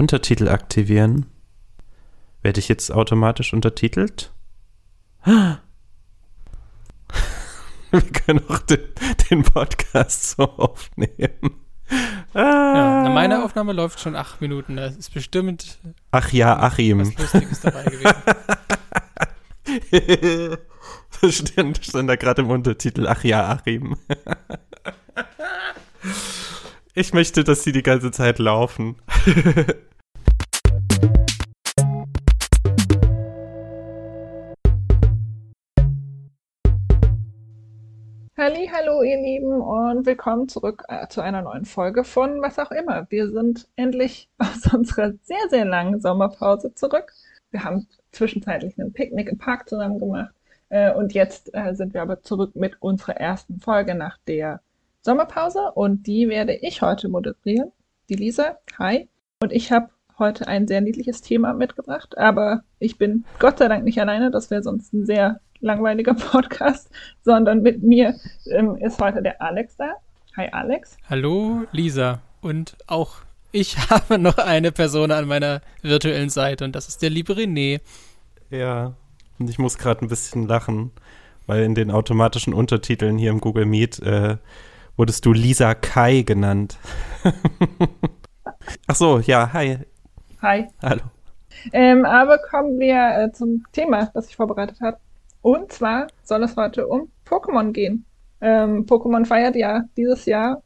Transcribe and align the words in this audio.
Untertitel 0.00 0.48
aktivieren. 0.48 1.26
Werde 2.40 2.58
ich 2.58 2.70
jetzt 2.70 2.90
automatisch 2.90 3.52
untertitelt? 3.52 4.32
Wir 5.26 5.60
können 8.00 8.40
auch 8.48 8.60
den, 8.60 8.80
den 9.30 9.42
Podcast 9.42 10.30
so 10.30 10.44
aufnehmen. 10.44 11.60
Ah. 12.32 13.02
Ja, 13.04 13.10
meine 13.10 13.44
Aufnahme 13.44 13.74
läuft 13.74 14.00
schon 14.00 14.16
acht 14.16 14.40
Minuten. 14.40 14.76
Das 14.76 14.96
ist 14.96 15.12
bestimmt. 15.12 15.78
Ach 16.12 16.32
ja, 16.32 16.58
Achim. 16.58 17.00
Was 17.00 17.18
Lustiges 17.18 17.60
dabei 17.60 17.84
gewesen. 17.84 18.14
das 21.20 21.34
stand, 21.34 21.84
stand 21.84 22.08
da 22.08 22.16
gerade 22.16 22.40
im 22.40 22.48
Untertitel. 22.48 23.06
Ach 23.06 23.22
ja, 23.22 23.50
Achim. 23.50 23.98
ich 27.00 27.14
möchte, 27.14 27.44
dass 27.44 27.64
sie 27.64 27.72
die 27.72 27.82
ganze 27.82 28.10
Zeit 28.10 28.38
laufen. 28.38 28.96
Hallo 38.36 39.02
ihr 39.02 39.16
Lieben 39.20 39.60
und 39.60 40.06
willkommen 40.06 40.48
zurück 40.48 40.84
äh, 40.88 41.06
zu 41.08 41.20
einer 41.22 41.42
neuen 41.42 41.64
Folge 41.64 42.04
von 42.04 42.40
was 42.42 42.58
auch 42.58 42.70
immer. 42.70 43.06
Wir 43.10 43.30
sind 43.30 43.68
endlich 43.76 44.28
aus 44.38 44.72
unserer 44.72 45.12
sehr, 45.22 45.48
sehr 45.48 45.64
langen 45.64 46.00
Sommerpause 46.00 46.74
zurück. 46.74 47.12
Wir 47.50 47.64
haben 47.64 47.88
zwischenzeitlich 48.12 48.78
einen 48.78 48.92
Picknick 48.92 49.28
im 49.28 49.38
Park 49.38 49.68
zusammen 49.68 49.98
gemacht 49.98 50.34
äh, 50.68 50.92
und 50.92 51.14
jetzt 51.14 51.54
äh, 51.54 51.74
sind 51.74 51.94
wir 51.94 52.02
aber 52.02 52.22
zurück 52.22 52.54
mit 52.56 52.80
unserer 52.80 53.16
ersten 53.16 53.60
Folge 53.60 53.94
nach 53.94 54.18
der 54.26 54.60
Sommerpause 55.02 55.72
und 55.74 56.06
die 56.06 56.28
werde 56.28 56.54
ich 56.54 56.82
heute 56.82 57.08
moderieren. 57.08 57.72
Die 58.10 58.16
Lisa, 58.16 58.58
hi. 58.78 59.08
Und 59.42 59.50
ich 59.50 59.72
habe 59.72 59.88
heute 60.18 60.46
ein 60.46 60.68
sehr 60.68 60.82
niedliches 60.82 61.22
Thema 61.22 61.54
mitgebracht, 61.54 62.18
aber 62.18 62.64
ich 62.78 62.98
bin 62.98 63.24
Gott 63.38 63.58
sei 63.58 63.68
Dank 63.68 63.84
nicht 63.84 63.98
alleine. 63.98 64.30
Das 64.30 64.50
wäre 64.50 64.62
sonst 64.62 64.92
ein 64.92 65.06
sehr 65.06 65.40
langweiliger 65.60 66.12
Podcast, 66.32 66.90
sondern 67.22 67.62
mit 67.62 67.82
mir 67.82 68.14
ähm, 68.50 68.76
ist 68.76 69.00
heute 69.00 69.22
der 69.22 69.40
Alex 69.40 69.76
da. 69.76 69.94
Hi 70.36 70.48
Alex. 70.52 70.98
Hallo 71.08 71.64
Lisa. 71.72 72.20
Und 72.42 72.76
auch 72.86 73.22
ich 73.52 73.78
habe 73.90 74.18
noch 74.18 74.36
eine 74.36 74.70
Person 74.70 75.12
an 75.12 75.26
meiner 75.26 75.62
virtuellen 75.80 76.28
Seite 76.28 76.66
und 76.66 76.76
das 76.76 76.88
ist 76.88 77.00
der 77.00 77.08
liebe 77.08 77.32
René. 77.32 77.80
Ja, 78.50 78.92
und 79.38 79.48
ich 79.48 79.58
muss 79.58 79.78
gerade 79.78 80.04
ein 80.04 80.08
bisschen 80.08 80.46
lachen, 80.46 80.90
weil 81.46 81.62
in 81.62 81.74
den 81.74 81.90
automatischen 81.90 82.52
Untertiteln 82.52 83.16
hier 83.16 83.30
im 83.30 83.40
Google 83.40 83.64
Meet 83.64 84.00
äh, 84.00 84.36
wurdest 85.00 85.24
du 85.24 85.32
Lisa 85.32 85.74
Kai 85.74 86.20
genannt. 86.20 86.76
Ach 88.86 88.94
so, 88.94 89.18
ja, 89.20 89.50
hi. 89.50 89.78
Hi. 90.42 90.66
Hallo. 90.82 91.00
Ähm, 91.72 92.04
aber 92.04 92.36
kommen 92.36 92.78
wir 92.78 93.16
äh, 93.16 93.32
zum 93.32 93.64
Thema, 93.72 94.10
das 94.12 94.28
ich 94.28 94.36
vorbereitet 94.36 94.82
habe. 94.82 94.98
Und 95.40 95.72
zwar 95.72 96.08
soll 96.22 96.42
es 96.42 96.54
heute 96.54 96.86
um 96.86 97.10
Pokémon 97.26 97.72
gehen. 97.72 98.04
Ähm, 98.42 98.84
Pokémon 98.84 99.24
feiert 99.24 99.56
ja 99.56 99.84
dieses 99.96 100.26
Jahr, 100.26 100.62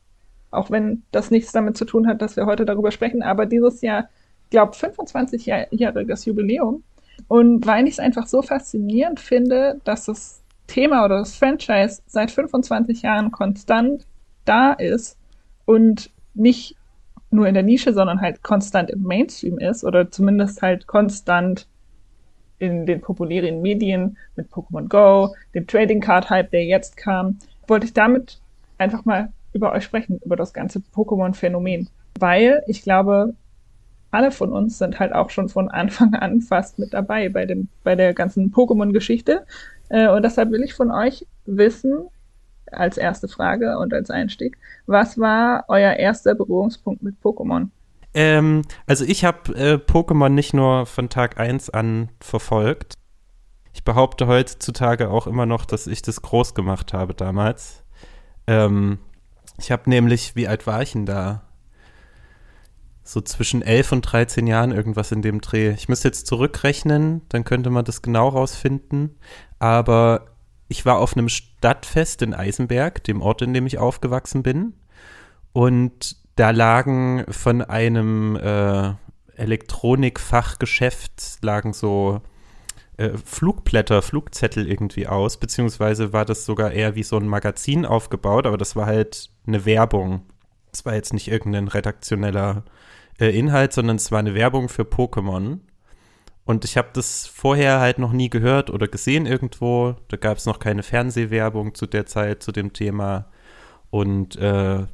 auch 0.50 0.68
wenn 0.68 1.04
das 1.12 1.30
nichts 1.30 1.52
damit 1.52 1.76
zu 1.76 1.84
tun 1.84 2.08
hat, 2.08 2.20
dass 2.20 2.34
wir 2.34 2.46
heute 2.46 2.64
darüber 2.64 2.90
sprechen, 2.90 3.22
aber 3.22 3.46
dieses 3.46 3.82
Jahr, 3.82 4.08
glaube 4.50 4.72
25-jähriges 4.72 6.26
Jubiläum. 6.26 6.82
Und 7.28 7.64
weil 7.68 7.86
ich 7.86 7.92
es 7.94 7.98
einfach 8.00 8.26
so 8.26 8.42
faszinierend 8.42 9.20
finde, 9.20 9.80
dass 9.84 10.06
das 10.06 10.42
Thema 10.66 11.04
oder 11.04 11.20
das 11.20 11.36
Franchise 11.36 12.02
seit 12.08 12.32
25 12.32 13.02
Jahren 13.02 13.30
konstant 13.30 14.04
da 14.44 14.72
ist 14.72 15.16
und 15.64 16.10
nicht 16.34 16.76
nur 17.30 17.46
in 17.48 17.54
der 17.54 17.62
Nische, 17.62 17.92
sondern 17.92 18.20
halt 18.20 18.42
konstant 18.42 18.90
im 18.90 19.02
Mainstream 19.02 19.58
ist 19.58 19.84
oder 19.84 20.10
zumindest 20.10 20.62
halt 20.62 20.86
konstant 20.86 21.66
in 22.58 22.86
den 22.86 23.00
populären 23.00 23.60
Medien 23.62 24.16
mit 24.36 24.50
Pokémon 24.50 24.88
Go, 24.88 25.34
dem 25.54 25.66
Trading 25.66 26.00
Card 26.00 26.30
Hype, 26.30 26.50
der 26.50 26.64
jetzt 26.64 26.96
kam, 26.96 27.38
wollte 27.66 27.86
ich 27.86 27.92
damit 27.92 28.40
einfach 28.78 29.04
mal 29.04 29.32
über 29.52 29.72
euch 29.72 29.84
sprechen, 29.84 30.20
über 30.24 30.36
das 30.36 30.52
ganze 30.52 30.80
Pokémon-Phänomen. 30.94 31.88
Weil 32.18 32.62
ich 32.66 32.82
glaube, 32.82 33.34
alle 34.10 34.30
von 34.30 34.52
uns 34.52 34.78
sind 34.78 35.00
halt 35.00 35.12
auch 35.12 35.30
schon 35.30 35.48
von 35.48 35.68
Anfang 35.68 36.14
an 36.20 36.40
fast 36.40 36.78
mit 36.78 36.94
dabei 36.94 37.28
bei, 37.28 37.46
dem, 37.46 37.68
bei 37.82 37.96
der 37.96 38.14
ganzen 38.14 38.52
Pokémon-Geschichte. 38.52 39.44
Äh, 39.88 40.08
und 40.08 40.22
deshalb 40.22 40.50
will 40.50 40.62
ich 40.62 40.74
von 40.74 40.90
euch 40.90 41.26
wissen, 41.46 42.08
als 42.70 42.96
erste 42.96 43.28
Frage 43.28 43.78
und 43.78 43.92
als 43.92 44.10
Einstieg, 44.10 44.58
was 44.86 45.18
war 45.18 45.64
euer 45.68 45.94
erster 45.94 46.34
Berührungspunkt 46.34 47.02
mit 47.02 47.16
Pokémon? 47.22 47.68
Ähm, 48.14 48.62
also 48.86 49.04
ich 49.04 49.24
habe 49.24 49.54
äh, 49.54 49.74
Pokémon 49.74 50.28
nicht 50.28 50.54
nur 50.54 50.86
von 50.86 51.08
Tag 51.08 51.38
1 51.38 51.70
an 51.70 52.10
verfolgt. 52.20 52.94
Ich 53.72 53.82
behaupte 53.82 54.28
heutzutage 54.28 55.10
auch 55.10 55.26
immer 55.26 55.46
noch, 55.46 55.64
dass 55.64 55.88
ich 55.88 56.00
das 56.00 56.22
groß 56.22 56.54
gemacht 56.54 56.92
habe 56.92 57.12
damals. 57.12 57.82
Ähm, 58.46 58.98
ich 59.58 59.72
habe 59.72 59.90
nämlich, 59.90 60.36
wie 60.36 60.46
alt 60.46 60.66
war 60.66 60.82
ich 60.82 60.92
denn 60.92 61.06
da? 61.06 61.42
So 63.02 63.20
zwischen 63.20 63.62
11 63.62 63.92
und 63.92 64.02
13 64.02 64.46
Jahren 64.46 64.72
irgendwas 64.72 65.12
in 65.12 65.20
dem 65.20 65.40
Dreh. 65.40 65.70
Ich 65.72 65.88
müsste 65.88 66.08
jetzt 66.08 66.26
zurückrechnen, 66.26 67.22
dann 67.28 67.44
könnte 67.44 67.68
man 67.68 67.84
das 67.84 68.00
genau 68.00 68.28
rausfinden. 68.28 69.16
Aber 69.58 70.33
ich 70.68 70.86
war 70.86 70.98
auf 70.98 71.16
einem 71.16 71.28
Stadtfest 71.28 72.22
in 72.22 72.34
Eisenberg, 72.34 73.04
dem 73.04 73.22
Ort, 73.22 73.42
in 73.42 73.54
dem 73.54 73.66
ich 73.66 73.78
aufgewachsen 73.78 74.42
bin. 74.42 74.74
Und 75.52 76.16
da 76.36 76.50
lagen 76.50 77.24
von 77.30 77.62
einem 77.62 78.36
äh, 78.36 78.92
Elektronikfachgeschäft 79.36 81.38
lagen 81.42 81.72
so 81.72 82.22
äh, 82.96 83.10
Flugblätter, 83.24 84.02
Flugzettel 84.02 84.68
irgendwie 84.68 85.06
aus, 85.06 85.38
beziehungsweise 85.38 86.12
war 86.12 86.24
das 86.24 86.44
sogar 86.44 86.72
eher 86.72 86.94
wie 86.94 87.02
so 87.02 87.16
ein 87.16 87.28
Magazin 87.28 87.86
aufgebaut, 87.86 88.46
aber 88.46 88.56
das 88.56 88.76
war 88.76 88.86
halt 88.86 89.30
eine 89.46 89.64
Werbung. 89.64 90.22
Es 90.72 90.84
war 90.84 90.94
jetzt 90.94 91.12
nicht 91.12 91.28
irgendein 91.28 91.68
redaktioneller 91.68 92.64
äh, 93.20 93.36
Inhalt, 93.36 93.72
sondern 93.72 93.96
es 93.96 94.12
war 94.12 94.18
eine 94.18 94.34
Werbung 94.34 94.68
für 94.68 94.82
Pokémon. 94.82 95.58
Und 96.44 96.64
ich 96.64 96.76
habe 96.76 96.88
das 96.92 97.26
vorher 97.26 97.80
halt 97.80 97.98
noch 97.98 98.12
nie 98.12 98.28
gehört 98.28 98.70
oder 98.70 98.86
gesehen 98.86 99.26
irgendwo. 99.26 99.96
Da 100.08 100.16
gab 100.16 100.36
es 100.36 100.46
noch 100.46 100.58
keine 100.58 100.82
Fernsehwerbung 100.82 101.74
zu 101.74 101.86
der 101.86 102.06
Zeit, 102.06 102.42
zu 102.42 102.52
dem 102.52 102.72
Thema. 102.72 103.30
Und 103.90 104.36
äh, 104.36 104.84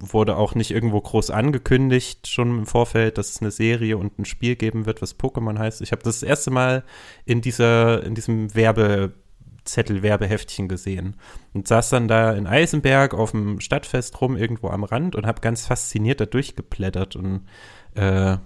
wurde 0.00 0.36
auch 0.36 0.54
nicht 0.54 0.70
irgendwo 0.70 1.00
groß 1.00 1.30
angekündigt, 1.30 2.26
schon 2.26 2.60
im 2.60 2.66
Vorfeld, 2.66 3.18
dass 3.18 3.30
es 3.30 3.40
eine 3.40 3.50
Serie 3.50 3.98
und 3.98 4.18
ein 4.18 4.24
Spiel 4.24 4.56
geben 4.56 4.86
wird, 4.86 5.02
was 5.02 5.18
Pokémon 5.18 5.58
heißt. 5.58 5.82
Ich 5.82 5.92
habe 5.92 6.02
das, 6.02 6.20
das 6.20 6.28
erste 6.28 6.50
Mal 6.50 6.84
in 7.24 7.40
dieser, 7.40 8.02
in 8.02 8.14
diesem 8.14 8.54
Werbezettel, 8.54 10.02
Werbeheftchen 10.02 10.68
gesehen 10.68 11.16
und 11.52 11.68
saß 11.68 11.90
dann 11.90 12.08
da 12.08 12.32
in 12.32 12.46
Eisenberg 12.46 13.14
auf 13.14 13.32
dem 13.32 13.60
Stadtfest 13.60 14.20
rum, 14.20 14.36
irgendwo 14.36 14.68
am 14.68 14.84
Rand 14.84 15.14
und 15.14 15.26
habe 15.26 15.40
ganz 15.40 15.66
fasziniert 15.66 16.20
da 16.20 16.26
durchgeblättert 16.26 17.16
und 17.16 17.46
äh, 17.94 18.38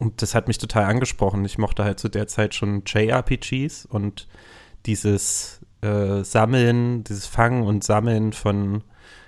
und 0.00 0.22
das 0.22 0.34
hat 0.34 0.48
mich 0.48 0.58
total 0.58 0.84
angesprochen. 0.84 1.44
Ich 1.44 1.58
mochte 1.58 1.84
halt 1.84 2.00
zu 2.00 2.08
der 2.08 2.26
Zeit 2.26 2.54
schon 2.54 2.82
JRPGs 2.86 3.84
und 3.84 4.26
dieses 4.86 5.60
äh, 5.82 6.24
Sammeln, 6.24 7.04
dieses 7.04 7.26
Fangen 7.26 7.62
und 7.62 7.84
Sammeln 7.84 8.32
von 8.32 8.82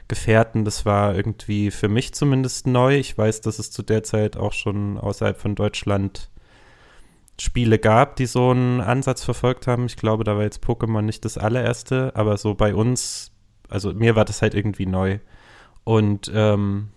Gefährten, 0.09 0.65
das 0.65 0.85
war 0.87 1.15
irgendwie 1.15 1.71
für 1.71 1.89
mich 1.89 2.15
zumindest 2.15 2.67
neu. 2.67 2.97
Ich 2.97 3.17
weiß, 3.17 3.43
dass 3.43 3.59
es 3.59 3.71
zu 3.71 3.83
der 3.83 4.03
Zeit 4.03 4.37
auch 4.37 4.55
schon 4.55 4.99
außerhalb 4.99 5.39
von 5.39 5.55
Deutschland 5.55 6.31
Spiele 7.39 7.79
gab, 7.79 8.17
die 8.17 8.27
so 8.27 8.51
einen 8.51 8.81
Ansatz 8.81 9.23
verfolgt 9.25 9.67
haben. 9.67 9.87
Ich 9.87 9.97
glaube, 9.97 10.25
da 10.25 10.37
war 10.37 10.43
jetzt 10.43 10.65
Pokémon 10.65 11.03
nicht 11.03 11.25
das 11.25 11.37
allererste, 11.37 12.13
aber 12.15 12.39
so 12.39 12.55
bei 12.55 12.75
uns, 12.75 13.31
also 13.69 13.93
mir 13.93 14.17
war 14.17 14.25
das 14.25 14.41
halt 14.41 14.55
irgendwie 14.55 14.87
neu. 14.87 15.19
Und, 15.85 16.31
ähm, 16.35 16.89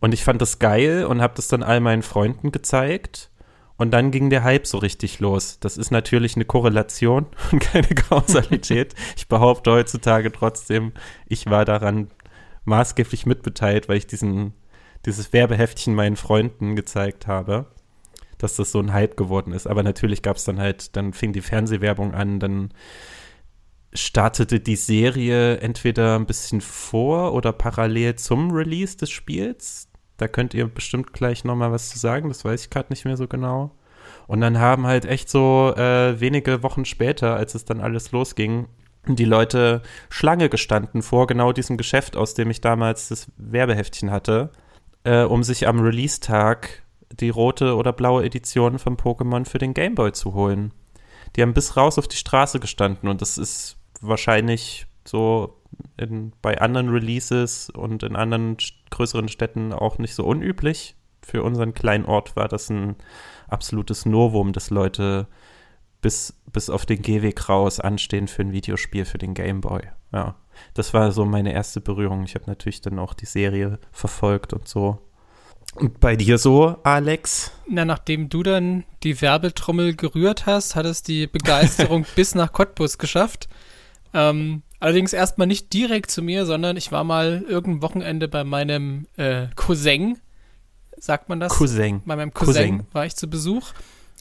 und 0.00 0.12
ich 0.12 0.24
fand 0.24 0.40
das 0.42 0.58
geil 0.58 1.04
und 1.04 1.22
habe 1.22 1.34
das 1.36 1.48
dann 1.48 1.62
all 1.62 1.80
meinen 1.80 2.02
Freunden 2.02 2.52
gezeigt. 2.52 3.30
Und 3.78 3.90
dann 3.90 4.10
ging 4.10 4.30
der 4.30 4.42
Hype 4.42 4.66
so 4.66 4.78
richtig 4.78 5.20
los. 5.20 5.58
Das 5.60 5.76
ist 5.76 5.90
natürlich 5.90 6.34
eine 6.34 6.46
Korrelation 6.46 7.26
und 7.52 7.60
keine 7.60 7.88
Kausalität. 7.88 8.94
ich 9.16 9.28
behaupte 9.28 9.70
heutzutage 9.70 10.32
trotzdem, 10.32 10.92
ich 11.26 11.46
war 11.46 11.64
daran 11.64 12.08
maßgeblich 12.64 13.26
mitbeteiligt, 13.26 13.88
weil 13.88 13.98
ich 13.98 14.06
diesen, 14.06 14.54
dieses 15.04 15.32
Werbeheftchen 15.32 15.94
meinen 15.94 16.16
Freunden 16.16 16.74
gezeigt 16.74 17.26
habe, 17.26 17.66
dass 18.38 18.56
das 18.56 18.72
so 18.72 18.80
ein 18.80 18.92
Hype 18.92 19.16
geworden 19.16 19.52
ist. 19.52 19.66
Aber 19.66 19.82
natürlich 19.82 20.22
gab 20.22 20.36
es 20.36 20.44
dann 20.44 20.58
halt, 20.58 20.96
dann 20.96 21.12
fing 21.12 21.32
die 21.32 21.42
Fernsehwerbung 21.42 22.14
an, 22.14 22.40
dann 22.40 22.70
startete 23.96 24.60
die 24.60 24.76
Serie 24.76 25.58
entweder 25.58 26.16
ein 26.16 26.26
bisschen 26.26 26.60
vor 26.60 27.32
oder 27.32 27.52
parallel 27.52 28.16
zum 28.16 28.50
Release 28.50 28.96
des 28.96 29.10
Spiels. 29.10 29.88
Da 30.16 30.28
könnt 30.28 30.54
ihr 30.54 30.66
bestimmt 30.66 31.12
gleich 31.12 31.44
nochmal 31.44 31.72
was 31.72 31.90
zu 31.90 31.98
sagen, 31.98 32.28
das 32.28 32.44
weiß 32.44 32.64
ich 32.64 32.70
gerade 32.70 32.90
nicht 32.90 33.04
mehr 33.04 33.16
so 33.16 33.26
genau. 33.28 33.72
Und 34.26 34.40
dann 34.40 34.58
haben 34.58 34.86
halt 34.86 35.04
echt 35.04 35.28
so 35.28 35.74
äh, 35.76 36.20
wenige 36.20 36.62
Wochen 36.62 36.84
später, 36.84 37.36
als 37.36 37.54
es 37.54 37.64
dann 37.64 37.80
alles 37.80 38.12
losging, 38.12 38.68
die 39.08 39.24
Leute 39.24 39.82
Schlange 40.08 40.48
gestanden 40.48 41.02
vor 41.02 41.26
genau 41.26 41.52
diesem 41.52 41.76
Geschäft, 41.76 42.16
aus 42.16 42.34
dem 42.34 42.50
ich 42.50 42.60
damals 42.60 43.08
das 43.08 43.30
Werbeheftchen 43.36 44.10
hatte. 44.10 44.50
äh, 45.06 45.22
um 45.22 45.42
sich 45.44 45.68
am 45.68 45.80
Release-Tag 45.80 46.82
die 47.12 47.30
rote 47.30 47.76
oder 47.76 47.92
blaue 47.92 48.24
Edition 48.24 48.78
von 48.78 48.96
Pokémon 48.96 49.44
für 49.46 49.58
den 49.58 49.72
Game 49.72 49.94
Boy 49.94 50.12
zu 50.12 50.34
holen. 50.34 50.72
Die 51.36 51.42
haben 51.42 51.54
bis 51.54 51.76
raus 51.76 51.98
auf 51.98 52.08
die 52.08 52.16
Straße 52.16 52.58
gestanden 52.58 53.08
und 53.08 53.22
das 53.22 53.38
ist 53.38 53.76
wahrscheinlich 54.00 54.86
so 55.04 55.60
in, 55.96 56.32
bei 56.42 56.60
anderen 56.60 56.88
Releases 56.88 57.70
und 57.70 58.02
in 58.02 58.16
anderen 58.16 58.56
größeren 58.90 59.28
Städten 59.28 59.72
auch 59.72 59.98
nicht 59.98 60.14
so 60.14 60.24
unüblich. 60.24 60.96
Für 61.22 61.42
unseren 61.42 61.74
kleinen 61.74 62.04
Ort 62.04 62.36
war 62.36 62.48
das 62.48 62.70
ein 62.70 62.96
absolutes 63.48 64.06
Novum, 64.06 64.52
dass 64.52 64.70
Leute 64.70 65.26
bis, 66.00 66.34
bis 66.52 66.70
auf 66.70 66.86
den 66.86 67.02
Gehweg 67.02 67.48
raus 67.48 67.80
anstehen 67.80 68.28
für 68.28 68.42
ein 68.42 68.52
Videospiel 68.52 69.04
für 69.04 69.18
den 69.18 69.34
Game 69.34 69.60
Boy. 69.60 69.82
Ja, 70.12 70.36
das 70.74 70.94
war 70.94 71.10
so 71.12 71.24
meine 71.24 71.52
erste 71.52 71.80
Berührung. 71.80 72.24
Ich 72.24 72.34
habe 72.34 72.44
natürlich 72.46 72.80
dann 72.80 72.98
auch 72.98 73.14
die 73.14 73.26
Serie 73.26 73.78
verfolgt 73.90 74.52
und 74.52 74.68
so. 74.68 74.98
Und 75.74 76.00
bei 76.00 76.16
dir 76.16 76.38
so, 76.38 76.76
Alex? 76.84 77.52
Na, 77.68 77.84
nachdem 77.84 78.28
du 78.28 78.42
dann 78.42 78.84
die 79.02 79.20
Werbetrommel 79.20 79.94
gerührt 79.94 80.46
hast, 80.46 80.74
hat 80.74 80.86
es 80.86 81.02
die 81.02 81.26
Begeisterung 81.26 82.06
bis 82.14 82.34
nach 82.34 82.52
Cottbus 82.52 82.98
geschafft. 82.98 83.48
Ähm, 84.16 84.62
allerdings 84.80 85.12
erstmal 85.12 85.46
nicht 85.46 85.74
direkt 85.74 86.10
zu 86.10 86.22
mir, 86.22 86.46
sondern 86.46 86.78
ich 86.78 86.90
war 86.90 87.04
mal 87.04 87.44
irgendein 87.46 87.82
Wochenende 87.82 88.28
bei 88.28 88.44
meinem 88.44 89.06
äh, 89.18 89.48
Cousin, 89.56 90.18
sagt 90.98 91.28
man 91.28 91.38
das? 91.38 91.52
Cousin. 91.52 92.00
Bei 92.06 92.16
meinem 92.16 92.32
Cousin, 92.32 92.54
Cousin, 92.54 92.86
war 92.92 93.04
ich 93.04 93.14
zu 93.14 93.28
Besuch. 93.28 93.74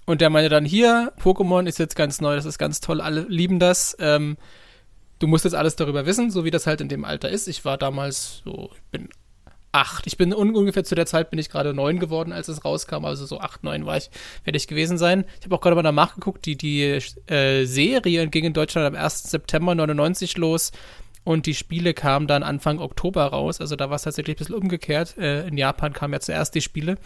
Und 0.06 0.20
der 0.20 0.30
meinte 0.30 0.50
dann, 0.50 0.66
hier, 0.66 1.14
Pokémon 1.20 1.66
ist 1.66 1.80
jetzt 1.80 1.96
ganz 1.96 2.20
neu, 2.20 2.36
das 2.36 2.46
ist 2.46 2.58
ganz 2.60 2.82
toll, 2.82 3.00
alle 3.00 3.22
lieben 3.22 3.58
das. 3.58 3.96
Ähm, 4.00 4.36
du 5.20 5.28
musst 5.28 5.46
jetzt 5.46 5.56
alles 5.56 5.78
darüber 5.78 6.06
wissen, 6.06 6.30
so 6.30 6.44
wie 6.44 6.52
das 6.52 6.68
halt 6.68 6.82
in 6.82 6.90
dem 6.90 7.06
Alter 7.06 7.30
ist. 7.30 7.48
Ich 7.48 7.64
war 7.64 7.78
damals 7.78 8.42
so, 8.44 8.70
ich 8.76 8.82
bin 8.92 9.10
acht. 9.76 10.08
Ich 10.08 10.18
bin 10.18 10.34
un 10.34 10.56
ungefähr 10.56 10.86
zu 10.86 10.96
der 10.96 11.06
Zeit 11.06 11.30
bin 11.30 11.38
ich 11.38 11.50
gerade 11.50 11.74
neun 11.74 12.00
geworden, 12.00 12.32
als 12.32 12.48
es 12.48 12.64
rauskam. 12.64 13.04
Also 13.04 13.26
so 13.26 13.42
acht, 13.42 13.64
neun 13.64 13.86
war 13.86 13.98
ich, 13.98 14.10
werde 14.46 14.58
ich 14.58 14.68
gewesen 14.68 14.98
sein. 14.98 15.26
Ich 15.40 15.46
habe 15.46 15.56
auch 15.56 15.62
gerade 15.62 15.76
mal 15.76 15.84
danach 15.84 16.16
geguckt, 16.16 16.46
die, 16.46 16.56
die 16.56 16.82
äh, 17.28 17.66
Serie 17.66 18.28
ging 18.28 18.46
in 18.46 18.54
Deutschland 18.54 18.88
am 18.88 18.96
1. 18.96 19.24
September 19.24 19.76
99 19.76 20.38
los. 20.38 20.72
Und 21.26 21.48
die 21.48 21.56
Spiele 21.56 21.96
kamen 21.96 22.28
dann 22.28 22.44
Anfang 22.44 22.80
Oktober 22.80 23.26
raus. 23.26 23.60
Also 23.60 23.76
da 23.76 23.90
war 23.90 23.96
es 23.96 24.04
tatsächlich 24.04 24.36
ein 24.36 24.40
bisschen 24.40 24.56
umgekehrt. 24.56 25.18
Äh, 25.18 25.48
in 25.48 25.58
Japan 25.58 25.92
kamen 25.92 26.14
ja 26.14 26.20
zuerst 26.20 26.56
die 26.56 26.62
Spiele. 26.62 26.98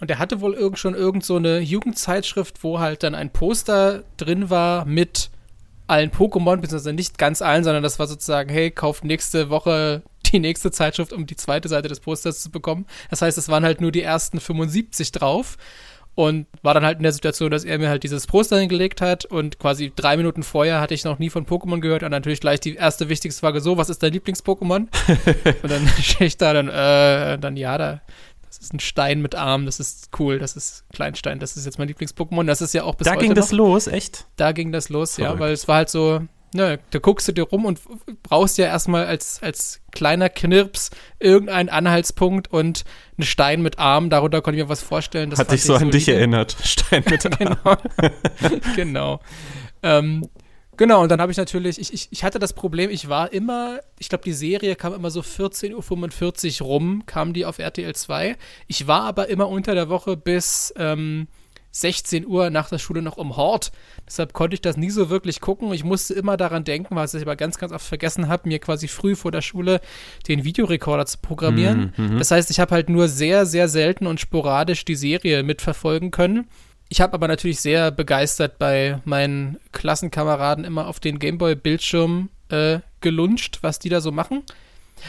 Und 0.00 0.10
er 0.10 0.18
hatte 0.18 0.40
wohl 0.40 0.54
irgend 0.54 0.78
schon 0.78 0.94
irgend 0.94 1.24
so 1.24 1.36
eine 1.36 1.60
Jugendzeitschrift, 1.60 2.62
wo 2.62 2.80
halt 2.80 3.04
dann 3.04 3.14
ein 3.14 3.30
Poster 3.30 4.02
drin 4.16 4.50
war 4.50 4.84
mit 4.84 5.30
allen 5.86 6.10
Pokémon, 6.10 6.56
beziehungsweise 6.56 6.92
nicht 6.92 7.18
ganz 7.18 7.40
allen, 7.40 7.64
sondern 7.64 7.82
das 7.82 7.98
war 7.98 8.06
sozusagen, 8.06 8.50
hey, 8.50 8.70
kauft 8.70 9.04
nächste 9.04 9.48
Woche 9.48 10.02
die 10.32 10.40
nächste 10.40 10.70
Zeitschrift, 10.70 11.12
um 11.12 11.26
die 11.26 11.36
zweite 11.36 11.68
Seite 11.68 11.88
des 11.88 12.00
Posters 12.00 12.42
zu 12.42 12.50
bekommen. 12.50 12.86
Das 13.10 13.22
heißt, 13.22 13.38
es 13.38 13.48
waren 13.48 13.64
halt 13.64 13.80
nur 13.80 13.92
die 13.92 14.02
ersten 14.02 14.40
75 14.40 15.12
drauf 15.12 15.56
und 16.14 16.46
war 16.62 16.74
dann 16.74 16.84
halt 16.84 16.98
in 16.98 17.04
der 17.04 17.12
Situation, 17.12 17.50
dass 17.50 17.64
er 17.64 17.78
mir 17.78 17.88
halt 17.88 18.02
dieses 18.02 18.26
Poster 18.26 18.58
hingelegt 18.58 19.00
hat 19.00 19.24
und 19.24 19.58
quasi 19.58 19.92
drei 19.94 20.16
Minuten 20.16 20.42
vorher 20.42 20.80
hatte 20.80 20.94
ich 20.94 21.04
noch 21.04 21.18
nie 21.18 21.30
von 21.30 21.46
Pokémon 21.46 21.80
gehört 21.80 22.02
und 22.02 22.10
natürlich 22.10 22.40
gleich 22.40 22.60
die 22.60 22.74
erste 22.74 23.08
wichtigste 23.08 23.40
Frage 23.40 23.60
so, 23.60 23.76
was 23.78 23.88
ist 23.88 24.02
dein 24.02 24.12
Lieblings-Pokémon? 24.12 24.88
und 25.62 25.70
dann 25.70 25.88
stehe 26.02 26.26
ich 26.26 26.36
da 26.36 26.52
dann, 26.52 26.68
äh, 26.68 27.38
dann 27.38 27.56
ja, 27.56 27.78
da, 27.78 28.02
das 28.46 28.58
ist 28.58 28.74
ein 28.74 28.80
Stein 28.80 29.22
mit 29.22 29.34
Arm, 29.34 29.64
das 29.64 29.80
ist 29.80 30.10
cool, 30.18 30.38
das 30.38 30.54
ist 30.54 30.84
Kleinstein, 30.92 31.38
das 31.38 31.56
ist 31.56 31.64
jetzt 31.64 31.78
mein 31.78 31.88
Lieblings-Pokémon, 31.88 32.44
das 32.44 32.60
ist 32.60 32.74
ja 32.74 32.84
auch 32.84 32.94
bis 32.94 33.06
da 33.06 33.14
ging 33.14 33.34
das 33.34 33.50
noch. 33.50 33.58
los, 33.58 33.86
echt? 33.86 34.26
Da 34.36 34.52
ging 34.52 34.70
das 34.70 34.90
los, 34.90 35.14
Verrückt. 35.14 35.34
ja, 35.34 35.40
weil 35.40 35.52
es 35.52 35.66
war 35.66 35.76
halt 35.76 35.88
so, 35.88 36.20
Ne, 36.54 36.80
da 36.90 36.98
guckst 36.98 37.26
du 37.28 37.32
dir 37.32 37.44
rum 37.44 37.64
und 37.64 37.80
brauchst 38.22 38.58
ja 38.58 38.66
erstmal 38.66 39.06
als, 39.06 39.42
als 39.42 39.80
kleiner 39.90 40.28
Knirps 40.28 40.90
irgendeinen 41.18 41.70
Anhaltspunkt 41.70 42.52
und 42.52 42.84
einen 43.16 43.24
Stein 43.24 43.62
mit 43.62 43.78
Arm. 43.78 44.10
Darunter 44.10 44.42
konnte 44.42 44.58
ich 44.58 44.64
mir 44.64 44.68
was 44.68 44.82
vorstellen. 44.82 45.30
Das 45.30 45.38
Hat 45.38 45.50
dich 45.50 45.62
so 45.62 45.74
an 45.74 45.90
dich 45.90 46.08
erinnert. 46.08 46.54
Stein 46.62 47.04
mit 47.08 47.24
Arm. 47.26 47.38
genau. 47.38 47.76
genau. 48.76 49.20
Ähm, 49.82 50.28
genau, 50.76 51.02
und 51.02 51.10
dann 51.10 51.22
habe 51.22 51.32
ich 51.32 51.38
natürlich, 51.38 51.78
ich, 51.78 51.94
ich, 51.94 52.08
ich 52.10 52.22
hatte 52.22 52.38
das 52.38 52.52
Problem, 52.52 52.90
ich 52.90 53.08
war 53.08 53.32
immer, 53.32 53.80
ich 53.98 54.10
glaube, 54.10 54.24
die 54.24 54.34
Serie 54.34 54.76
kam 54.76 54.92
immer 54.92 55.10
so 55.10 55.20
14.45 55.20 56.60
Uhr 56.60 56.66
rum, 56.66 57.04
kam 57.06 57.32
die 57.32 57.46
auf 57.46 57.60
RTL 57.60 57.94
2. 57.94 58.36
Ich 58.66 58.86
war 58.86 59.04
aber 59.04 59.30
immer 59.30 59.48
unter 59.48 59.74
der 59.74 59.88
Woche 59.88 60.18
bis 60.18 60.74
ähm, 60.76 61.28
16 61.72 62.26
Uhr 62.26 62.50
nach 62.50 62.68
der 62.68 62.78
Schule 62.78 63.02
noch 63.02 63.16
um 63.16 63.36
Hort. 63.36 63.72
Deshalb 64.06 64.32
konnte 64.32 64.54
ich 64.54 64.60
das 64.60 64.76
nie 64.76 64.90
so 64.90 65.10
wirklich 65.10 65.40
gucken. 65.40 65.72
Ich 65.72 65.84
musste 65.84 66.14
immer 66.14 66.36
daran 66.36 66.64
denken, 66.64 66.94
was 66.94 67.14
ich 67.14 67.22
aber 67.22 67.34
ganz, 67.34 67.58
ganz 67.58 67.72
oft 67.72 67.86
vergessen 67.86 68.28
habe, 68.28 68.48
mir 68.48 68.58
quasi 68.58 68.88
früh 68.88 69.16
vor 69.16 69.32
der 69.32 69.42
Schule 69.42 69.80
den 70.28 70.44
Videorekorder 70.44 71.06
zu 71.06 71.18
programmieren. 71.18 71.92
Mhm, 71.96 72.06
mhm. 72.14 72.18
das 72.18 72.30
heißt, 72.30 72.50
ich 72.50 72.60
habe 72.60 72.74
halt 72.74 72.88
nur 72.88 73.08
sehr, 73.08 73.46
sehr 73.46 73.68
selten 73.68 74.06
und 74.06 74.20
sporadisch 74.20 74.84
die 74.84 74.94
Serie 74.94 75.42
mitverfolgen 75.42 76.10
können. 76.10 76.46
Ich 76.90 77.00
habe 77.00 77.14
aber 77.14 77.26
natürlich 77.26 77.60
sehr 77.60 77.90
begeistert 77.90 78.58
bei 78.58 79.00
meinen 79.06 79.58
Klassenkameraden 79.72 80.64
immer 80.64 80.88
auf 80.88 81.00
den 81.00 81.18
Gameboy-Bildschirm 81.18 82.28
äh, 82.50 82.80
geluncht, 83.00 83.60
was 83.62 83.78
die 83.78 83.88
da 83.88 84.02
so 84.02 84.12
machen. 84.12 84.42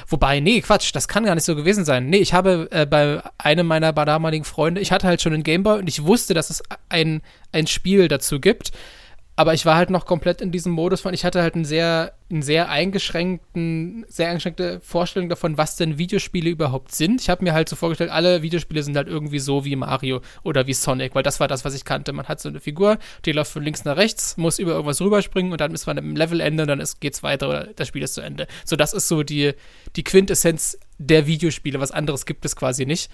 Wobei, 0.08 0.40
nee, 0.40 0.62
Quatsch, 0.62 0.94
das 0.94 1.08
kann 1.08 1.26
gar 1.26 1.36
nicht 1.36 1.44
so 1.44 1.56
gewesen 1.56 1.86
sein. 1.86 2.10
Nee, 2.10 2.18
ich 2.18 2.34
habe 2.34 2.68
äh, 2.72 2.86
bei 2.86 3.22
einem 3.38 3.68
meiner 3.68 3.94
damaligen 3.94 4.44
Freunde, 4.44 4.82
ich 4.82 4.92
hatte 4.92 5.08
halt 5.08 5.22
schon 5.22 5.34
einen 5.34 5.44
Gameboy 5.44 5.80
und 5.80 5.88
ich 5.88 6.04
wusste, 6.04 6.34
dass 6.34 6.50
es 6.50 6.64
ein, 6.90 7.22
ein 7.52 7.68
Spiel 7.68 8.08
dazu 8.08 8.40
gibt 8.40 8.72
aber 9.36 9.54
ich 9.54 9.66
war 9.66 9.76
halt 9.76 9.90
noch 9.90 10.06
komplett 10.06 10.42
in 10.42 10.52
diesem 10.52 10.72
Modus 10.72 11.02
von, 11.02 11.14
ich 11.14 11.26
hatte 11.26 11.42
halt 11.42 11.56
einen 11.56 11.66
sehr, 11.66 12.14
einen 12.34 12.42
sehr 12.42 12.70
eingeschränkten, 12.70 14.06
sehr 14.10 14.30
eingeschränkte 14.30 14.82
Vorstellung 14.82 15.30
davon, 15.30 15.58
was 15.58 15.76
denn 15.76 15.98
Videospiele 15.98 16.50
überhaupt 16.50 16.94
sind. 16.94 17.22
Ich 17.22 17.30
habe 17.30 17.44
mir 17.44 17.54
halt 17.54 17.70
so 17.70 17.76
vorgestellt, 17.76 18.10
alle 18.10 18.42
Videospiele 18.42 18.84
sind 18.84 18.98
halt 18.98 19.08
irgendwie 19.08 19.40
so 19.40 19.64
wie 19.64 19.76
Mario 19.76 20.22
oder 20.44 20.68
wie 20.68 20.74
Sonic, 20.74 21.16
weil 21.16 21.24
das 21.24 21.40
war 21.40 21.48
das, 21.48 21.64
was 21.64 21.76
ich 21.76 21.86
kannte. 21.86 22.12
Man 22.12 22.28
hat 22.28 22.42
so 22.42 22.50
eine 22.50 22.60
Figur, 22.60 22.98
die 23.26 23.32
läuft 23.32 23.52
von 23.52 23.64
links 23.64 23.86
nach 23.86 23.96
rechts, 23.96 24.36
muss 24.38 24.60
über 24.60 24.72
irgendwas 24.72 25.00
rüberspringen 25.00 25.52
und 25.52 25.62
dann 25.62 25.74
ist 25.74 25.86
man 25.86 25.98
im 25.98 26.16
Levelende 26.16 26.64
und 26.64 26.68
dann 26.68 26.80
ist, 26.80 27.00
geht's 27.00 27.24
weiter 27.24 27.48
oder 27.48 27.68
das 27.76 27.88
Spiel 27.88 28.04
ist 28.04 28.16
zu 28.16 28.22
Ende. 28.22 28.48
So, 28.66 28.76
das 28.76 28.94
ist 28.94 29.08
so 29.08 29.24
die, 29.24 29.54
die 29.96 30.04
Quintessenz 30.04 30.78
der 30.98 31.28
Videospiele. 31.28 31.80
Was 31.80 31.92
anderes 31.92 32.26
gibt 32.26 32.46
es 32.46 32.56
quasi 32.56 32.86
nicht 32.86 33.12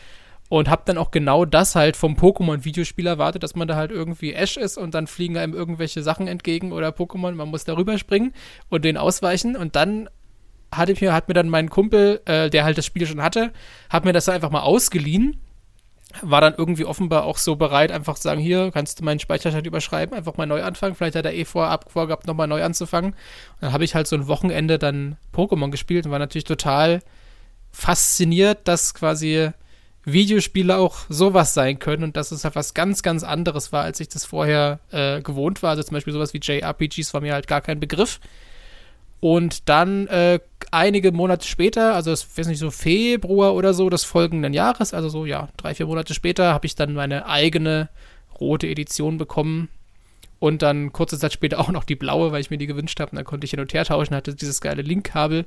und 0.49 0.67
habe 0.67 0.81
dann 0.85 0.97
auch 0.97 1.11
genau 1.11 1.45
das 1.45 1.75
halt 1.75 1.95
vom 1.95 2.15
Pokémon-Videospiel 2.15 3.05
erwartet, 3.05 3.43
dass 3.43 3.55
man 3.55 3.67
da 3.67 3.75
halt 3.75 3.91
irgendwie 3.91 4.33
Ash 4.33 4.57
ist 4.57 4.77
und 4.77 4.95
dann 4.95 5.05
fliegen 5.05 5.37
einem 5.37 5.53
irgendwelche 5.53 6.01
Sachen 6.01 6.27
entgegen 6.27 6.71
oder 6.71 6.89
Pokémon, 6.89 7.33
man 7.33 7.49
muss 7.49 7.63
da 7.63 7.77
rüberspringen 7.77 8.33
und 8.69 8.83
den 8.83 8.97
ausweichen. 8.97 9.55
Und 9.55 9.75
dann 9.75 10.09
hatte 10.73 10.95
mir, 10.99 11.13
hat 11.13 11.27
mir 11.27 11.35
dann 11.35 11.49
mein 11.49 11.69
Kumpel, 11.69 12.21
äh, 12.25 12.49
der 12.49 12.63
halt 12.63 12.79
das 12.79 12.85
Spiel 12.85 13.05
schon 13.05 13.21
hatte, 13.21 13.51
hat 13.91 14.05
mir 14.05 14.13
das 14.13 14.27
einfach 14.27 14.49
mal 14.49 14.61
ausgeliehen, 14.61 15.39
war 16.23 16.41
dann 16.41 16.55
irgendwie 16.57 16.85
offenbar 16.85 17.25
auch 17.25 17.37
so 17.37 17.55
bereit, 17.55 17.91
einfach 17.91 18.15
zu 18.15 18.23
sagen, 18.23 18.41
hier, 18.41 18.71
kannst 18.71 18.99
du 18.99 19.05
meinen 19.05 19.19
Speicherstand 19.19 19.67
überschreiben, 19.67 20.17
einfach 20.17 20.37
mal 20.37 20.47
neu 20.47 20.63
anfangen, 20.63 20.95
vielleicht 20.95 21.15
hat 21.15 21.25
er 21.25 21.35
eh 21.35 21.45
vorab 21.45 21.91
vorgehabt, 21.91 22.25
nochmal 22.25 22.47
neu 22.47 22.63
anzufangen. 22.63 23.11
Und 23.11 23.61
dann 23.61 23.73
habe 23.73 23.83
ich 23.83 23.93
halt 23.93 24.07
so 24.07 24.15
ein 24.15 24.27
Wochenende 24.27 24.79
dann 24.79 25.17
Pokémon 25.31 25.69
gespielt 25.69 26.07
und 26.07 26.11
war 26.11 26.17
natürlich 26.17 26.45
total 26.45 27.01
fasziniert, 27.71 28.67
dass 28.67 28.95
quasi 28.95 29.51
Videospiele 30.05 30.77
auch 30.77 30.99
sowas 31.09 31.53
sein 31.53 31.79
können 31.79 32.03
und 32.03 32.17
dass 32.17 32.31
es 32.31 32.43
halt 32.43 32.55
was 32.55 32.73
ganz, 32.73 33.03
ganz 33.03 33.23
anderes 33.23 33.71
war, 33.71 33.83
als 33.83 33.99
ich 33.99 34.09
das 34.09 34.25
vorher 34.25 34.79
äh, 34.91 35.21
gewohnt 35.21 35.61
war. 35.61 35.71
Also 35.71 35.83
zum 35.83 35.95
Beispiel 35.95 36.13
sowas 36.13 36.33
wie 36.33 36.39
JRPGs 36.41 37.13
war 37.13 37.21
mir 37.21 37.33
halt 37.33 37.47
gar 37.47 37.61
kein 37.61 37.79
Begriff. 37.79 38.19
Und 39.19 39.67
dann 39.67 40.07
äh, 40.07 40.39
einige 40.71 41.11
Monate 41.11 41.45
später, 41.45 41.93
also 41.93 42.13
ich 42.13 42.25
weiß 42.37 42.47
nicht, 42.47 42.59
so 42.59 42.71
Februar 42.71 43.53
oder 43.53 43.73
so 43.73 43.89
des 43.89 44.05
folgenden 44.05 44.53
Jahres, 44.53 44.93
also 44.93 45.09
so, 45.09 45.25
ja, 45.25 45.49
drei, 45.57 45.75
vier 45.75 45.87
Monate 45.87 46.13
später, 46.13 46.53
habe 46.53 46.65
ich 46.65 46.75
dann 46.75 46.93
meine 46.93 47.25
eigene 47.25 47.89
rote 48.39 48.67
Edition 48.67 49.17
bekommen. 49.17 49.69
Und 50.39 50.61
dann 50.61 50.93
kurze 50.93 51.19
Zeit 51.19 51.33
später 51.33 51.59
auch 51.59 51.69
noch 51.69 51.83
die 51.83 51.97
blaue, 51.97 52.31
weil 52.31 52.39
ich 52.39 52.49
mir 52.49 52.57
die 52.57 52.67
gewünscht 52.67 52.99
habe. 53.01 53.11
Und 53.11 53.17
dann 53.17 53.25
konnte 53.25 53.43
ich 53.43 53.51
hin 53.51 53.59
und 53.59 53.73
her 53.73 53.83
tauschen, 53.83 54.15
hatte 54.15 54.35
dieses 54.35 54.61
geile 54.61 54.81
Link-Kabel. 54.81 55.45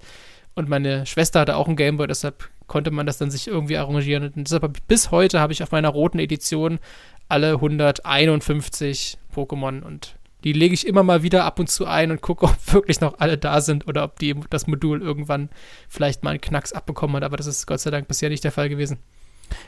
Und 0.54 0.68
meine 0.68 1.06
Schwester 1.06 1.40
hatte 1.40 1.56
auch 1.56 1.66
einen 1.66 1.76
Gameboy, 1.76 2.06
deshalb 2.06 2.50
konnte 2.66 2.90
man 2.90 3.06
das 3.06 3.18
dann 3.18 3.30
sich 3.30 3.48
irgendwie 3.48 3.76
arrangieren. 3.76 4.24
Und 4.24 4.36
deshalb 4.36 4.86
bis 4.86 5.10
heute 5.10 5.40
habe 5.40 5.52
ich 5.52 5.62
auf 5.62 5.72
meiner 5.72 5.88
roten 5.88 6.18
Edition 6.18 6.78
alle 7.28 7.52
151 7.54 9.18
Pokémon 9.34 9.82
und 9.82 10.16
die 10.44 10.52
lege 10.52 10.74
ich 10.74 10.86
immer 10.86 11.02
mal 11.02 11.22
wieder 11.22 11.44
ab 11.44 11.58
und 11.58 11.68
zu 11.68 11.86
ein 11.86 12.10
und 12.10 12.20
gucke, 12.20 12.46
ob 12.46 12.72
wirklich 12.72 13.00
noch 13.00 13.18
alle 13.18 13.38
da 13.38 13.60
sind 13.60 13.86
oder 13.86 14.04
ob 14.04 14.18
die, 14.18 14.34
das 14.50 14.66
Modul 14.66 15.00
irgendwann 15.00 15.50
vielleicht 15.88 16.24
mal 16.24 16.30
einen 16.30 16.40
Knacks 16.40 16.72
abbekommen 16.72 17.16
hat. 17.16 17.24
Aber 17.24 17.36
das 17.36 17.46
ist 17.46 17.66
Gott 17.66 17.80
sei 17.80 17.90
Dank 17.90 18.08
bisher 18.08 18.28
nicht 18.28 18.44
der 18.44 18.52
Fall 18.52 18.68
gewesen. 18.68 18.98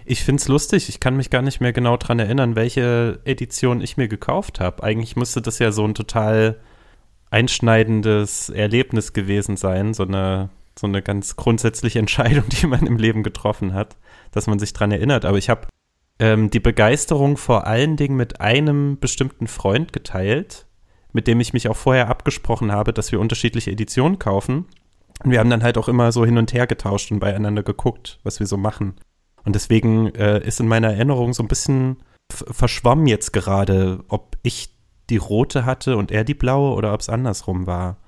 Ich 0.05 0.25
finde 0.25 0.41
es 0.41 0.49
lustig. 0.49 0.89
Ich 0.89 1.01
kann 1.01 1.17
mich 1.17 1.31
gar 1.31 1.43
nicht 1.43 1.61
mehr 1.61 1.73
genau 1.73 1.97
daran 1.97 2.19
erinnern, 2.19 2.57
welche 2.57 3.21
Edition 3.25 3.81
ich 3.81 3.97
mir 3.97 4.09
gekauft 4.09 4.61
habe. 4.61 4.83
Eigentlich 4.83 5.17
müsste 5.17 5.43
das 5.43 5.59
ja 5.59 5.73
so 5.73 5.87
ein 5.87 5.95
total 5.95 6.59
einschneidendes 7.31 8.49
Erlebnis 8.49 9.13
gewesen 9.13 9.57
sein. 9.57 9.95
So 9.95 10.05
eine 10.05 10.51
so 10.79 10.87
eine 10.87 11.03
ganz 11.03 11.37
grundsätzliche 11.37 11.99
Entscheidung, 11.99 12.45
die 12.49 12.67
man 12.67 12.87
im 12.87 12.97
Leben 12.97 13.23
getroffen 13.23 13.75
hat, 13.75 13.97
dass 14.33 14.47
man 14.47 14.59
sich 14.59 14.73
daran 14.73 14.93
erinnert. 14.93 15.25
Aber 15.25 15.39
ich 15.39 15.49
habe 15.49 15.69
ähm, 16.19 16.51
die 16.51 16.61
Begeisterung 16.61 17.37
vor 17.37 17.67
allen 17.67 17.97
Dingen 17.97 18.17
mit 18.17 18.41
einem 18.41 18.99
bestimmten 18.99 19.47
Freund 19.47 19.93
geteilt, 19.93 20.67
mit 21.13 21.27
dem 21.27 21.41
ich 21.41 21.53
mich 21.53 21.69
auch 21.69 21.77
vorher 21.77 22.09
abgesprochen 22.09 22.73
habe, 22.73 22.93
dass 22.93 23.13
wir 23.13 23.21
unterschiedliche 23.21 23.71
Editionen 23.71 24.19
kaufen. 24.19 24.67
Und 25.23 25.31
wir 25.31 25.39
haben 25.39 25.51
dann 25.51 25.63
halt 25.63 25.79
auch 25.79 25.89
immer 25.89 26.11
so 26.11 26.25
hin 26.25 26.39
und 26.39 26.53
her 26.53 26.67
getauscht 26.67 27.13
und 27.13 27.21
beieinander 27.21 27.63
geguckt, 27.63 28.19
was 28.25 28.41
wir 28.41 28.47
so 28.47 28.57
machen. 28.57 28.95
Und 29.45 29.55
deswegen 29.55 30.13
äh, 30.15 30.45
ist 30.45 30.61
in 30.61 30.67
meiner 30.67 30.93
Erinnerung 30.93 31.35
so 31.35 31.43
ein 31.43 31.49
bisschen 31.49 31.99
verschwommen 32.33 33.07
jetzt 33.07 33.33
gerade, 33.33 34.03
ob 34.09 34.37
ich 34.43 34.75
die 35.11 35.19
rote 35.19 35.65
hatte 35.65 35.97
und 35.97 36.11
er 36.11 36.25
die 36.25 36.35
blaue 36.35 36.75
oder 36.75 36.95
ob 36.95 37.01
es 37.01 37.09
andersrum 37.09 37.67
war. 37.67 37.99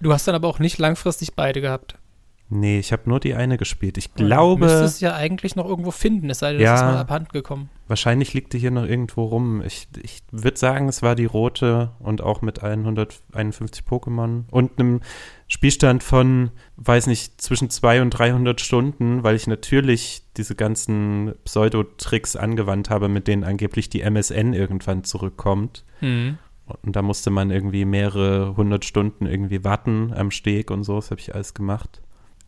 Du 0.00 0.12
hast 0.12 0.28
dann 0.28 0.34
aber 0.34 0.48
auch 0.48 0.58
nicht 0.58 0.78
langfristig 0.78 1.34
beide 1.34 1.60
gehabt. 1.60 1.98
Nee, 2.48 2.78
ich 2.78 2.92
habe 2.92 3.02
nur 3.06 3.18
die 3.18 3.34
eine 3.34 3.58
gespielt. 3.58 3.98
Ich 3.98 4.14
glaube. 4.14 4.66
Du 4.66 4.72
müsstest 4.72 4.96
es 4.96 5.00
ja 5.00 5.14
eigentlich 5.16 5.56
noch 5.56 5.66
irgendwo 5.66 5.90
finden, 5.90 6.30
es 6.30 6.38
sei 6.38 6.52
denn, 6.52 6.60
ja, 6.60 6.72
das 6.72 6.80
ist 6.80 6.86
mal 6.86 6.98
abhanden 6.98 7.32
gekommen. 7.32 7.70
Wahrscheinlich 7.88 8.34
liegt 8.34 8.52
die 8.52 8.58
hier 8.58 8.70
noch 8.70 8.84
irgendwo 8.84 9.24
rum. 9.24 9.62
Ich, 9.66 9.88
ich 10.00 10.22
würde 10.30 10.56
sagen, 10.56 10.88
es 10.88 11.02
war 11.02 11.16
die 11.16 11.24
rote 11.24 11.90
und 11.98 12.20
auch 12.20 12.42
mit 12.42 12.62
151 12.62 13.82
Pokémon 13.84 14.44
und 14.50 14.78
einem 14.78 15.00
Spielstand 15.48 16.04
von, 16.04 16.50
weiß 16.76 17.08
nicht, 17.08 17.40
zwischen 17.40 17.68
200 17.68 18.04
und 18.04 18.10
300 18.10 18.60
Stunden, 18.60 19.24
weil 19.24 19.34
ich 19.34 19.48
natürlich 19.48 20.22
diese 20.36 20.54
ganzen 20.54 21.34
Pseudotricks 21.44 22.36
angewandt 22.36 22.90
habe, 22.90 23.08
mit 23.08 23.26
denen 23.26 23.42
angeblich 23.42 23.88
die 23.88 24.02
MSN 24.02 24.52
irgendwann 24.52 25.02
zurückkommt. 25.02 25.84
Mhm. 26.00 26.38
Und 26.66 26.96
da 26.96 27.02
musste 27.02 27.30
man 27.30 27.50
irgendwie 27.50 27.84
mehrere 27.84 28.56
hundert 28.56 28.84
Stunden 28.84 29.26
irgendwie 29.26 29.64
warten 29.64 30.12
am 30.14 30.30
Steg 30.30 30.70
und 30.70 30.84
so. 30.84 30.96
Das 30.96 31.10
habe 31.10 31.20
ich 31.20 31.34
alles 31.34 31.54
gemacht. 31.54 32.02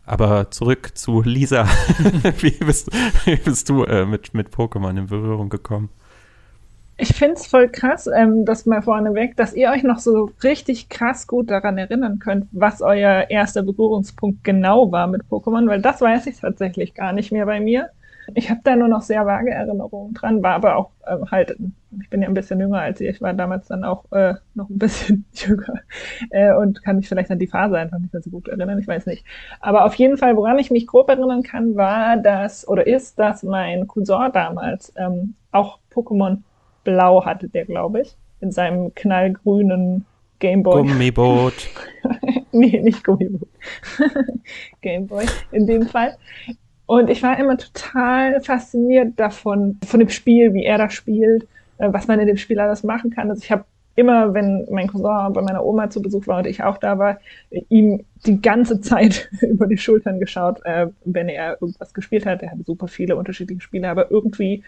Aber 0.08 0.50
zurück 0.50 0.92
zu 0.94 1.20
Lisa. 1.20 1.66
wie 2.40 2.52
bist, 2.52 2.88
wie 3.26 3.36
bist 3.36 3.68
du 3.68 3.84
äh, 3.84 4.06
mit, 4.06 4.32
mit 4.32 4.48
Pokémon 4.48 4.96
in 4.96 5.06
Berührung 5.06 5.50
gekommen? 5.50 5.90
Ich 6.96 7.08
finde 7.08 7.34
es 7.34 7.46
voll 7.46 7.68
krass, 7.68 8.08
ähm, 8.08 8.46
das 8.46 8.64
mal 8.64 8.80
vorneweg, 8.80 9.36
dass 9.36 9.52
ihr 9.52 9.70
euch 9.70 9.82
noch 9.82 9.98
so 9.98 10.30
richtig 10.42 10.88
krass 10.88 11.26
gut 11.26 11.50
daran 11.50 11.76
erinnern 11.76 12.20
könnt, 12.20 12.46
was 12.52 12.80
euer 12.80 13.26
erster 13.28 13.62
Berührungspunkt 13.62 14.44
genau 14.44 14.90
war 14.90 15.08
mit 15.08 15.24
Pokémon, 15.30 15.68
weil 15.68 15.82
das 15.82 16.00
weiß 16.00 16.26
ich 16.26 16.40
tatsächlich 16.40 16.94
gar 16.94 17.12
nicht 17.12 17.30
mehr 17.30 17.44
bei 17.44 17.60
mir. 17.60 17.90
Ich 18.34 18.50
habe 18.50 18.60
da 18.64 18.76
nur 18.76 18.88
noch 18.88 19.02
sehr 19.02 19.24
vage 19.26 19.50
Erinnerungen 19.50 20.14
dran, 20.14 20.42
war 20.42 20.54
aber 20.54 20.76
auch 20.76 20.90
äh, 21.06 21.16
halt, 21.30 21.56
ich 22.00 22.10
bin 22.10 22.22
ja 22.22 22.28
ein 22.28 22.34
bisschen 22.34 22.60
jünger 22.60 22.80
als 22.80 23.00
ihr, 23.00 23.10
ich 23.10 23.20
war 23.20 23.32
damals 23.32 23.68
dann 23.68 23.84
auch 23.84 24.10
äh, 24.12 24.34
noch 24.54 24.68
ein 24.68 24.78
bisschen 24.78 25.24
jünger 25.32 25.74
äh, 26.30 26.52
und 26.54 26.82
kann 26.82 26.96
mich 26.96 27.08
vielleicht 27.08 27.30
an 27.30 27.38
die 27.38 27.46
Phase 27.46 27.78
einfach 27.78 27.98
nicht 27.98 28.12
mehr 28.12 28.22
so 28.22 28.30
gut 28.30 28.48
erinnern, 28.48 28.78
ich 28.78 28.88
weiß 28.88 29.06
nicht. 29.06 29.24
Aber 29.60 29.84
auf 29.84 29.94
jeden 29.94 30.16
Fall, 30.18 30.36
woran 30.36 30.58
ich 30.58 30.70
mich 30.70 30.86
grob 30.86 31.08
erinnern 31.08 31.42
kann, 31.42 31.76
war 31.76 32.16
das 32.16 32.66
oder 32.68 32.86
ist, 32.86 33.18
dass 33.18 33.42
mein 33.42 33.86
Cousin 33.86 34.30
damals 34.32 34.92
ähm, 34.96 35.34
auch 35.52 35.78
Pokémon 35.92 36.38
Blau 36.84 37.24
hatte, 37.24 37.48
der 37.48 37.64
glaube 37.64 38.02
ich, 38.02 38.16
in 38.40 38.52
seinem 38.52 38.94
knallgrünen 38.94 40.06
Gameboy. 40.38 40.82
Gummiboot. 40.82 41.68
nee, 42.52 42.80
nicht 42.80 43.04
Gummiboot. 43.04 43.48
Gameboy 44.80 45.26
in 45.52 45.66
dem 45.66 45.86
Fall. 45.86 46.16
Und 46.88 47.10
ich 47.10 47.22
war 47.22 47.38
immer 47.38 47.58
total 47.58 48.40
fasziniert 48.40 49.20
davon, 49.20 49.78
von 49.86 50.00
dem 50.00 50.08
Spiel, 50.08 50.54
wie 50.54 50.64
er 50.64 50.78
das 50.78 50.94
spielt, 50.94 51.42
äh, 51.76 51.92
was 51.92 52.06
man 52.08 52.18
in 52.18 52.26
dem 52.26 52.38
Spiel 52.38 52.58
alles 52.58 52.82
machen 52.82 53.10
kann. 53.10 53.28
Also 53.28 53.42
ich 53.42 53.52
habe 53.52 53.66
immer, 53.94 54.32
wenn 54.32 54.66
mein 54.70 54.86
Cousin 54.86 55.34
bei 55.34 55.42
meiner 55.42 55.62
Oma 55.66 55.90
zu 55.90 56.00
Besuch 56.00 56.26
war 56.26 56.38
und 56.38 56.46
ich 56.46 56.62
auch 56.62 56.78
da 56.78 56.98
war, 56.98 57.18
ihm 57.68 58.06
die 58.24 58.40
ganze 58.40 58.80
Zeit 58.80 59.28
über 59.42 59.66
die 59.66 59.76
Schultern 59.76 60.18
geschaut, 60.18 60.64
äh, 60.64 60.86
wenn 61.04 61.28
er 61.28 61.60
irgendwas 61.60 61.92
gespielt 61.92 62.24
hat. 62.24 62.42
Er 62.42 62.52
hatte 62.52 62.62
super 62.64 62.88
viele 62.88 63.16
unterschiedliche 63.16 63.60
Spiele, 63.60 63.90
aber 63.90 64.10
irgendwie 64.10 64.64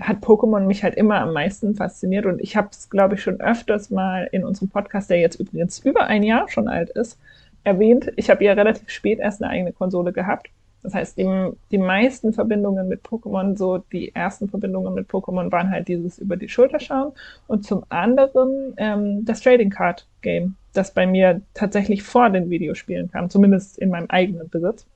hat 0.00 0.24
Pokémon 0.24 0.60
mich 0.60 0.82
halt 0.82 0.94
immer 0.94 1.20
am 1.20 1.34
meisten 1.34 1.74
fasziniert 1.74 2.24
und 2.24 2.40
ich 2.40 2.56
habe 2.56 2.68
es, 2.72 2.88
glaube 2.88 3.16
ich, 3.16 3.22
schon 3.22 3.38
öfters 3.38 3.90
mal 3.90 4.26
in 4.32 4.44
unserem 4.44 4.70
Podcast, 4.70 5.10
der 5.10 5.20
jetzt 5.20 5.38
übrigens 5.38 5.78
über 5.80 6.06
ein 6.06 6.22
Jahr 6.22 6.48
schon 6.48 6.68
alt 6.68 6.88
ist, 6.88 7.18
erwähnt. 7.64 8.10
Ich 8.16 8.30
habe 8.30 8.42
ja 8.44 8.54
relativ 8.54 8.88
spät 8.88 9.18
erst 9.18 9.42
eine 9.42 9.52
eigene 9.52 9.72
Konsole 9.72 10.14
gehabt 10.14 10.48
das 10.82 10.94
heißt, 10.94 11.18
die, 11.18 11.50
die 11.70 11.78
meisten 11.78 12.32
Verbindungen 12.32 12.88
mit 12.88 13.02
Pokémon, 13.02 13.56
so 13.56 13.78
die 13.92 14.14
ersten 14.14 14.48
Verbindungen 14.48 14.94
mit 14.94 15.08
Pokémon 15.08 15.52
waren 15.52 15.70
halt 15.70 15.88
dieses 15.88 16.18
über 16.18 16.36
die 16.36 16.48
Schulter 16.48 16.80
schauen 16.80 17.12
und 17.46 17.66
zum 17.66 17.84
anderen 17.90 18.74
ähm, 18.78 19.24
das 19.24 19.40
Trading 19.42 19.70
Card 19.70 20.06
Game, 20.22 20.56
das 20.72 20.94
bei 20.94 21.06
mir 21.06 21.42
tatsächlich 21.52 22.02
vor 22.02 22.30
den 22.30 22.48
Videospielen 22.48 23.10
kam, 23.10 23.28
zumindest 23.28 23.78
in 23.78 23.90
meinem 23.90 24.08
eigenen 24.08 24.48
Besitz. 24.48 24.86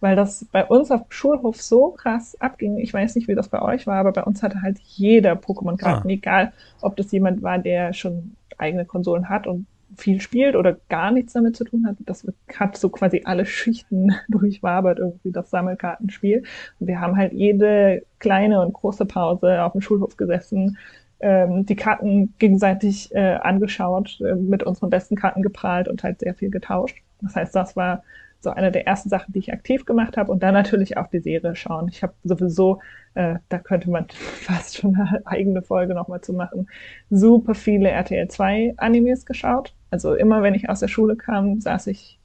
Weil 0.00 0.16
das 0.16 0.44
bei 0.52 0.66
uns 0.66 0.90
auf 0.90 1.04
dem 1.04 1.12
Schulhof 1.12 1.62
so 1.62 1.92
krass 1.92 2.38
abging. 2.38 2.76
Ich 2.76 2.92
weiß 2.92 3.14
nicht, 3.14 3.26
wie 3.26 3.34
das 3.34 3.48
bei 3.48 3.62
euch 3.62 3.86
war, 3.86 3.96
aber 3.96 4.12
bei 4.12 4.22
uns 4.22 4.42
hatte 4.42 4.60
halt 4.60 4.78
jeder 4.80 5.32
Pokémon-Karten, 5.32 6.08
ah. 6.08 6.12
egal 6.12 6.52
ob 6.82 6.96
das 6.96 7.10
jemand 7.12 7.42
war, 7.42 7.58
der 7.58 7.94
schon 7.94 8.36
eigene 8.58 8.84
Konsolen 8.84 9.30
hat 9.30 9.46
und 9.46 9.66
viel 9.96 10.20
spielt 10.20 10.56
oder 10.56 10.76
gar 10.88 11.10
nichts 11.10 11.32
damit 11.32 11.56
zu 11.56 11.64
tun 11.64 11.86
hat. 11.86 11.96
Das 12.00 12.26
hat 12.54 12.76
so 12.76 12.88
quasi 12.88 13.22
alle 13.24 13.46
Schichten 13.46 14.12
durchwabert, 14.28 14.98
irgendwie 14.98 15.32
das 15.32 15.50
Sammelkartenspiel. 15.50 16.44
Und 16.80 16.86
wir 16.86 17.00
haben 17.00 17.16
halt 17.16 17.32
jede 17.32 18.02
kleine 18.18 18.60
und 18.60 18.72
große 18.72 19.06
Pause 19.06 19.62
auf 19.62 19.72
dem 19.72 19.80
Schulhof 19.80 20.16
gesessen, 20.16 20.78
ähm, 21.20 21.64
die 21.66 21.76
Karten 21.76 22.34
gegenseitig 22.38 23.14
äh, 23.14 23.34
angeschaut, 23.36 24.20
äh, 24.20 24.34
mit 24.34 24.62
unseren 24.62 24.90
besten 24.90 25.16
Karten 25.16 25.42
geprahlt 25.42 25.88
und 25.88 26.02
halt 26.02 26.20
sehr 26.20 26.34
viel 26.34 26.50
getauscht. 26.50 26.98
Das 27.22 27.36
heißt, 27.36 27.54
das 27.54 27.76
war 27.76 28.02
so 28.44 28.50
eine 28.50 28.70
der 28.70 28.86
ersten 28.86 29.08
Sachen, 29.08 29.32
die 29.32 29.40
ich 29.40 29.52
aktiv 29.52 29.84
gemacht 29.86 30.16
habe 30.16 30.30
und 30.30 30.42
dann 30.42 30.54
natürlich 30.54 30.96
auch 30.96 31.08
die 31.08 31.18
Serie 31.18 31.56
schauen. 31.56 31.88
Ich 31.88 32.02
habe 32.02 32.12
sowieso, 32.22 32.80
äh, 33.14 33.36
da 33.48 33.58
könnte 33.58 33.90
man 33.90 34.06
fast 34.08 34.76
schon 34.76 34.94
eine 34.94 35.22
eigene 35.24 35.62
Folge 35.62 35.94
nochmal 35.94 36.20
zu 36.20 36.32
machen, 36.32 36.68
super 37.10 37.54
viele 37.54 37.88
RTL 37.88 38.28
2 38.28 38.74
Animes 38.76 39.26
geschaut. 39.26 39.74
Also 39.94 40.14
immer 40.14 40.42
wenn 40.42 40.54
ich 40.54 40.68
aus 40.68 40.80
der 40.80 40.88
Schule 40.88 41.14
kam, 41.14 41.60
saß 41.60 41.86
ich 41.86 42.18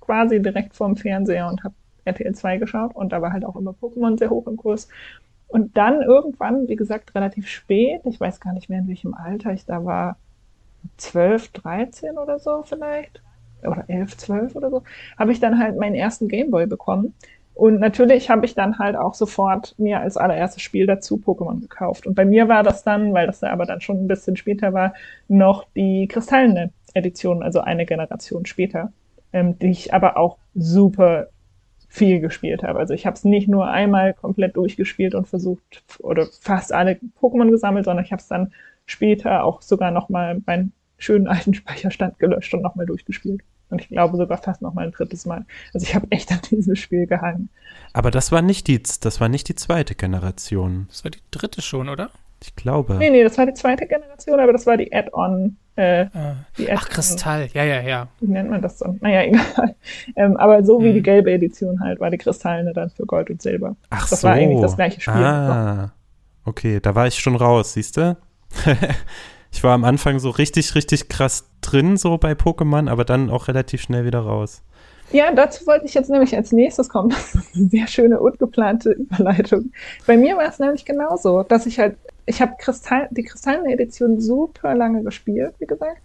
quasi 0.00 0.40
direkt 0.40 0.74
vorm 0.74 0.96
Fernseher 0.96 1.46
und 1.46 1.62
habe 1.62 1.74
RTL 2.06 2.34
2 2.34 2.56
geschaut 2.56 2.96
und 2.96 3.12
da 3.12 3.20
war 3.20 3.34
halt 3.34 3.44
auch 3.44 3.54
immer 3.54 3.72
Pokémon 3.72 4.18
sehr 4.18 4.30
hoch 4.30 4.46
im 4.46 4.56
Kurs. 4.56 4.88
Und 5.46 5.76
dann 5.76 6.00
irgendwann, 6.00 6.68
wie 6.68 6.76
gesagt, 6.76 7.14
relativ 7.14 7.48
spät, 7.48 8.00
ich 8.06 8.18
weiß 8.18 8.40
gar 8.40 8.54
nicht 8.54 8.70
mehr 8.70 8.78
in 8.78 8.88
welchem 8.88 9.12
Alter 9.12 9.52
ich 9.52 9.66
da 9.66 9.84
war, 9.84 10.16
12, 10.96 11.48
13 11.48 12.16
oder 12.16 12.38
so 12.38 12.62
vielleicht, 12.62 13.20
oder 13.62 13.84
11, 13.88 14.16
12 14.16 14.56
oder 14.56 14.70
so, 14.70 14.82
habe 15.18 15.32
ich 15.32 15.38
dann 15.38 15.58
halt 15.58 15.78
meinen 15.78 15.94
ersten 15.94 16.28
Gameboy 16.28 16.66
bekommen. 16.66 17.12
Und 17.52 17.78
natürlich 17.78 18.30
habe 18.30 18.46
ich 18.46 18.54
dann 18.54 18.78
halt 18.78 18.96
auch 18.96 19.12
sofort 19.12 19.74
mir 19.78 20.00
als 20.00 20.16
allererstes 20.16 20.62
Spiel 20.62 20.86
dazu 20.86 21.18
Pokémon 21.18 21.60
gekauft. 21.60 22.06
Und 22.06 22.14
bei 22.14 22.24
mir 22.24 22.48
war 22.48 22.62
das 22.62 22.84
dann, 22.84 23.12
weil 23.12 23.26
das 23.26 23.42
ja 23.42 23.52
aber 23.52 23.66
dann 23.66 23.82
schon 23.82 24.02
ein 24.02 24.08
bisschen 24.08 24.36
später 24.36 24.72
war, 24.72 24.94
noch 25.28 25.66
die 25.76 26.08
kristallene 26.08 26.70
Edition, 26.94 27.42
also 27.42 27.60
eine 27.60 27.86
Generation 27.86 28.46
später, 28.46 28.92
ähm, 29.32 29.58
die 29.58 29.70
ich 29.70 29.94
aber 29.94 30.16
auch 30.16 30.38
super 30.54 31.28
viel 31.88 32.20
gespielt 32.20 32.62
habe. 32.62 32.78
Also 32.78 32.94
ich 32.94 33.04
habe 33.04 33.16
es 33.16 33.24
nicht 33.24 33.48
nur 33.48 33.68
einmal 33.68 34.14
komplett 34.14 34.56
durchgespielt 34.56 35.14
und 35.14 35.28
versucht 35.28 35.84
oder 35.98 36.26
fast 36.40 36.72
alle 36.72 36.98
Pokémon 37.20 37.50
gesammelt, 37.50 37.84
sondern 37.84 38.04
ich 38.04 38.12
habe 38.12 38.20
es 38.20 38.28
dann 38.28 38.52
später 38.86 39.44
auch 39.44 39.60
sogar 39.60 39.90
nochmal 39.90 40.40
meinen 40.46 40.72
schönen 40.96 41.26
alten 41.26 41.54
Speicherstand 41.54 42.18
gelöscht 42.18 42.54
und 42.54 42.62
nochmal 42.62 42.86
durchgespielt. 42.86 43.42
Und 43.68 43.80
ich 43.80 43.88
glaube 43.88 44.16
sogar 44.16 44.38
fast 44.38 44.60
noch 44.62 44.74
mal 44.74 44.86
ein 44.86 44.92
drittes 44.92 45.24
Mal. 45.26 45.46
Also 45.72 45.86
ich 45.86 45.94
habe 45.94 46.06
echt 46.10 46.30
an 46.30 46.40
dieses 46.50 46.78
Spiel 46.78 47.06
gehangen. 47.06 47.48
Aber 47.92 48.10
das 48.10 48.32
war 48.32 48.42
nicht 48.42 48.68
die, 48.68 48.82
das 48.82 49.20
war 49.20 49.28
nicht 49.28 49.48
die 49.48 49.54
zweite 49.54 49.94
Generation. 49.94 50.86
Das 50.88 51.04
war 51.04 51.10
die 51.10 51.20
dritte 51.30 51.62
schon, 51.62 51.88
oder? 51.88 52.10
Ich 52.42 52.56
glaube. 52.56 52.94
Nee, 52.94 53.10
nee, 53.10 53.22
das 53.22 53.38
war 53.38 53.46
die 53.46 53.54
zweite 53.54 53.86
Generation, 53.86 54.40
aber 54.40 54.52
das 54.52 54.66
war 54.66 54.76
die 54.76 54.92
Add-on. 54.92 55.56
Äh, 55.74 56.06
ah. 56.12 56.36
Ach, 56.70 56.88
Kristall, 56.88 57.48
ja, 57.54 57.64
ja, 57.64 57.80
ja. 57.80 58.08
Wie 58.20 58.30
nennt 58.30 58.50
man 58.50 58.60
das 58.60 58.78
so? 58.78 58.94
Naja, 59.00 59.22
egal. 59.26 59.74
Ähm, 60.16 60.36
aber 60.36 60.62
so 60.64 60.82
wie 60.82 60.90
mhm. 60.90 60.94
die 60.94 61.02
gelbe 61.02 61.32
Edition 61.32 61.80
halt, 61.80 61.98
war 62.00 62.10
die 62.10 62.18
Kristallene 62.18 62.72
dann 62.72 62.90
für 62.90 63.06
Gold 63.06 63.30
und 63.30 63.40
Silber. 63.40 63.76
Ach 63.90 64.08
das 64.08 64.20
so. 64.20 64.28
war 64.28 64.34
eigentlich 64.34 64.60
das 64.60 64.76
gleiche 64.76 65.00
Spiel. 65.00 65.14
Ah, 65.14 65.92
okay, 66.44 66.80
da 66.80 66.94
war 66.94 67.06
ich 67.06 67.18
schon 67.18 67.36
raus, 67.36 67.72
siehst 67.72 67.96
du? 67.96 68.16
ich 69.50 69.64
war 69.64 69.72
am 69.72 69.84
Anfang 69.84 70.18
so 70.18 70.28
richtig, 70.30 70.74
richtig 70.74 71.08
krass 71.08 71.48
drin, 71.62 71.96
so 71.96 72.18
bei 72.18 72.32
Pokémon, 72.32 72.90
aber 72.90 73.04
dann 73.04 73.30
auch 73.30 73.48
relativ 73.48 73.80
schnell 73.80 74.04
wieder 74.04 74.20
raus. 74.20 74.62
Ja, 75.12 75.30
dazu 75.30 75.66
wollte 75.66 75.84
ich 75.84 75.94
jetzt 75.94 76.10
nämlich 76.10 76.34
als 76.34 76.52
nächstes 76.52 76.88
kommen. 76.88 77.10
Das 77.32 77.34
ist 77.34 77.56
eine 77.56 77.68
sehr 77.68 77.86
schöne 77.86 78.20
und 78.20 78.38
geplante 78.38 78.90
Überleitung. 78.90 79.72
Bei 80.06 80.16
mir 80.16 80.36
war 80.36 80.48
es 80.48 80.58
nämlich 80.58 80.84
genauso, 80.84 81.42
dass 81.42 81.66
ich 81.66 81.78
halt, 81.78 81.96
ich 82.26 82.40
habe 82.40 82.54
Kristall, 82.58 83.08
die 83.10 83.24
kristallene 83.24 83.72
Edition 83.72 84.20
super 84.20 84.74
lange 84.74 85.02
gespielt, 85.02 85.54
wie 85.58 85.66
gesagt. 85.66 86.02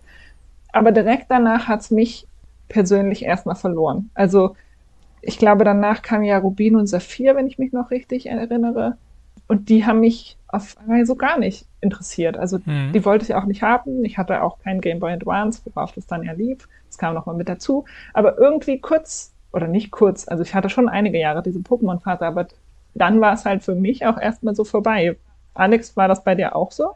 Aber 0.72 0.92
direkt 0.92 1.28
danach 1.30 1.68
hat 1.68 1.82
es 1.82 1.92
mich 1.92 2.28
persönlich 2.70 3.24
erstmal 3.24 3.56
verloren. 3.56 4.10
Also 4.14 4.56
ich 5.22 5.38
glaube, 5.38 5.64
danach 5.64 6.02
kam 6.02 6.24
ja 6.24 6.38
Rubin 6.38 6.76
und 6.76 6.88
Saphir, 6.88 7.36
wenn 7.36 7.48
ich 7.48 7.58
mich 7.58 7.72
noch 7.72 7.92
richtig 7.92 8.28
erinnere. 8.28 8.98
Und 9.48 9.70
die 9.70 9.86
haben 9.86 10.02
mich 10.02 10.38
auf 10.48 10.76
einmal 10.80 11.06
so 11.06 11.16
gar 11.16 11.40
nicht 11.40 11.66
interessiert. 11.82 12.38
Also 12.38 12.60
mhm. 12.66 12.92
die 12.94 13.06
wollte 13.06 13.26
ich 13.26 13.36
auch 13.36 13.46
nicht 13.46 13.62
haben. 13.62 14.04
Ich 14.04 14.18
hatte 14.18 14.44
auch 14.44 14.60
kein 14.60 14.82
Game 14.82 15.00
Boy 15.00 15.14
Advance, 15.14 15.62
worauf 15.66 15.94
das 15.94 16.08
dann 16.08 16.24
ja 16.24 16.34
lief. 16.34 16.68
Das 16.88 16.98
kam 16.98 17.14
nochmal 17.14 17.36
mit 17.36 17.50
dazu. 17.50 17.86
Aber 18.14 18.38
irgendwie 18.38 18.80
kurz, 18.80 19.34
oder 19.52 19.68
nicht 19.68 19.92
kurz, 19.92 20.28
also 20.28 20.44
ich 20.44 20.54
hatte 20.54 20.70
schon 20.70 20.90
einige 20.90 21.20
Jahre 21.20 21.44
diese 21.44 21.60
Pokémon-Phase, 21.60 22.26
aber 22.26 22.48
dann 22.94 23.22
war 23.22 23.34
es 23.34 23.46
halt 23.46 23.64
für 23.64 23.76
mich 23.76 24.06
auch 24.06 24.18
erstmal 24.18 24.56
so 24.56 24.64
vorbei. 24.64 25.18
Alex, 25.58 25.96
war 25.98 26.08
das 26.08 26.24
bei 26.24 26.36
dir 26.36 26.56
auch 26.56 26.72
so? 26.72 26.92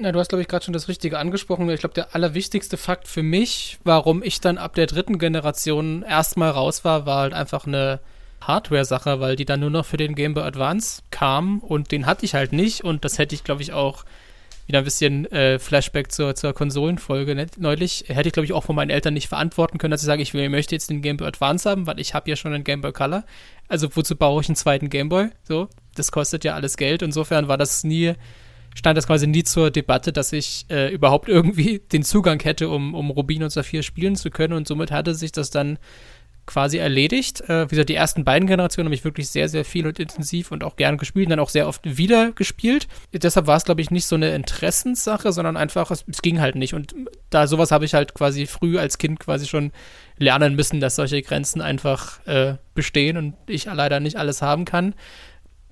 Na, 0.00 0.12
du 0.12 0.18
hast, 0.18 0.28
glaube 0.28 0.42
ich, 0.42 0.48
gerade 0.48 0.64
schon 0.64 0.72
das 0.72 0.88
Richtige 0.88 1.18
angesprochen. 1.18 1.68
Ich 1.70 1.80
glaube, 1.80 1.94
der 1.94 2.14
allerwichtigste 2.14 2.76
Fakt 2.76 3.06
für 3.06 3.22
mich, 3.22 3.78
warum 3.84 4.22
ich 4.22 4.40
dann 4.40 4.58
ab 4.58 4.74
der 4.74 4.86
dritten 4.86 5.18
Generation 5.18 6.02
erstmal 6.02 6.50
raus 6.50 6.84
war, 6.84 7.06
war 7.06 7.20
halt 7.20 7.34
einfach 7.34 7.66
eine 7.66 8.00
Hardware-Sache, 8.40 9.20
weil 9.20 9.36
die 9.36 9.44
dann 9.44 9.60
nur 9.60 9.70
noch 9.70 9.86
für 9.86 9.96
den 9.96 10.14
Game 10.14 10.34
Boy 10.34 10.44
Advance 10.44 11.02
kam 11.10 11.60
und 11.60 11.92
den 11.92 12.06
hatte 12.06 12.24
ich 12.24 12.34
halt 12.34 12.52
nicht 12.52 12.84
und 12.84 13.04
das 13.04 13.18
hätte 13.18 13.34
ich, 13.34 13.44
glaube 13.44 13.62
ich, 13.62 13.72
auch 13.72 14.04
wieder 14.66 14.78
ein 14.78 14.84
bisschen 14.84 15.30
äh, 15.30 15.58
Flashback 15.58 16.10
zur, 16.10 16.34
zur 16.34 16.52
Konsolenfolge 16.52 17.34
ne? 17.34 17.46
neulich, 17.58 18.04
hätte 18.08 18.28
ich, 18.28 18.32
glaube 18.32 18.46
ich, 18.46 18.52
auch 18.52 18.64
von 18.64 18.76
meinen 18.76 18.90
Eltern 18.90 19.14
nicht 19.14 19.28
verantworten 19.28 19.78
können, 19.78 19.90
dass 19.90 20.02
ich 20.02 20.06
sage, 20.06 20.22
ich 20.22 20.34
will, 20.34 20.48
möchte 20.48 20.74
jetzt 20.74 20.90
den 20.90 21.02
Game 21.02 21.16
Boy 21.16 21.28
Advance 21.28 21.68
haben, 21.68 21.86
weil 21.86 22.00
ich 22.00 22.14
habe 22.14 22.30
ja 22.30 22.36
schon 22.36 22.52
einen 22.52 22.64
Game 22.64 22.80
Boy 22.80 22.92
Color. 22.92 23.24
Also 23.68 23.88
wozu 23.94 24.16
baue 24.16 24.42
ich 24.42 24.48
einen 24.48 24.56
zweiten 24.56 24.88
Game 24.88 25.08
Boy? 25.08 25.28
So, 25.42 25.68
das 25.94 26.12
kostet 26.12 26.44
ja 26.44 26.54
alles 26.54 26.76
Geld. 26.76 27.02
Insofern 27.02 27.48
war 27.48 27.58
das 27.58 27.84
nie, 27.84 28.14
stand 28.74 28.96
das 28.96 29.06
quasi 29.06 29.26
nie 29.26 29.44
zur 29.44 29.70
Debatte, 29.70 30.12
dass 30.12 30.32
ich 30.32 30.66
äh, 30.70 30.92
überhaupt 30.92 31.28
irgendwie 31.28 31.78
den 31.92 32.02
Zugang 32.02 32.40
hätte, 32.40 32.68
um, 32.68 32.94
um 32.94 33.10
Rubin 33.10 33.42
und 33.42 33.50
Saphir 33.50 33.82
spielen 33.82 34.16
zu 34.16 34.30
können. 34.30 34.54
Und 34.54 34.66
somit 34.66 34.90
hatte 34.90 35.14
sich 35.14 35.32
das 35.32 35.50
dann 35.50 35.78
quasi 36.46 36.78
erledigt. 36.78 37.40
Äh, 37.48 37.66
wie 37.66 37.70
gesagt, 37.70 37.88
die 37.88 37.94
ersten 37.94 38.24
beiden 38.24 38.46
Generationen 38.46 38.86
habe 38.88 38.94
ich 38.94 39.04
wirklich 39.04 39.28
sehr, 39.28 39.48
sehr 39.48 39.64
viel 39.64 39.86
und 39.86 39.98
intensiv 39.98 40.50
und 40.50 40.64
auch 40.64 40.76
gern 40.76 40.98
gespielt 40.98 41.26
und 41.26 41.30
dann 41.30 41.40
auch 41.40 41.48
sehr 41.48 41.68
oft 41.68 41.80
wieder 41.84 42.32
gespielt. 42.32 42.88
Deshalb 43.12 43.46
war 43.46 43.56
es, 43.56 43.64
glaube 43.64 43.80
ich, 43.80 43.90
nicht 43.90 44.06
so 44.06 44.16
eine 44.16 44.34
Interessenssache, 44.34 45.32
sondern 45.32 45.56
einfach, 45.56 45.90
es, 45.90 46.04
es 46.08 46.22
ging 46.22 46.40
halt 46.40 46.54
nicht. 46.54 46.74
Und 46.74 46.94
da 47.30 47.46
sowas 47.46 47.70
habe 47.70 47.84
ich 47.84 47.94
halt 47.94 48.14
quasi 48.14 48.46
früh 48.46 48.78
als 48.78 48.98
Kind 48.98 49.20
quasi 49.20 49.46
schon 49.46 49.72
lernen 50.18 50.54
müssen, 50.54 50.80
dass 50.80 50.96
solche 50.96 51.22
Grenzen 51.22 51.60
einfach 51.60 52.24
äh, 52.26 52.54
bestehen 52.74 53.16
und 53.16 53.34
ich 53.46 53.64
leider 53.66 54.00
nicht 54.00 54.16
alles 54.16 54.42
haben 54.42 54.64
kann. 54.64 54.94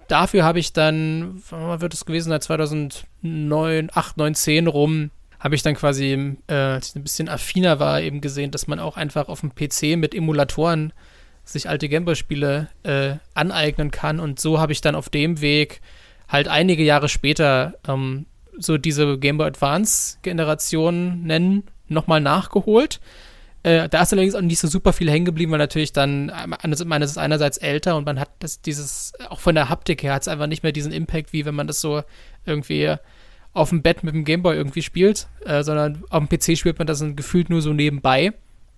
Dafür 0.08 0.44
habe 0.44 0.58
ich 0.58 0.72
dann, 0.72 1.42
wann 1.48 1.80
wird 1.80 1.94
es 1.94 2.04
gewesen, 2.04 2.30
seit 2.30 2.42
2009, 2.42 3.90
8, 3.92 4.16
9, 4.16 4.34
10 4.34 4.66
rum, 4.66 5.10
habe 5.42 5.56
ich 5.56 5.62
dann 5.62 5.74
quasi, 5.74 6.36
äh, 6.46 6.54
als 6.54 6.90
ich 6.90 6.94
ein 6.94 7.02
bisschen 7.02 7.28
affiner 7.28 7.80
war, 7.80 8.00
eben 8.00 8.20
gesehen, 8.20 8.52
dass 8.52 8.68
man 8.68 8.78
auch 8.78 8.96
einfach 8.96 9.28
auf 9.28 9.40
dem 9.40 9.54
PC 9.54 9.98
mit 9.98 10.14
Emulatoren 10.14 10.92
sich 11.44 11.68
alte 11.68 11.88
Gameboy-Spiele 11.88 12.68
äh, 12.84 13.16
aneignen 13.34 13.90
kann. 13.90 14.20
Und 14.20 14.38
so 14.38 14.60
habe 14.60 14.70
ich 14.70 14.80
dann 14.82 14.94
auf 14.94 15.08
dem 15.08 15.40
Weg 15.40 15.80
halt 16.28 16.46
einige 16.46 16.84
Jahre 16.84 17.08
später 17.08 17.74
ähm, 17.88 18.26
so 18.56 18.78
diese 18.78 19.18
Game 19.18 19.36
Boy 19.36 19.48
Advance-Generation 19.48 21.24
nennen, 21.24 21.64
nochmal 21.88 22.20
nachgeholt. 22.20 23.00
Äh, 23.64 23.88
da 23.88 24.02
ist 24.02 24.12
allerdings 24.12 24.36
auch 24.36 24.42
nicht 24.42 24.60
so 24.60 24.68
super 24.68 24.92
viel 24.92 25.10
hängen 25.10 25.24
geblieben, 25.24 25.50
weil 25.50 25.58
natürlich 25.58 25.92
dann, 25.92 26.30
meines 26.62 27.10
ist 27.10 27.18
einerseits 27.18 27.58
älter 27.58 27.96
und 27.96 28.06
man 28.06 28.20
hat 28.20 28.30
das, 28.38 28.60
dieses, 28.60 29.12
auch 29.28 29.40
von 29.40 29.56
der 29.56 29.68
Haptik 29.68 30.04
her 30.04 30.14
hat 30.14 30.22
es 30.22 30.28
einfach 30.28 30.46
nicht 30.46 30.62
mehr 30.62 30.72
diesen 30.72 30.92
Impact, 30.92 31.32
wie 31.32 31.44
wenn 31.44 31.54
man 31.56 31.66
das 31.66 31.80
so 31.80 32.02
irgendwie 32.46 32.94
auf 33.52 33.68
dem 33.68 33.82
Bett 33.82 34.02
mit 34.02 34.14
dem 34.14 34.24
Gameboy 34.24 34.56
irgendwie 34.56 34.82
spielt, 34.82 35.28
äh, 35.44 35.62
sondern 35.62 36.02
auf 36.10 36.26
dem 36.26 36.28
PC 36.28 36.56
spielt 36.56 36.78
man 36.78 36.86
das 36.86 37.04
gefühlt 37.16 37.50
nur 37.50 37.62
so 37.62 37.72
nebenbei. 37.72 38.32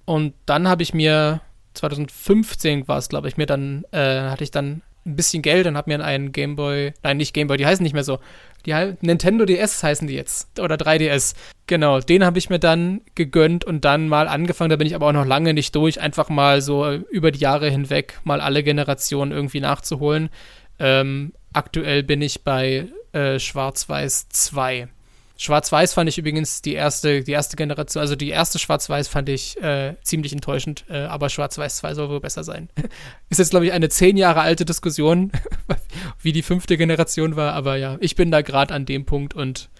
Und 0.04 0.34
dann 0.46 0.68
habe 0.68 0.82
ich 0.82 0.94
mir 0.94 1.40
2015 1.74 2.88
war 2.88 2.98
es, 2.98 3.08
glaube 3.08 3.28
ich, 3.28 3.36
mir 3.36 3.46
dann 3.46 3.84
äh, 3.90 4.28
hatte 4.30 4.44
ich 4.44 4.50
dann 4.50 4.82
ein 5.06 5.16
bisschen 5.16 5.42
Geld 5.42 5.66
und 5.66 5.76
habe 5.76 5.90
mir 5.90 6.02
einen 6.02 6.32
Gameboy, 6.32 6.92
nein, 7.02 7.16
nicht 7.18 7.34
Gameboy, 7.34 7.58
die 7.58 7.66
heißen 7.66 7.82
nicht 7.82 7.92
mehr 7.92 8.04
so. 8.04 8.20
Die 8.64 8.72
Nintendo 9.02 9.44
DS 9.44 9.82
heißen 9.82 10.08
die 10.08 10.14
jetzt 10.14 10.58
oder 10.58 10.76
3DS. 10.76 11.34
Genau, 11.66 12.00
den 12.00 12.24
habe 12.24 12.38
ich 12.38 12.48
mir 12.48 12.58
dann 12.58 13.02
gegönnt 13.14 13.64
und 13.64 13.84
dann 13.84 14.08
mal 14.08 14.28
angefangen, 14.28 14.70
da 14.70 14.76
bin 14.76 14.86
ich 14.86 14.94
aber 14.94 15.08
auch 15.08 15.12
noch 15.12 15.26
lange 15.26 15.52
nicht 15.52 15.74
durch, 15.74 16.00
einfach 16.00 16.30
mal 16.30 16.62
so 16.62 16.90
über 17.10 17.30
die 17.30 17.40
Jahre 17.40 17.68
hinweg 17.68 18.20
mal 18.24 18.40
alle 18.40 18.62
Generationen 18.62 19.32
irgendwie 19.32 19.60
nachzuholen. 19.60 20.30
Ähm, 20.78 21.34
aktuell 21.52 22.02
bin 22.02 22.22
ich 22.22 22.42
bei 22.42 22.88
äh, 23.14 23.38
Schwarz-Weiß 23.38 24.28
2. 24.28 24.88
Schwarz-Weiß 25.36 25.94
fand 25.94 26.08
ich 26.08 26.16
übrigens 26.16 26.62
die 26.62 26.74
erste, 26.74 27.22
die 27.24 27.32
erste 27.32 27.56
Generation, 27.56 28.00
also 28.00 28.14
die 28.14 28.28
erste 28.28 28.58
Schwarz-Weiß 28.58 29.08
fand 29.08 29.28
ich 29.28 29.60
äh, 29.60 29.96
ziemlich 30.02 30.32
enttäuschend, 30.32 30.84
äh, 30.88 31.04
aber 31.04 31.28
Schwarz-Weiß 31.28 31.76
2 31.76 31.94
soll 31.94 32.08
wohl 32.08 32.20
besser 32.20 32.44
sein. 32.44 32.68
Ist 33.30 33.38
jetzt, 33.38 33.50
glaube 33.50 33.66
ich, 33.66 33.72
eine 33.72 33.88
zehn 33.88 34.16
Jahre 34.16 34.42
alte 34.42 34.64
Diskussion, 34.64 35.32
wie 36.22 36.32
die 36.32 36.42
fünfte 36.42 36.76
Generation 36.76 37.34
war, 37.34 37.52
aber 37.54 37.76
ja, 37.76 37.96
ich 38.00 38.14
bin 38.14 38.30
da 38.30 38.42
gerade 38.42 38.72
an 38.72 38.86
dem 38.86 39.06
Punkt 39.06 39.34
und 39.34 39.70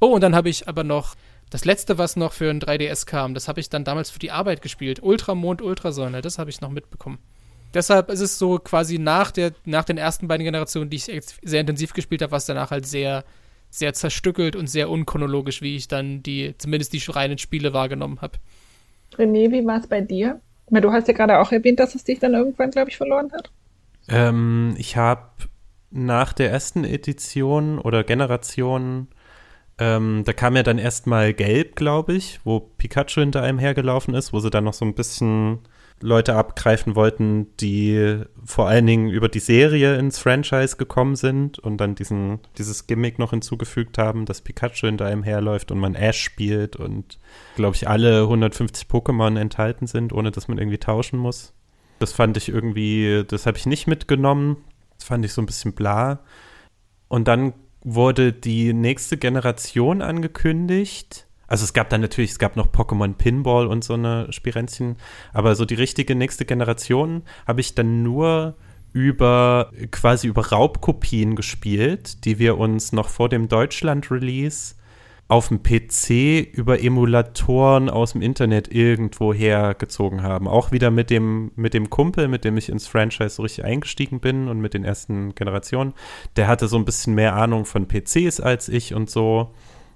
oh, 0.00 0.06
und 0.06 0.22
dann 0.22 0.34
habe 0.34 0.48
ich 0.48 0.66
aber 0.66 0.82
noch 0.82 1.14
das 1.50 1.66
letzte, 1.66 1.98
was 1.98 2.16
noch 2.16 2.32
für 2.32 2.48
ein 2.48 2.60
3DS 2.60 3.04
kam, 3.04 3.34
das 3.34 3.48
habe 3.48 3.60
ich 3.60 3.68
dann 3.68 3.84
damals 3.84 4.10
für 4.10 4.18
die 4.18 4.30
Arbeit 4.30 4.62
gespielt. 4.62 5.02
Ultramond, 5.02 5.60
Ultrasonne, 5.60 6.22
das 6.22 6.38
habe 6.38 6.48
ich 6.48 6.62
noch 6.62 6.70
mitbekommen. 6.70 7.18
Deshalb 7.74 8.10
ist 8.10 8.20
es 8.20 8.38
so 8.38 8.58
quasi 8.58 8.98
nach, 8.98 9.30
der, 9.30 9.52
nach 9.64 9.84
den 9.84 9.98
ersten 9.98 10.28
beiden 10.28 10.44
Generationen, 10.44 10.90
die 10.90 10.96
ich 10.96 11.10
sehr 11.42 11.60
intensiv 11.60 11.92
gespielt 11.94 12.22
habe, 12.22 12.32
was 12.32 12.46
danach 12.46 12.70
halt 12.70 12.86
sehr, 12.86 13.24
sehr 13.70 13.94
zerstückelt 13.94 14.56
und 14.56 14.68
sehr 14.68 14.90
unchronologisch, 14.90 15.62
wie 15.62 15.76
ich 15.76 15.88
dann 15.88 16.22
die, 16.22 16.54
zumindest 16.58 16.92
die 16.92 17.02
reinen 17.10 17.38
Spiele 17.38 17.72
wahrgenommen 17.72 18.20
habe. 18.20 18.38
René, 19.16 19.50
wie 19.50 19.66
war 19.66 19.80
es 19.80 19.86
bei 19.86 20.00
dir? 20.00 20.40
Weil 20.68 20.82
du 20.82 20.92
hast 20.92 21.08
ja 21.08 21.14
gerade 21.14 21.38
auch 21.38 21.52
erwähnt, 21.52 21.80
dass 21.80 21.94
es 21.94 22.04
dich 22.04 22.18
dann 22.18 22.34
irgendwann, 22.34 22.70
glaube 22.70 22.90
ich, 22.90 22.96
verloren 22.96 23.30
hat. 23.32 23.50
Ähm, 24.08 24.74
ich 24.78 24.96
habe 24.96 25.28
nach 25.90 26.32
der 26.32 26.50
ersten 26.50 26.84
Edition 26.84 27.78
oder 27.78 28.04
Generation, 28.04 29.08
ähm, 29.78 30.22
da 30.24 30.32
kam 30.32 30.56
ja 30.56 30.62
dann 30.62 30.78
erstmal 30.78 31.34
Gelb, 31.34 31.76
glaube 31.76 32.14
ich, 32.14 32.40
wo 32.44 32.60
Pikachu 32.60 33.20
hinter 33.20 33.42
einem 33.42 33.58
hergelaufen 33.58 34.14
ist, 34.14 34.32
wo 34.32 34.40
sie 34.40 34.50
dann 34.50 34.64
noch 34.64 34.74
so 34.74 34.84
ein 34.84 34.94
bisschen 34.94 35.60
Leute 36.02 36.34
abgreifen 36.34 36.94
wollten, 36.96 37.56
die 37.58 38.20
vor 38.44 38.68
allen 38.68 38.86
Dingen 38.86 39.08
über 39.08 39.28
die 39.28 39.40
Serie 39.40 39.96
ins 39.96 40.18
Franchise 40.18 40.76
gekommen 40.76 41.16
sind 41.16 41.58
und 41.58 41.78
dann 41.78 41.94
diesen, 41.94 42.40
dieses 42.58 42.86
Gimmick 42.86 43.18
noch 43.18 43.30
hinzugefügt 43.30 43.98
haben, 43.98 44.26
dass 44.26 44.40
Pikachu 44.40 44.86
hinter 44.86 45.06
einem 45.06 45.22
herläuft 45.22 45.70
und 45.70 45.78
man 45.78 45.94
Ash 45.94 46.20
spielt 46.20 46.76
und, 46.76 47.18
glaube 47.56 47.76
ich, 47.76 47.88
alle 47.88 48.22
150 48.22 48.88
Pokémon 48.88 49.38
enthalten 49.38 49.86
sind, 49.86 50.12
ohne 50.12 50.30
dass 50.30 50.48
man 50.48 50.58
irgendwie 50.58 50.78
tauschen 50.78 51.18
muss. 51.18 51.54
Das 51.98 52.12
fand 52.12 52.36
ich 52.36 52.48
irgendwie, 52.48 53.24
das 53.26 53.46
habe 53.46 53.56
ich 53.58 53.66
nicht 53.66 53.86
mitgenommen. 53.86 54.56
Das 54.98 55.06
fand 55.06 55.24
ich 55.24 55.32
so 55.32 55.40
ein 55.40 55.46
bisschen 55.46 55.72
bla. 55.72 56.20
Und 57.08 57.28
dann 57.28 57.54
wurde 57.84 58.32
die 58.32 58.72
nächste 58.72 59.16
Generation 59.16 60.02
angekündigt 60.02 61.26
also 61.52 61.64
es 61.64 61.74
gab 61.74 61.90
dann 61.90 62.00
natürlich, 62.00 62.30
es 62.30 62.38
gab 62.38 62.56
noch 62.56 62.68
Pokémon 62.68 63.12
Pinball 63.12 63.66
und 63.66 63.84
so 63.84 63.92
eine 63.92 64.32
Spirenzchen, 64.32 64.96
aber 65.34 65.54
so 65.54 65.66
die 65.66 65.74
richtige 65.74 66.14
nächste 66.14 66.46
Generation 66.46 67.24
habe 67.46 67.60
ich 67.60 67.74
dann 67.74 68.02
nur 68.02 68.56
über 68.94 69.70
quasi 69.90 70.28
über 70.28 70.46
Raubkopien 70.46 71.36
gespielt, 71.36 72.24
die 72.24 72.38
wir 72.38 72.56
uns 72.56 72.92
noch 72.92 73.10
vor 73.10 73.28
dem 73.28 73.48
Deutschland-Release 73.48 74.76
auf 75.28 75.48
dem 75.48 75.62
PC 75.62 76.56
über 76.56 76.82
Emulatoren 76.82 77.90
aus 77.90 78.12
dem 78.12 78.22
Internet 78.22 78.72
irgendwo 78.72 79.34
hergezogen 79.34 80.22
haben. 80.22 80.48
Auch 80.48 80.72
wieder 80.72 80.90
mit 80.90 81.10
dem, 81.10 81.52
mit 81.54 81.74
dem 81.74 81.90
Kumpel, 81.90 82.28
mit 82.28 82.44
dem 82.44 82.56
ich 82.56 82.70
ins 82.70 82.86
Franchise 82.86 83.36
so 83.36 83.42
richtig 83.42 83.66
eingestiegen 83.66 84.20
bin 84.20 84.48
und 84.48 84.58
mit 84.58 84.72
den 84.72 84.86
ersten 84.86 85.34
Generationen. 85.34 85.92
Der 86.36 86.48
hatte 86.48 86.66
so 86.66 86.78
ein 86.78 86.86
bisschen 86.86 87.14
mehr 87.14 87.36
Ahnung 87.36 87.66
von 87.66 87.88
PCs 87.88 88.40
als 88.40 88.70
ich 88.70 88.94
und 88.94 89.10
so. 89.10 89.52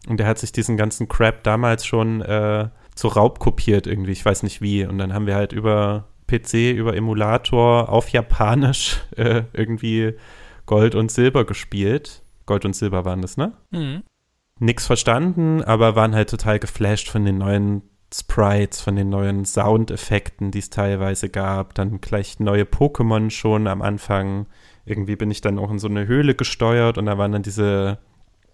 Und 0.07 0.21
er 0.21 0.27
hat 0.27 0.39
sich 0.39 0.53
diesen 0.53 0.77
ganzen 0.77 1.09
Crap 1.09 1.43
damals 1.43 1.85
schon 1.85 2.23
äh, 2.23 2.69
zu 2.95 3.09
Raub 3.09 3.39
kopiert 3.39 3.87
irgendwie, 3.87 4.13
ich 4.13 4.25
weiß 4.25 4.43
nicht 4.43 4.63
wie. 4.63 4.87
Und 4.87 4.99
dann 4.99 5.13
haben 5.13 5.27
wir 5.27 5.35
halt 5.35 5.53
über 5.53 6.09
PC, 6.27 6.73
über 6.75 6.97
Emulator 6.97 7.89
auf 7.89 8.09
Japanisch 8.09 9.01
äh, 9.17 9.43
irgendwie 9.53 10.15
Gold 10.65 10.95
und 10.95 11.11
Silber 11.11 11.45
gespielt. 11.45 12.23
Gold 12.47 12.65
und 12.65 12.75
Silber 12.75 13.05
waren 13.05 13.23
das, 13.23 13.37
ne? 13.37 13.53
Mhm. 13.71 14.03
Nix 14.59 14.87
verstanden, 14.87 15.63
aber 15.63 15.97
waren 15.97 16.15
halt 16.15 16.31
total 16.31 16.59
geflasht 16.59 17.11
von 17.11 17.25
den 17.25 17.39
neuen 17.39 17.83
Sprites, 18.15 18.81
von 18.81 18.97
den 18.97 19.11
neuen 19.11 19.45
Soundeffekten, 19.45 20.51
die 20.51 20.61
es 20.61 20.71
teilweise 20.71 21.29
gab. 21.29 21.75
Dann 21.75 22.01
gleich 22.01 22.41
neue 22.41 22.63
Pokémon 22.63 23.31
schon 23.31 23.67
am 23.67 23.83
Anfang. 23.83 24.47
Irgendwie 24.85 25.17
bin 25.17 25.31
ich 25.31 25.41
dann 25.41 25.59
auch 25.59 25.71
in 25.71 25.79
so 25.79 25.89
eine 25.89 26.07
Höhle 26.07 26.35
gesteuert 26.35 26.97
und 26.97 27.07
da 27.07 27.19
waren 27.19 27.33
dann 27.33 27.43
diese 27.43 27.99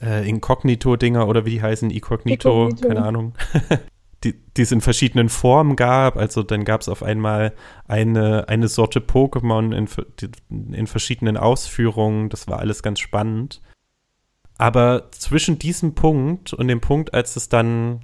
äh, 0.03 0.29
Inkognito-Dinger 0.29 1.27
oder 1.29 1.45
wie 1.45 1.51
die 1.51 1.62
heißen, 1.62 1.91
Inkognito, 1.91 2.65
Inkognito. 2.65 2.88
keine 2.88 3.05
Ahnung. 3.05 3.35
die, 4.25 4.35
die 4.57 4.62
es 4.62 4.73
in 4.73 4.81
verschiedenen 4.81 5.29
Formen 5.29 5.77
gab. 5.77 6.17
Also 6.17 6.43
dann 6.43 6.65
gab 6.65 6.81
es 6.81 6.88
auf 6.88 7.03
einmal 7.03 7.53
eine, 7.87 8.49
eine 8.49 8.69
Sorte 8.69 9.01
Pokémon 9.01 9.75
in, 9.75 10.73
in 10.73 10.87
verschiedenen 10.87 11.37
Ausführungen. 11.37 12.29
Das 12.29 12.49
war 12.49 12.59
alles 12.59 12.83
ganz 12.83 13.01
spannend. 13.01 13.62
Aber 14.59 15.11
zwischen 15.11 15.59
diesem 15.59 15.95
Punkt 15.95 16.53
und 16.53 16.69
dem 16.69 16.81
Punkt, 16.81 17.15
als 17.15 17.37
es 17.37 17.49
dann 17.49 18.03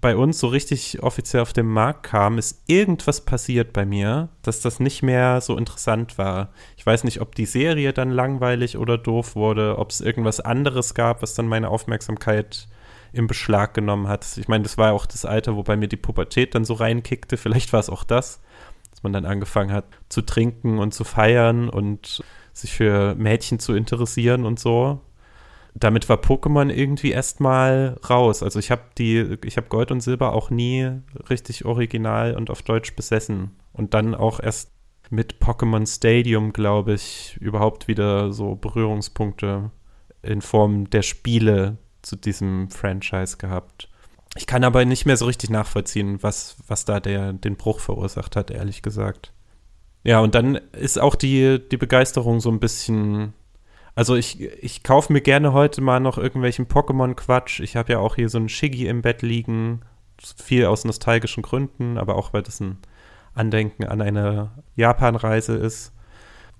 bei 0.00 0.16
uns 0.16 0.38
so 0.38 0.48
richtig 0.48 1.02
offiziell 1.02 1.42
auf 1.42 1.52
den 1.52 1.66
Markt 1.66 2.04
kam, 2.04 2.38
ist 2.38 2.62
irgendwas 2.66 3.20
passiert 3.20 3.72
bei 3.72 3.84
mir, 3.84 4.30
dass 4.42 4.60
das 4.60 4.80
nicht 4.80 5.02
mehr 5.02 5.40
so 5.40 5.56
interessant 5.56 6.16
war. 6.16 6.50
Ich 6.76 6.86
weiß 6.86 7.04
nicht, 7.04 7.20
ob 7.20 7.34
die 7.34 7.46
Serie 7.46 7.92
dann 7.92 8.10
langweilig 8.10 8.78
oder 8.78 8.96
doof 8.96 9.36
wurde, 9.36 9.78
ob 9.78 9.90
es 9.90 10.00
irgendwas 10.00 10.40
anderes 10.40 10.94
gab, 10.94 11.22
was 11.22 11.34
dann 11.34 11.48
meine 11.48 11.68
Aufmerksamkeit 11.68 12.68
im 13.12 13.26
Beschlag 13.26 13.74
genommen 13.74 14.08
hat. 14.08 14.38
Ich 14.38 14.48
meine, 14.48 14.62
das 14.62 14.78
war 14.78 14.92
auch 14.92 15.06
das 15.06 15.24
Alter, 15.24 15.56
wo 15.56 15.62
bei 15.62 15.76
mir 15.76 15.88
die 15.88 15.96
Pubertät 15.96 16.54
dann 16.54 16.64
so 16.64 16.74
reinkickte. 16.74 17.36
Vielleicht 17.36 17.72
war 17.72 17.80
es 17.80 17.90
auch 17.90 18.04
das, 18.04 18.40
dass 18.90 19.02
man 19.02 19.12
dann 19.12 19.26
angefangen 19.26 19.72
hat 19.72 19.84
zu 20.08 20.22
trinken 20.22 20.78
und 20.78 20.94
zu 20.94 21.04
feiern 21.04 21.68
und 21.68 22.22
sich 22.52 22.72
für 22.72 23.14
Mädchen 23.16 23.58
zu 23.58 23.74
interessieren 23.74 24.44
und 24.44 24.58
so 24.58 25.00
damit 25.74 26.08
war 26.08 26.16
Pokémon 26.16 26.68
irgendwie 26.68 27.12
erstmal 27.12 27.98
raus. 28.08 28.42
Also 28.42 28.58
ich 28.58 28.70
habe 28.70 28.82
die, 28.98 29.38
ich 29.44 29.56
habe 29.56 29.68
Gold 29.68 29.90
und 29.90 30.00
Silber 30.00 30.32
auch 30.32 30.50
nie 30.50 30.90
richtig 31.28 31.64
original 31.64 32.36
und 32.36 32.50
auf 32.50 32.62
Deutsch 32.62 32.94
besessen. 32.96 33.56
Und 33.72 33.94
dann 33.94 34.14
auch 34.14 34.40
erst 34.40 34.72
mit 35.10 35.36
Pokémon 35.40 35.86
Stadium, 35.86 36.52
glaube 36.52 36.94
ich, 36.94 37.36
überhaupt 37.40 37.88
wieder 37.88 38.32
so 38.32 38.54
Berührungspunkte 38.56 39.70
in 40.22 40.40
Form 40.40 40.90
der 40.90 41.02
Spiele 41.02 41.78
zu 42.02 42.16
diesem 42.16 42.70
Franchise 42.70 43.36
gehabt. 43.36 43.88
Ich 44.36 44.46
kann 44.46 44.64
aber 44.64 44.84
nicht 44.84 45.06
mehr 45.06 45.16
so 45.16 45.26
richtig 45.26 45.50
nachvollziehen, 45.50 46.22
was, 46.22 46.56
was 46.68 46.84
da 46.84 47.00
der, 47.00 47.32
den 47.32 47.56
Bruch 47.56 47.80
verursacht 47.80 48.36
hat, 48.36 48.50
ehrlich 48.50 48.82
gesagt. 48.82 49.32
Ja, 50.02 50.20
und 50.20 50.34
dann 50.34 50.56
ist 50.72 50.98
auch 50.98 51.14
die, 51.14 51.60
die 51.70 51.76
Begeisterung 51.76 52.40
so 52.40 52.50
ein 52.50 52.60
bisschen. 52.60 53.34
Also 54.00 54.16
ich, 54.16 54.40
ich 54.40 54.82
kaufe 54.82 55.12
mir 55.12 55.20
gerne 55.20 55.52
heute 55.52 55.82
mal 55.82 56.00
noch 56.00 56.16
irgendwelchen 56.16 56.68
Pokémon-Quatsch. 56.68 57.60
Ich 57.60 57.76
habe 57.76 57.92
ja 57.92 57.98
auch 57.98 58.14
hier 58.14 58.30
so 58.30 58.38
einen 58.38 58.48
Shiggy 58.48 58.86
im 58.86 59.02
Bett 59.02 59.20
liegen. 59.20 59.82
Viel 60.42 60.64
aus 60.64 60.86
nostalgischen 60.86 61.42
Gründen, 61.42 61.98
aber 61.98 62.14
auch 62.14 62.32
weil 62.32 62.42
das 62.42 62.60
ein 62.60 62.78
Andenken 63.34 63.84
an 63.84 64.00
eine 64.00 64.52
Japan-Reise 64.74 65.54
ist. 65.54 65.92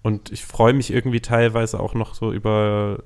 Und 0.03 0.31
ich 0.31 0.45
freue 0.45 0.75
mich 0.75 0.93
irgendwie 0.93 1.23
teilweise 1.23 1.81
auch 1.81 1.95
noch 1.95 2.13
so 2.15 2.31
über, 2.31 3.05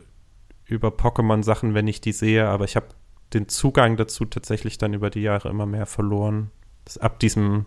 über 0.65 0.89
Pokémon-Sachen, 0.89 1.75
wenn 1.75 1.87
ich 1.87 2.01
die 2.01 2.11
sehe, 2.11 2.49
aber 2.49 2.65
ich 2.65 2.75
habe 2.75 2.89
den 3.35 3.49
Zugang 3.49 3.97
dazu 3.97 4.25
tatsächlich 4.25 4.79
dann 4.79 4.95
über 4.95 5.11
die 5.11 5.23
Jahre 5.23 5.49
immer 5.49 5.67
mehr 5.67 5.87
verloren. 5.87 6.51
Das 6.87 6.99
ab 6.99 7.21
diesem 7.21 7.67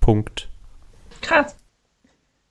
Punkt. 0.00 0.48
Krass. 1.20 1.54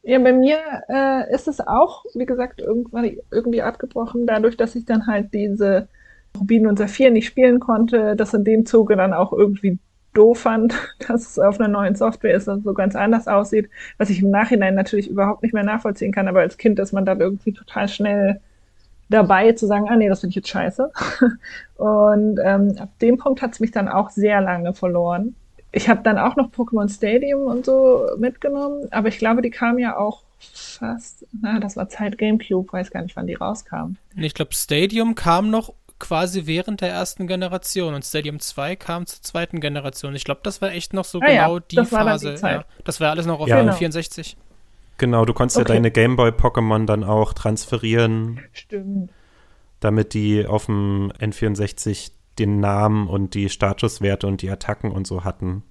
Ja, 0.05 0.19
bei 0.19 0.33
mir 0.33 0.57
äh, 0.89 1.33
ist 1.33 1.47
es 1.47 1.61
auch, 1.61 2.03
wie 2.13 2.25
gesagt, 2.25 2.59
irgendwann 2.59 3.09
irgendwie 3.31 3.61
abgebrochen, 3.61 4.27
dadurch, 4.27 4.57
dass 4.57 4.75
ich 4.75 4.85
dann 4.85 5.07
halt 5.07 5.33
diese 5.33 5.87
Rubin 6.37 6.67
und 6.67 6.77
Saphir 6.77 7.09
nicht 7.09 7.25
spielen 7.27 7.59
konnte, 7.61 8.15
das 8.17 8.33
in 8.33 8.43
dem 8.43 8.65
Zuge 8.65 8.97
dann 8.97 9.13
auch 9.13 9.31
irgendwie 9.31 9.79
doof 10.13 10.41
fand, 10.41 10.73
dass 11.07 11.29
es 11.31 11.39
auf 11.39 11.59
einer 11.59 11.69
neuen 11.69 11.95
Software 11.95 12.35
ist, 12.35 12.47
das 12.49 12.63
so 12.63 12.73
ganz 12.73 12.95
anders 12.95 13.27
aussieht, 13.29 13.69
was 13.97 14.09
ich 14.09 14.21
im 14.21 14.29
Nachhinein 14.29 14.75
natürlich 14.75 15.09
überhaupt 15.09 15.41
nicht 15.41 15.53
mehr 15.53 15.63
nachvollziehen 15.63 16.11
kann, 16.11 16.27
aber 16.27 16.41
als 16.41 16.57
Kind 16.57 16.79
ist 16.79 16.91
man 16.91 17.05
dann 17.05 17.21
irgendwie 17.21 17.53
total 17.53 17.87
schnell 17.87 18.41
dabei 19.09 19.53
zu 19.53 19.67
sagen, 19.67 19.87
ah 19.89 19.95
nee, 19.95 20.09
das 20.09 20.19
finde 20.21 20.31
ich 20.31 20.35
jetzt 20.37 20.49
scheiße. 20.49 20.91
Und 21.77 22.39
ähm, 22.43 22.75
ab 22.79 22.89
dem 23.01 23.17
Punkt 23.17 23.41
hat 23.41 23.53
es 23.53 23.59
mich 23.61 23.71
dann 23.71 23.87
auch 23.87 24.09
sehr 24.09 24.41
lange 24.41 24.73
verloren 24.73 25.35
ich 25.73 25.89
habe 25.89 26.01
dann 26.03 26.17
auch 26.17 26.35
noch 26.35 26.51
Pokémon 26.51 26.87
Stadium 26.87 27.41
und 27.41 27.65
so 27.65 28.07
mitgenommen, 28.17 28.87
aber 28.91 29.09
ich 29.09 29.17
glaube, 29.17 29.41
die 29.41 29.49
kam 29.49 29.79
ja 29.79 29.97
auch 29.97 30.23
fast, 30.39 31.25
na, 31.41 31.59
das 31.59 31.75
war 31.75 31.89
Zeit 31.89 32.17
Gamecube, 32.17 32.71
weiß 32.71 32.91
gar 32.91 33.01
nicht, 33.01 33.15
wann 33.15 33.27
die 33.27 33.33
rauskam. 33.33 33.95
Ich 34.15 34.35
glaube, 34.35 34.53
Stadium 34.53 35.15
kam 35.15 35.49
noch 35.49 35.73
quasi 35.97 36.45
während 36.45 36.81
der 36.81 36.89
ersten 36.89 37.27
Generation 37.27 37.95
und 37.95 38.05
Stadium 38.05 38.39
2 38.39 38.75
kam 38.75 39.07
zur 39.07 39.23
zweiten 39.23 39.61
Generation. 39.61 40.13
Ich 40.15 40.25
glaube, 40.25 40.41
das 40.43 40.61
war 40.61 40.71
echt 40.71 40.93
noch 40.93 41.05
so 41.05 41.19
ah, 41.21 41.25
genau 41.25 41.57
ja, 41.57 41.63
die 41.71 41.75
das 41.75 41.89
Phase. 41.89 42.35
Die 42.35 42.41
ja, 42.41 42.65
das 42.83 42.99
war 42.99 43.11
alles 43.11 43.25
noch 43.25 43.39
auf 43.39 43.47
ja. 43.47 43.71
64. 43.71 44.37
Genau, 44.97 45.25
du 45.25 45.33
konntest 45.33 45.57
okay. 45.57 45.69
ja 45.69 45.75
deine 45.75 45.89
Gameboy-Pokémon 45.89 46.85
dann 46.85 47.03
auch 47.03 47.33
transferieren. 47.33 48.41
Stimmt. 48.51 49.11
Damit 49.79 50.13
die 50.13 50.45
auf 50.45 50.67
dem 50.67 51.11
N64 51.19 52.11
den 52.39 52.59
Namen 52.59 53.07
und 53.07 53.33
die 53.33 53.49
Statuswerte 53.49 54.27
und 54.27 54.41
die 54.41 54.49
Attacken 54.49 54.91
und 54.91 55.07
so 55.07 55.23
hatten. 55.23 55.63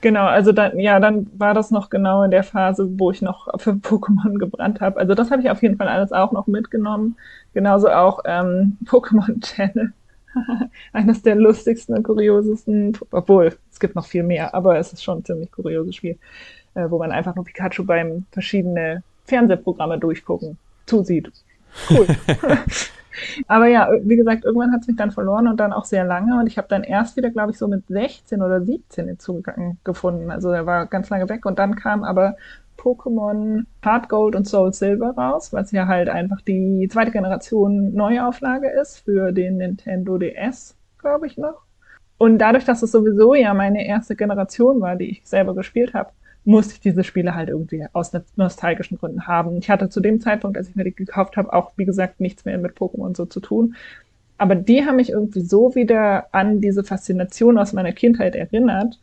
Genau, 0.00 0.26
also 0.26 0.52
dann, 0.52 0.78
ja, 0.78 1.00
dann 1.00 1.26
war 1.36 1.54
das 1.54 1.70
noch 1.70 1.90
genau 1.90 2.22
in 2.22 2.30
der 2.30 2.44
Phase, 2.44 2.88
wo 2.98 3.10
ich 3.10 3.22
noch 3.22 3.48
für 3.58 3.70
Pokémon 3.72 4.38
gebrannt 4.38 4.80
habe. 4.80 4.98
Also 4.98 5.14
das 5.14 5.30
habe 5.30 5.42
ich 5.42 5.50
auf 5.50 5.62
jeden 5.62 5.76
Fall 5.76 5.88
alles 5.88 6.12
auch 6.12 6.32
noch 6.32 6.46
mitgenommen. 6.46 7.16
Genauso 7.54 7.88
auch 7.88 8.20
ähm, 8.24 8.78
Pokémon 8.84 9.40
Channel. 9.42 9.92
Eines 10.92 11.22
der 11.22 11.34
lustigsten 11.34 11.96
und 11.96 12.02
kuriosesten, 12.02 12.96
obwohl 13.10 13.56
es 13.72 13.80
gibt 13.80 13.94
noch 13.94 14.06
viel 14.06 14.22
mehr, 14.22 14.54
aber 14.54 14.78
es 14.78 14.92
ist 14.92 15.02
schon 15.02 15.18
ein 15.18 15.24
ziemlich 15.24 15.50
kurioses 15.50 15.96
Spiel, 15.96 16.18
äh, 16.74 16.90
wo 16.90 16.98
man 16.98 17.10
einfach 17.10 17.34
nur 17.34 17.44
Pikachu 17.46 17.84
beim 17.84 18.26
verschiedene 18.32 19.02
Fernsehprogramme 19.24 19.98
durchgucken 19.98 20.58
zusieht. 20.86 21.30
Cool. 21.90 22.06
Aber 23.46 23.66
ja, 23.66 23.88
wie 24.02 24.16
gesagt, 24.16 24.44
irgendwann 24.44 24.72
hat 24.72 24.82
es 24.82 24.86
mich 24.86 24.96
dann 24.96 25.10
verloren 25.10 25.48
und 25.48 25.58
dann 25.58 25.72
auch 25.72 25.84
sehr 25.84 26.04
lange. 26.04 26.38
Und 26.38 26.46
ich 26.46 26.58
habe 26.58 26.68
dann 26.68 26.82
erst 26.82 27.16
wieder, 27.16 27.30
glaube 27.30 27.52
ich, 27.52 27.58
so 27.58 27.68
mit 27.68 27.86
16 27.88 28.42
oder 28.42 28.60
17 28.62 29.06
den 29.06 29.18
Zugang 29.18 29.78
gefunden. 29.84 30.30
Also 30.30 30.50
er 30.50 30.66
war 30.66 30.86
ganz 30.86 31.10
lange 31.10 31.28
weg. 31.28 31.46
Und 31.46 31.58
dann 31.58 31.76
kam 31.76 32.04
aber 32.04 32.36
Pokémon 32.76 33.64
Hard 33.84 34.08
Gold 34.08 34.36
und 34.36 34.46
Soul 34.46 34.72
Silver 34.72 35.10
raus, 35.10 35.52
was 35.52 35.72
ja 35.72 35.86
halt 35.86 36.08
einfach 36.08 36.40
die 36.42 36.88
zweite 36.90 37.10
Generation 37.10 37.94
Neuauflage 37.94 38.68
ist 38.68 38.98
für 38.98 39.32
den 39.32 39.56
Nintendo 39.56 40.18
DS, 40.18 40.76
glaube 40.98 41.26
ich 41.26 41.36
noch. 41.36 41.62
Und 42.18 42.38
dadurch, 42.38 42.64
dass 42.64 42.82
es 42.82 42.92
sowieso 42.92 43.34
ja 43.34 43.52
meine 43.54 43.86
erste 43.86 44.16
Generation 44.16 44.80
war, 44.80 44.96
die 44.96 45.10
ich 45.10 45.22
selber 45.26 45.54
gespielt 45.54 45.94
habe, 45.94 46.10
musste 46.46 46.74
ich 46.74 46.80
diese 46.80 47.04
Spiele 47.04 47.34
halt 47.34 47.48
irgendwie 47.48 47.84
aus 47.92 48.12
nostalgischen 48.36 48.98
Gründen 48.98 49.26
haben. 49.26 49.56
Ich 49.58 49.68
hatte 49.68 49.88
zu 49.88 50.00
dem 50.00 50.20
Zeitpunkt, 50.20 50.56
als 50.56 50.68
ich 50.68 50.76
mir 50.76 50.84
die 50.84 50.94
gekauft 50.94 51.36
habe, 51.36 51.52
auch, 51.52 51.72
wie 51.76 51.84
gesagt, 51.84 52.20
nichts 52.20 52.44
mehr 52.44 52.56
mit 52.58 52.76
Pokémon 52.76 53.16
so 53.16 53.26
zu 53.26 53.40
tun. 53.40 53.74
Aber 54.38 54.54
die 54.54 54.84
haben 54.84 54.96
mich 54.96 55.10
irgendwie 55.10 55.40
so 55.40 55.74
wieder 55.74 56.26
an 56.32 56.60
diese 56.60 56.84
Faszination 56.84 57.58
aus 57.58 57.72
meiner 57.72 57.92
Kindheit 57.92 58.36
erinnert, 58.36 58.98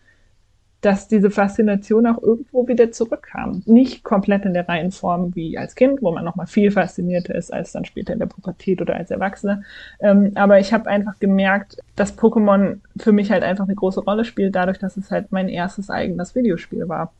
dass 0.81 1.07
diese 1.07 1.31
Faszination 1.31 2.07
auch 2.07 2.21
irgendwo 2.21 2.67
wieder 2.67 2.91
zurückkam. 2.91 3.63
Nicht 3.65 4.03
komplett 4.03 4.45
in 4.45 4.53
der 4.53 4.67
Reihenform 4.67 5.33
wie 5.33 5.57
als 5.57 5.75
Kind, 5.75 6.01
wo 6.01 6.11
man 6.11 6.25
nochmal 6.25 6.47
viel 6.47 6.71
faszinierter 6.71 7.35
ist 7.35 7.53
als 7.53 7.71
dann 7.71 7.85
später 7.85 8.13
in 8.13 8.19
der 8.19 8.25
Pubertät 8.25 8.81
oder 8.81 8.95
als 8.95 9.09
Erwachsene. 9.09 9.63
Ähm, 10.01 10.31
aber 10.35 10.59
ich 10.59 10.73
habe 10.73 10.89
einfach 10.89 11.19
gemerkt, 11.19 11.77
dass 11.95 12.17
Pokémon 12.17 12.79
für 12.97 13.13
mich 13.13 13.31
halt 13.31 13.43
einfach 13.43 13.63
eine 13.63 13.75
große 13.75 14.01
Rolle 14.01 14.25
spielt, 14.25 14.55
dadurch, 14.55 14.77
dass 14.77 14.97
es 14.97 15.09
halt 15.09 15.31
mein 15.31 15.47
erstes 15.47 15.89
eigenes 15.89 16.35
Videospiel 16.35 16.89
war. 16.89 17.13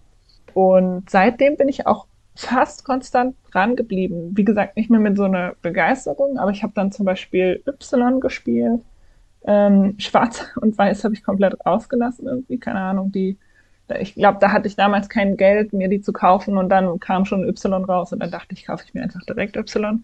Und 0.53 1.09
seitdem 1.09 1.57
bin 1.57 1.69
ich 1.69 1.87
auch 1.87 2.07
fast 2.35 2.83
konstant 2.83 3.35
dran 3.51 3.75
geblieben. 3.75 4.31
Wie 4.35 4.45
gesagt, 4.45 4.75
nicht 4.75 4.89
mehr 4.89 4.99
mit 4.99 5.17
so 5.17 5.23
einer 5.23 5.55
Begeisterung, 5.61 6.37
aber 6.37 6.51
ich 6.51 6.63
habe 6.63 6.73
dann 6.75 6.91
zum 6.91 7.05
Beispiel 7.05 7.63
Y 7.67 8.19
gespielt. 8.19 8.81
Ähm, 9.45 9.95
Schwarz 9.99 10.47
und 10.61 10.77
Weiß 10.77 11.03
habe 11.03 11.13
ich 11.13 11.23
komplett 11.23 11.55
rausgelassen 11.65 12.27
irgendwie, 12.27 12.57
keine 12.57 12.79
Ahnung, 12.79 13.11
die 13.11 13.37
ich 13.99 14.15
glaube, 14.15 14.37
da 14.39 14.51
hatte 14.51 14.67
ich 14.67 14.75
damals 14.75 15.09
kein 15.09 15.37
Geld, 15.37 15.73
mir 15.73 15.89
die 15.89 16.01
zu 16.01 16.13
kaufen 16.13 16.57
und 16.57 16.69
dann 16.69 16.99
kam 16.99 17.25
schon 17.25 17.47
Y 17.47 17.83
raus 17.83 18.13
und 18.13 18.19
dann 18.19 18.31
dachte 18.31 18.53
ich, 18.53 18.65
kaufe 18.65 18.83
ich 18.87 18.93
mir 18.93 19.03
einfach 19.03 19.21
direkt 19.27 19.57
Y. 19.57 20.03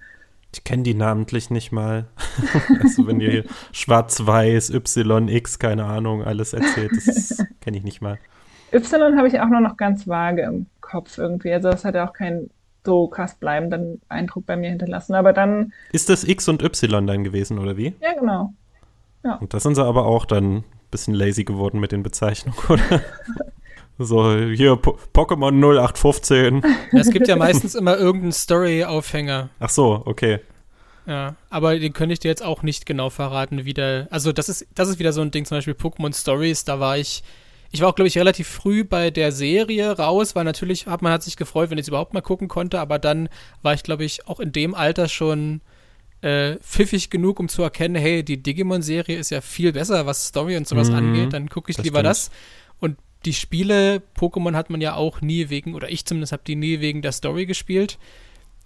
Ich 0.54 0.64
kenne 0.64 0.84
die 0.84 0.96
namentlich 0.96 1.50
nicht 1.50 1.72
mal. 1.72 2.08
also 2.82 3.08
wenn 3.08 3.22
ihr 3.22 3.46
Schwarz-Weiß, 3.72 4.72
Y, 4.72 5.28
X, 5.30 5.60
keine 5.60 5.86
Ahnung, 5.86 6.24
alles 6.24 6.54
erzählt, 6.54 6.92
das 6.96 7.44
kenne 7.62 7.78
ich 7.78 7.84
nicht 7.84 8.02
mal. 8.02 8.20
Y 8.74 9.18
habe 9.18 9.28
ich 9.28 9.40
auch 9.40 9.48
nur 9.48 9.62
noch 9.62 9.78
ganz 9.78 10.08
vage 10.08 10.44
im 10.44 10.68
Kopf 10.82 11.18
irgendwie. 11.18 11.54
Also 11.54 11.70
das 11.70 11.86
hat 11.86 11.96
ja 11.96 12.08
auch 12.08 12.14
keinen 12.14 12.50
so 12.86 13.08
krass 13.08 13.36
bleibenden 13.36 14.02
Eindruck 14.10 14.46
bei 14.46 14.56
mir 14.56 14.70
hinterlassen. 14.70 15.14
Aber 15.16 15.34
dann. 15.34 15.74
Ist 15.92 16.10
das 16.10 16.24
X 16.24 16.48
und 16.48 16.64
Y 16.64 17.06
dann 17.06 17.24
gewesen, 17.24 17.60
oder 17.60 17.78
wie? 17.78 17.94
Ja, 18.02 18.14
genau. 18.14 18.54
Ja. 19.24 19.36
Und 19.36 19.54
das 19.54 19.64
sind 19.64 19.76
sie 19.76 19.84
aber 19.84 20.06
auch 20.06 20.26
dann 20.26 20.58
ein 20.58 20.64
bisschen 20.92 21.14
lazy 21.14 21.44
geworden 21.44 21.80
mit 21.80 21.92
den 21.92 22.04
Bezeichnungen, 22.04 22.58
oder? 22.70 23.02
so, 23.98 24.34
hier 24.36 24.76
po 24.78 24.98
Pokémon 25.14 25.52
0815. 25.52 26.64
Es 26.94 27.10
gibt 27.12 27.28
ja 27.28 27.36
meistens 27.36 27.76
immer 27.76 27.98
irgendeinen 27.98 28.32
Story-Aufhänger. 28.32 29.50
Ach 29.60 29.70
so, 29.70 30.02
okay. 30.06 30.40
Ja, 31.06 31.36
aber 31.50 31.78
den 31.78 31.94
könnte 31.94 32.14
ich 32.14 32.20
dir 32.20 32.30
jetzt 32.30 32.44
auch 32.44 32.62
nicht 32.64 32.86
genau 32.86 33.10
verraten, 33.10 33.66
wie 33.66 33.74
der. 33.74 34.08
Also, 34.12 34.32
das 34.32 34.48
ist, 34.48 34.68
das 34.76 34.90
ist 34.90 35.00
wieder 35.00 35.12
so 35.12 35.22
ein 35.22 35.32
Ding, 35.32 35.46
zum 35.46 35.58
Beispiel 35.58 35.74
Pokémon 35.74 36.16
Stories, 36.16 36.66
da 36.66 36.80
war 36.80 36.98
ich 36.98 37.24
ich 37.72 37.82
war 37.82 37.90
auch, 37.90 37.96
glaube 37.96 38.08
ich, 38.08 38.18
relativ 38.18 38.48
früh 38.48 38.84
bei 38.84 39.12
der 39.12 39.32
Serie 39.32 39.98
raus, 39.98 40.36
weil 40.36 40.44
natürlich 40.44 40.88
hat 40.88 41.02
man 41.02 41.12
hat 41.12 41.24
sich 41.24 41.38
gefreut, 41.38 41.70
wenn 41.70 41.78
ich 41.78 41.84
es 41.84 41.88
überhaupt 41.90 42.14
mal 42.14 42.22
gucken 42.22 42.48
konnte, 42.48 42.80
aber 42.80 42.98
dann 42.98 43.30
war 43.62 43.74
ich, 43.74 43.84
glaube 43.84 44.06
ich, 44.06 44.28
auch 44.28 44.40
in 44.40 44.52
dem 44.52 44.74
Alter 44.74 45.08
schon 45.08 45.62
äh, 46.22 46.56
pfiffig 46.58 47.10
genug, 47.10 47.40
um 47.40 47.48
zu 47.48 47.62
erkennen, 47.62 47.96
hey, 47.96 48.24
die 48.24 48.42
Digimon-Serie 48.42 49.18
ist 49.18 49.30
ja 49.30 49.42
viel 49.42 49.72
besser, 49.72 50.06
was 50.06 50.28
Story 50.28 50.58
und 50.58 50.68
sowas 50.68 50.90
mhm, 50.90 50.96
angeht, 50.96 51.34
dann 51.34 51.50
gucke 51.50 51.70
ich 51.70 51.78
das 51.78 51.86
lieber 51.86 52.00
stimmt. 52.00 52.10
das. 52.10 52.32
Und 52.80 52.98
die 53.26 53.34
Spiele, 53.34 54.02
Pokémon 54.18 54.56
hat 54.56 54.70
man 54.70 54.82
ja 54.82 54.96
auch 54.96 55.22
nie 55.22 55.50
wegen, 55.50 55.76
oder 55.76 55.90
ich 55.92 56.06
zumindest 56.06 56.32
habe 56.32 56.44
die 56.46 56.56
nie 56.56 56.80
wegen 56.80 57.02
der 57.02 57.12
Story 57.12 57.46
gespielt. 57.46 58.00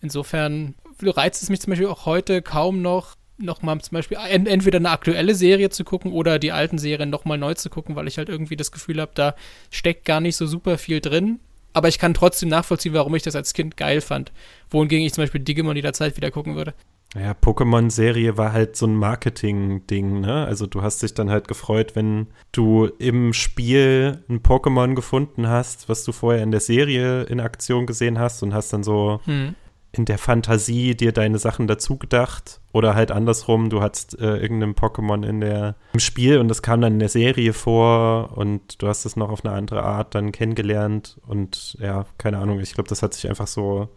Insofern 0.01 0.75
reizt 1.01 1.43
es 1.43 1.49
mich 1.49 1.61
zum 1.61 1.71
Beispiel 1.71 1.87
auch 1.87 2.05
heute 2.05 2.41
kaum 2.41 2.81
noch, 2.81 3.15
nochmal 3.37 3.79
zum 3.81 3.95
Beispiel 3.95 4.17
entweder 4.29 4.77
eine 4.77 4.91
aktuelle 4.91 5.35
Serie 5.35 5.69
zu 5.69 5.83
gucken 5.83 6.11
oder 6.11 6.39
die 6.39 6.51
alten 6.51 6.77
Serien 6.77 7.09
nochmal 7.09 7.37
neu 7.37 7.53
zu 7.53 7.69
gucken, 7.69 7.95
weil 7.95 8.07
ich 8.07 8.17
halt 8.17 8.29
irgendwie 8.29 8.55
das 8.55 8.71
Gefühl 8.71 9.01
habe, 9.01 9.11
da 9.15 9.35
steckt 9.71 10.05
gar 10.05 10.21
nicht 10.21 10.35
so 10.35 10.45
super 10.45 10.77
viel 10.77 11.01
drin. 11.01 11.39
Aber 11.73 11.87
ich 11.87 11.97
kann 11.97 12.13
trotzdem 12.13 12.49
nachvollziehen, 12.49 12.93
warum 12.93 13.15
ich 13.15 13.23
das 13.23 13.35
als 13.35 13.53
Kind 13.53 13.77
geil 13.77 14.01
fand. 14.01 14.31
Wohingegen 14.69 15.05
ich 15.05 15.13
zum 15.13 15.23
Beispiel 15.23 15.41
Digimon 15.41 15.75
jederzeit 15.75 16.15
wieder 16.15 16.29
gucken 16.29 16.55
würde. 16.55 16.75
Ja, 17.15 17.31
Pokémon-Serie 17.33 18.37
war 18.37 18.53
halt 18.53 18.75
so 18.75 18.87
ein 18.87 18.95
Marketing-Ding, 18.95 20.21
ne? 20.21 20.45
Also 20.45 20.65
du 20.65 20.81
hast 20.81 21.03
dich 21.03 21.13
dann 21.13 21.29
halt 21.29 21.47
gefreut, 21.47 21.95
wenn 21.95 22.27
du 22.51 22.85
im 22.99 23.33
Spiel 23.33 24.23
ein 24.29 24.41
Pokémon 24.41 24.95
gefunden 24.95 25.47
hast, 25.47 25.89
was 25.89 26.03
du 26.03 26.11
vorher 26.11 26.41
in 26.41 26.51
der 26.51 26.59
Serie 26.59 27.23
in 27.23 27.39
Aktion 27.39 27.85
gesehen 27.85 28.17
hast 28.17 28.41
und 28.41 28.53
hast 28.53 28.73
dann 28.73 28.83
so 28.83 29.19
hm 29.25 29.55
in 29.95 30.06
der 30.06 30.17
Fantasie 30.17 30.95
dir 30.95 31.12
deine 31.12 31.38
Sachen 31.38 31.67
dazu 31.67 31.97
gedacht 31.97 32.62
oder 32.73 32.95
halt 32.95 33.12
andersrum, 33.12 33.69
du 33.69 33.82
hattest 33.82 34.19
äh, 34.19 34.38
irgendeinem 34.38 34.73
Pokémon 34.73 35.25
in 35.25 35.39
der 35.39 35.75
im 35.93 35.99
Spiel 35.99 36.39
und 36.39 36.47
das 36.47 36.63
kam 36.63 36.82
dann 36.82 36.93
in 36.93 36.99
der 36.99 37.10
Serie 37.10 37.53
vor 37.53 38.36
und 38.36 38.82
du 38.82 38.88
hast 38.88 39.06
es 39.06 39.15
noch 39.15 39.29
auf 39.29 39.45
eine 39.45 39.53
andere 39.53 39.84
Art 39.84 40.15
dann 40.15 40.32
kennengelernt 40.32 41.19
und 41.27 41.77
ja, 41.79 42.08
keine 42.17 42.39
Ahnung, 42.39 42.60
ich 42.60 42.73
glaube, 42.73 42.89
das 42.89 43.03
hat 43.03 43.13
sich 43.13 43.29
einfach 43.29 43.47
so 43.47 43.89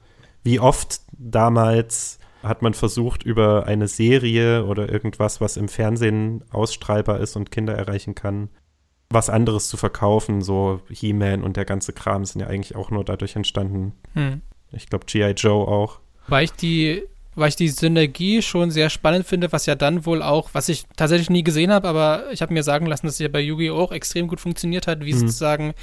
wie 0.45 0.61
oft 0.61 1.01
damals 1.13 2.21
hat 2.43 2.63
man 2.63 2.75
versucht 2.75 3.25
über 3.25 3.67
eine 3.67 3.89
Serie 3.89 4.65
oder 4.67 4.93
irgendwas, 4.93 5.41
was 5.41 5.57
im 5.57 5.69
Fernsehen 5.69 6.45
ausstrahlbar 6.51 7.19
ist 7.21 7.35
und 7.37 7.51
Kinder 7.51 7.75
erreichen 7.75 8.15
kann, 8.15 8.51
was 9.09 9.31
anderes 9.31 9.69
zu 9.69 9.77
verkaufen, 9.77 10.43
so 10.43 10.81
He-Man 10.89 11.43
und 11.43 11.57
der 11.57 11.65
ganze 11.65 11.93
Kram 11.93 12.25
sind 12.25 12.43
ja 12.43 12.47
eigentlich 12.47 12.77
auch 12.77 12.91
nur 12.91 13.05
dadurch 13.05 13.35
entstanden. 13.35 13.95
Hm. 14.13 14.43
Ich 14.73 14.89
glaube, 14.89 15.07
G.I. 15.07 15.31
Joe 15.33 15.67
auch. 15.67 16.01
Weil 16.29 16.45
ich 16.45 16.53
die, 16.53 17.03
weil 17.35 17.49
ich 17.49 17.57
die 17.57 17.69
Synergie 17.69 18.43
schon 18.43 18.71
sehr 18.71 18.91
spannend 18.91 19.27
finde, 19.27 19.53
was 19.53 19.67
ja 19.67 19.75
dann 19.75 20.07
wohl 20.07 20.23
auch, 20.23 20.51
was 20.53 20.69
ich 20.69 20.85
tatsächlich 20.97 21.31
nie 21.31 21.45
gesehen 21.45 21.73
habe, 21.73 21.89
aber 21.89 22.25
ich 22.33 22.43
habe 22.43 22.53
mir 22.53 22.63
sagen 22.63 22.87
lassen, 22.87 23.07
dass 23.07 23.15
es 23.15 23.21
ja 23.21 23.29
bei 23.29 23.41
Yu-Gi-Oh! 23.41 23.77
auch 23.77 23.93
extrem 23.93 24.27
gut 24.27 24.41
funktioniert 24.41 24.87
hat, 24.87 25.05
wie 25.05 25.13
mhm. 25.13 25.19
sozusagen 25.19 25.75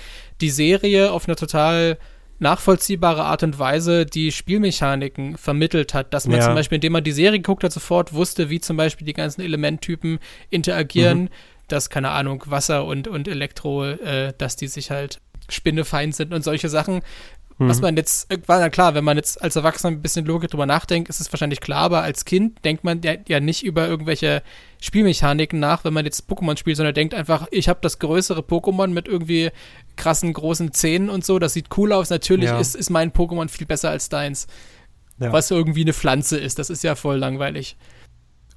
die 0.42 0.50
Serie 0.50 1.12
auf 1.12 1.28
eine 1.28 1.36
total 1.36 1.98
nachvollziehbare 2.40 3.24
Art 3.24 3.44
und 3.44 3.58
Weise 3.58 4.06
die 4.06 4.32
Spielmechaniken 4.32 5.38
vermittelt 5.38 5.94
hat. 5.94 6.14
Dass 6.14 6.28
man 6.28 6.38
ja. 6.38 6.46
zum 6.46 6.56
Beispiel, 6.56 6.76
indem 6.76 6.94
man 6.94 7.04
die 7.04 7.12
Serie 7.12 7.40
geguckt 7.40 7.64
hat, 7.64 7.72
sofort 7.72 8.14
wusste, 8.14 8.50
wie 8.50 8.60
zum 8.60 8.78
Beispiel 8.78 9.06
die 9.06 9.14
ganzen 9.14 9.42
Elementtypen 9.42 10.20
interagieren, 10.50 11.24
mhm. 11.24 11.30
dass, 11.68 11.90
keine 11.90 12.10
Ahnung, 12.10 12.44
Wasser 12.48 12.86
und, 12.86 13.08
und 13.08 13.28
Elektro, 13.28 13.86
äh, 13.86 14.34
dass 14.38 14.56
die 14.56 14.68
sich 14.68 14.92
halt 14.92 15.20
spinnefeind 15.50 16.16
sind 16.16 16.34
und 16.34 16.44
solche 16.44 16.70
Sachen. 16.70 17.02
Mhm. 17.58 17.70
Was 17.70 17.82
man 17.82 17.96
jetzt, 17.98 18.32
äh, 18.32 18.38
war 18.48 18.70
klar, 18.70 18.96
wenn 18.96 19.04
man 19.04 19.18
jetzt 19.18 19.42
als 19.42 19.56
Erwachsener 19.56 19.92
ein 19.92 20.02
bisschen 20.02 20.26
Logik 20.26 20.50
drüber 20.50 20.66
nachdenkt, 20.66 21.10
ist 21.10 21.20
es 21.20 21.32
wahrscheinlich 21.32 21.62
klar, 21.62 21.84
aber 21.84 22.02
als 22.02 22.26
Kind 22.26 22.64
denkt 22.66 22.84
man 22.84 23.02
ja, 23.02 23.14
ja 23.28 23.40
nicht 23.40 23.64
über 23.64 23.88
irgendwelche 23.88 24.42
Spielmechaniken 24.82 25.60
nach, 25.60 25.84
wenn 25.84 25.94
man 25.94 26.06
jetzt 26.06 26.30
Pokémon 26.30 26.58
spielt, 26.58 26.78
sondern 26.78 26.96
denkt 26.96 27.14
einfach, 27.14 27.48
ich 27.52 27.70
habe 27.70 27.80
das 27.82 28.00
größere 28.00 28.42
Pokémon 28.42 28.88
mit 28.88 29.08
irgendwie 29.08 29.52
krassen 29.96 30.34
großen 30.34 30.74
Zähnen 30.74 31.10
und 31.10 31.24
so, 31.24 31.40
das 31.40 31.54
sieht 31.54 31.68
cool 31.78 31.94
aus. 31.94 32.10
Natürlich 32.10 32.50
ja. 32.50 32.60
ist, 32.60 32.76
ist 32.76 32.90
mein 32.90 33.12
Pokémon 33.12 33.50
viel 33.50 33.68
besser 33.68 33.90
als 33.90 34.10
deins. 34.10 34.48
Ja. 35.20 35.32
Was 35.32 35.52
irgendwie 35.52 35.82
eine 35.82 35.94
Pflanze 35.94 36.40
ist, 36.40 36.58
das 36.60 36.70
ist 36.70 36.84
ja 36.84 36.96
voll 36.96 37.18
langweilig. 37.18 37.78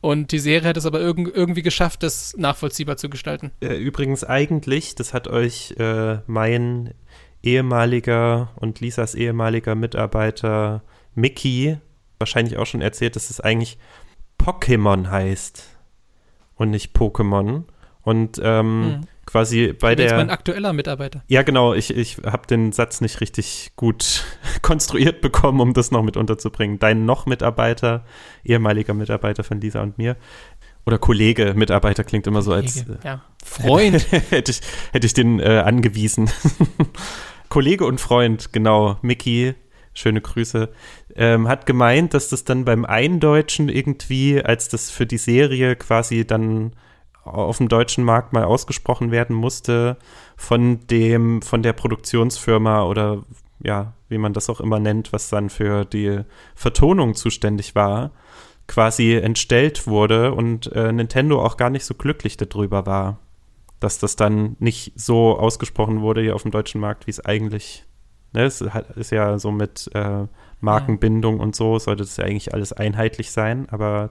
Und 0.01 0.31
die 0.31 0.39
Serie 0.39 0.69
hat 0.69 0.77
es 0.77 0.87
aber 0.87 1.01
irg 1.01 1.19
irgendwie 1.35 1.63
geschafft, 1.63 2.03
das 2.03 2.37
nachvollziehbar 2.37 2.97
zu 2.97 3.09
gestalten. 3.09 3.51
Äh, 3.61 3.77
übrigens 3.77 4.25
eigentlich, 4.25 4.95
das 4.95 5.13
hat 5.13 5.27
euch 5.27 5.75
äh, 5.79 6.19
mein 6.27 6.95
ehemaliger 7.47 8.51
und 8.57 8.81
Lisas 8.81 9.15
ehemaliger 9.15 9.75
Mitarbeiter 9.75 10.83
Mickey 11.15 11.79
wahrscheinlich 12.19 12.59
auch 12.59 12.67
schon 12.67 12.83
erzählt, 12.83 13.17
dass 13.17 13.31
es 13.31 13.41
eigentlich 13.41 13.79
Pokémon 14.39 15.11
heißt 15.11 15.65
und 16.57 16.71
nicht 16.71 16.95
Pokémon. 16.97 17.65
Und 18.03 18.41
ähm, 18.43 18.85
hm. 18.85 19.01
quasi 19.27 19.73
bei 19.73 19.97
der. 19.97 20.07
Jetzt 20.07 20.17
mein 20.17 20.31
aktueller 20.31 20.73
Mitarbeiter. 20.73 21.25
Ja, 21.27 21.43
genau. 21.43 21.75
Ich, 21.75 21.91
ich 21.91 22.19
habe 22.25 22.47
den 22.47 22.71
Satz 22.71 23.01
nicht 23.01 23.21
richtig 23.21 23.73
gut 23.75 24.25
konstruiert 24.63 25.21
bekommen, 25.21 25.61
um 25.61 25.75
das 25.75 25.91
noch 25.91 26.03
mit 26.03 26.17
unterzubringen. 26.17 26.79
Dein 26.79 27.05
noch 27.05 27.27
Mitarbeiter, 27.27 28.05
ehemaliger 28.45 28.95
Mitarbeiter 28.95 29.43
von 29.43 29.61
Lisa 29.61 29.83
und 29.83 29.99
mir, 29.99 30.17
oder 30.87 30.99
Kollege, 30.99 31.55
Mitarbeiter 31.57 32.05
klingt 32.05 32.29
immer 32.29 32.43
so 32.43 32.53
als. 32.53 32.83
Äh, 32.83 32.97
ja. 33.03 33.23
Freund. 33.45 34.07
hätte, 34.31 34.53
ich, 34.53 34.61
hätte 34.93 35.07
ich 35.07 35.15
den 35.15 35.41
äh, 35.41 35.63
angewiesen. 35.65 36.31
Kollege 37.49 37.85
und 37.85 38.01
Freund, 38.01 38.53
genau, 38.53 38.99
Mickey, 39.03 39.55
schöne 39.95 40.21
Grüße, 40.21 40.69
ähm, 41.15 41.49
hat 41.49 41.67
gemeint, 41.67 42.15
dass 42.15 42.29
das 42.29 42.45
dann 42.45 42.65
beim 42.65 42.85
Eindeutschen 42.85 43.69
irgendwie, 43.69 44.43
als 44.43 44.69
das 44.69 44.91
für 44.91 45.07
die 45.07 45.19
Serie 45.19 45.77
quasi 45.77 46.27
dann 46.27 46.73
auf 47.25 47.59
dem 47.59 47.69
deutschen 47.69 48.05
Markt 48.05 48.33
mal 48.33 48.45
ausgesprochen 48.45 49.11
werden 49.11 49.35
musste, 49.35 49.97
von 50.37 50.87
dem, 50.87 51.43
von 51.43 51.63
der 51.63 51.73
Produktionsfirma 51.73 52.85
oder 52.85 53.23
ja, 53.63 53.95
wie 54.09 54.19
man 54.19 54.33
das 54.33 54.51
auch 54.51 54.61
immer 54.61 54.79
nennt, 54.79 55.13
was 55.13 55.31
dann 55.31 55.51
für 55.51 55.85
die 55.85 56.21
Vertonung 56.55 57.15
zuständig 57.15 57.75
war, 57.75 58.13
quasi 58.69 59.15
entstellt 59.15 59.87
wurde 59.87 60.35
und 60.35 60.71
äh, 60.73 60.93
Nintendo 60.93 61.43
auch 61.43 61.57
gar 61.57 61.71
nicht 61.71 61.85
so 61.85 61.95
glücklich 61.95 62.37
darüber 62.37 62.87
war 62.87 63.19
dass 63.81 63.99
das 63.99 64.17
dann 64.17 64.57
nicht 64.59 64.93
so 64.97 65.39
ausgesprochen 65.39 66.01
wurde 66.01 66.23
hier 66.23 66.35
auf 66.35 66.43
dem 66.43 66.51
deutschen 66.51 66.81
Markt, 66.81 67.07
wie 67.07 67.11
es 67.11 67.25
eigentlich 67.25 67.87
ne, 68.37 68.45
es 68.45 68.61
ist 68.61 69.11
ja 69.11 69.39
so 69.39 69.51
mit 69.51 69.91
äh, 69.95 70.27
Markenbindung 70.61 71.41
und 71.41 71.57
so, 71.57 71.79
sollte 71.79 72.05
das 72.05 72.17
ja 72.17 72.25
eigentlich 72.25 72.55
alles 72.55 72.73
einheitlich 72.73 73.33
sein, 73.33 73.69
aber 73.71 74.11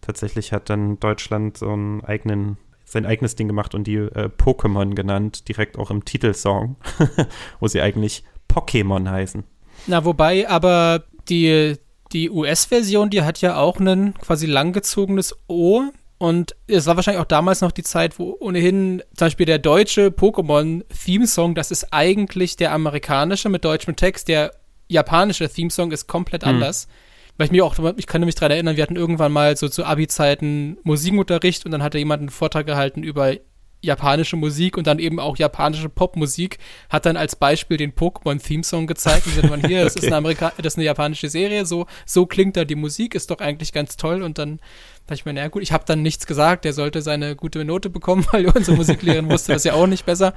tatsächlich 0.00 0.52
hat 0.52 0.70
dann 0.70 1.00
Deutschland 1.00 1.56
so 1.56 1.70
einen 1.72 2.04
eigenen, 2.04 2.58
sein 2.84 3.06
eigenes 3.06 3.34
Ding 3.34 3.48
gemacht 3.48 3.74
und 3.74 3.86
die 3.86 3.96
äh, 3.96 4.30
Pokémon 4.36 4.94
genannt, 4.94 5.48
direkt 5.48 5.78
auch 5.78 5.90
im 5.90 6.04
Titelsong, 6.04 6.76
wo 7.60 7.66
sie 7.66 7.80
eigentlich 7.80 8.24
Pokémon 8.48 9.10
heißen. 9.10 9.42
Na, 9.86 10.04
wobei 10.04 10.48
aber 10.48 11.04
die, 11.28 11.76
die 12.12 12.30
US-Version, 12.30 13.10
die 13.10 13.22
hat 13.22 13.40
ja 13.40 13.56
auch 13.56 13.80
ein 13.80 14.14
quasi 14.14 14.46
langgezogenes 14.46 15.36
O 15.48 15.82
und 16.18 16.56
es 16.66 16.86
war 16.86 16.96
wahrscheinlich 16.96 17.20
auch 17.20 17.26
damals 17.26 17.60
noch 17.60 17.72
die 17.72 17.82
Zeit, 17.82 18.18
wo 18.18 18.36
ohnehin 18.40 19.02
zum 19.14 19.26
Beispiel 19.26 19.46
der 19.46 19.58
deutsche 19.58 20.08
Pokémon-Theme-Song, 20.08 21.54
das 21.54 21.70
ist 21.70 21.92
eigentlich 21.92 22.56
der 22.56 22.72
amerikanische 22.72 23.50
mit 23.50 23.64
deutschem 23.64 23.96
Text. 23.96 24.28
Der 24.28 24.52
japanische 24.88 25.48
Theme-Song 25.48 25.92
ist 25.92 26.06
komplett 26.06 26.42
mhm. 26.42 26.48
anders. 26.48 26.88
Weil 27.36 27.46
ich 27.46 27.52
mir 27.52 27.66
auch, 27.66 27.76
ich 27.98 28.06
kann 28.06 28.22
mich 28.22 28.34
daran 28.34 28.52
erinnern, 28.52 28.76
wir 28.76 28.82
hatten 28.82 28.96
irgendwann 28.96 29.30
mal 29.30 29.58
so 29.58 29.68
zu 29.68 29.84
Abi-Zeiten 29.84 30.78
Musikunterricht 30.84 31.66
und 31.66 31.72
dann 31.72 31.82
hatte 31.82 31.98
jemand 31.98 32.20
einen 32.20 32.30
Vortrag 32.30 32.64
gehalten 32.64 33.02
über 33.02 33.34
japanische 33.80 34.36
Musik 34.36 34.76
und 34.76 34.86
dann 34.86 34.98
eben 34.98 35.20
auch 35.20 35.36
japanische 35.36 35.88
Popmusik, 35.88 36.58
hat 36.88 37.06
dann 37.06 37.16
als 37.16 37.36
Beispiel 37.36 37.76
den 37.76 37.92
Pokémon-Theme-Song 37.92 38.86
gezeigt 38.86 39.26
und 39.26 39.34
gesagt, 39.34 39.50
man 39.50 39.66
hier, 39.66 39.84
das, 39.84 39.96
okay. 39.96 40.06
ist 40.06 40.12
eine 40.12 40.16
Amerika 40.16 40.52
das 40.58 40.74
ist 40.74 40.78
eine 40.78 40.86
japanische 40.86 41.28
Serie, 41.28 41.66
so, 41.66 41.86
so 42.04 42.26
klingt 42.26 42.56
da 42.56 42.64
die 42.64 42.74
Musik, 42.74 43.14
ist 43.14 43.30
doch 43.30 43.38
eigentlich 43.38 43.72
ganz 43.72 43.96
toll 43.96 44.22
und 44.22 44.38
dann 44.38 44.58
dachte 45.06 45.14
ich 45.14 45.24
mir, 45.24 45.32
naja 45.32 45.48
gut, 45.48 45.62
ich 45.62 45.72
habe 45.72 45.84
dann 45.86 46.02
nichts 46.02 46.26
gesagt, 46.26 46.64
der 46.64 46.72
sollte 46.72 47.00
seine 47.00 47.36
gute 47.36 47.64
Note 47.64 47.90
bekommen, 47.90 48.26
weil 48.32 48.46
unsere 48.46 48.76
Musiklehrerin 48.76 49.30
wusste 49.30 49.52
das 49.52 49.64
ja 49.64 49.74
auch 49.74 49.86
nicht 49.86 50.04
besser. 50.04 50.34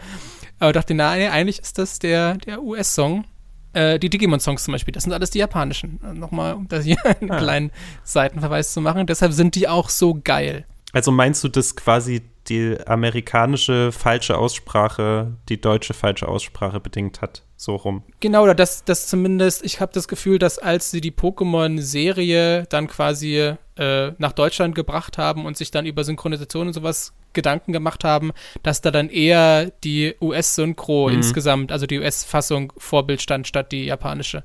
Aber 0.59 0.73
dachte, 0.73 0.93
nein, 0.93 1.31
eigentlich 1.31 1.59
ist 1.59 1.77
das 1.77 1.99
der, 1.99 2.35
der 2.35 2.61
US-Song. 2.61 3.25
Äh, 3.73 3.99
die 3.99 4.09
Digimon-Songs 4.09 4.63
zum 4.63 4.73
Beispiel, 4.73 4.91
das 4.91 5.03
sind 5.03 5.13
alles 5.13 5.29
die 5.29 5.39
japanischen. 5.39 5.99
Nochmal, 6.13 6.53
um 6.53 6.67
da 6.67 6.79
hier 6.79 6.97
einen 7.21 7.31
ah. 7.31 7.37
kleinen 7.37 7.71
Seitenverweis 8.03 8.73
zu 8.73 8.81
machen. 8.81 9.07
Deshalb 9.07 9.31
sind 9.33 9.55
die 9.55 9.67
auch 9.67 9.89
so 9.89 10.19
geil. 10.21 10.65
Also 10.91 11.11
meinst 11.11 11.43
du, 11.43 11.49
dass 11.49 11.75
quasi 11.75 12.23
die 12.49 12.77
amerikanische 12.85 13.91
falsche 13.91 14.37
Aussprache 14.37 15.37
die 15.47 15.61
deutsche 15.61 15.93
falsche 15.93 16.27
Aussprache 16.27 16.79
bedingt 16.79 17.21
hat? 17.21 17.43
So 17.55 17.75
rum. 17.75 18.03
Genau, 18.21 18.43
oder 18.43 18.55
das, 18.55 18.85
das 18.85 19.07
zumindest, 19.07 19.65
ich 19.65 19.81
habe 19.81 19.91
das 19.93 20.07
Gefühl, 20.07 20.39
dass 20.39 20.59
als 20.59 20.91
sie 20.91 21.01
die 21.01 21.11
Pokémon-Serie 21.11 22.65
dann 22.69 22.87
quasi 22.87 23.53
äh, 23.75 24.11
nach 24.17 24.31
Deutschland 24.31 24.75
gebracht 24.75 25.17
haben 25.17 25.45
und 25.45 25.57
sich 25.57 25.69
dann 25.69 25.85
über 25.85 26.03
Synchronisation 26.03 26.67
und 26.67 26.73
sowas 26.73 27.13
Gedanken 27.33 27.73
gemacht 27.73 28.03
haben, 28.03 28.31
dass 28.63 28.81
da 28.81 28.91
dann 28.91 29.09
eher 29.09 29.71
die 29.83 30.15
US-Synchro 30.21 31.09
mhm. 31.09 31.15
insgesamt, 31.15 31.71
also 31.71 31.85
die 31.85 31.99
US-Fassung 31.99 32.73
Vorbild 32.77 33.21
stand, 33.21 33.47
statt 33.47 33.71
die 33.71 33.85
japanische. 33.85 34.43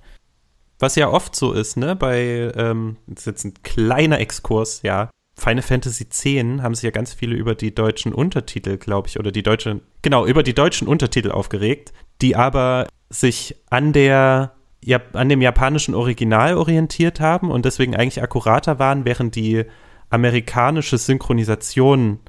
Was 0.78 0.96
ja 0.96 1.08
oft 1.08 1.36
so 1.36 1.52
ist, 1.52 1.76
ne, 1.76 1.96
bei, 1.96 2.52
ähm, 2.56 2.96
das 3.06 3.20
ist 3.20 3.26
jetzt 3.26 3.44
ein 3.44 3.54
kleiner 3.62 4.18
Exkurs, 4.18 4.82
ja, 4.82 5.08
Final 5.36 5.62
Fantasy 5.62 6.04
X 6.04 6.24
haben 6.62 6.74
sich 6.74 6.84
ja 6.84 6.90
ganz 6.90 7.12
viele 7.12 7.34
über 7.34 7.54
die 7.54 7.74
deutschen 7.74 8.12
Untertitel, 8.12 8.76
glaube 8.76 9.08
ich, 9.08 9.18
oder 9.18 9.32
die 9.32 9.42
deutschen, 9.42 9.80
genau, 10.02 10.26
über 10.26 10.42
die 10.42 10.54
deutschen 10.54 10.86
Untertitel 10.86 11.30
aufgeregt, 11.30 11.92
die 12.22 12.36
aber 12.36 12.86
sich 13.10 13.56
an 13.70 13.92
der 13.92 14.52
ja, 14.84 15.00
an 15.14 15.30
dem 15.30 15.40
japanischen 15.40 15.94
Original 15.94 16.56
orientiert 16.56 17.18
haben 17.18 17.50
und 17.50 17.64
deswegen 17.64 17.96
eigentlich 17.96 18.22
akkurater 18.22 18.78
waren, 18.78 19.06
während 19.06 19.34
die 19.34 19.64
amerikanische 20.10 20.98
Synchronisation 20.98 22.20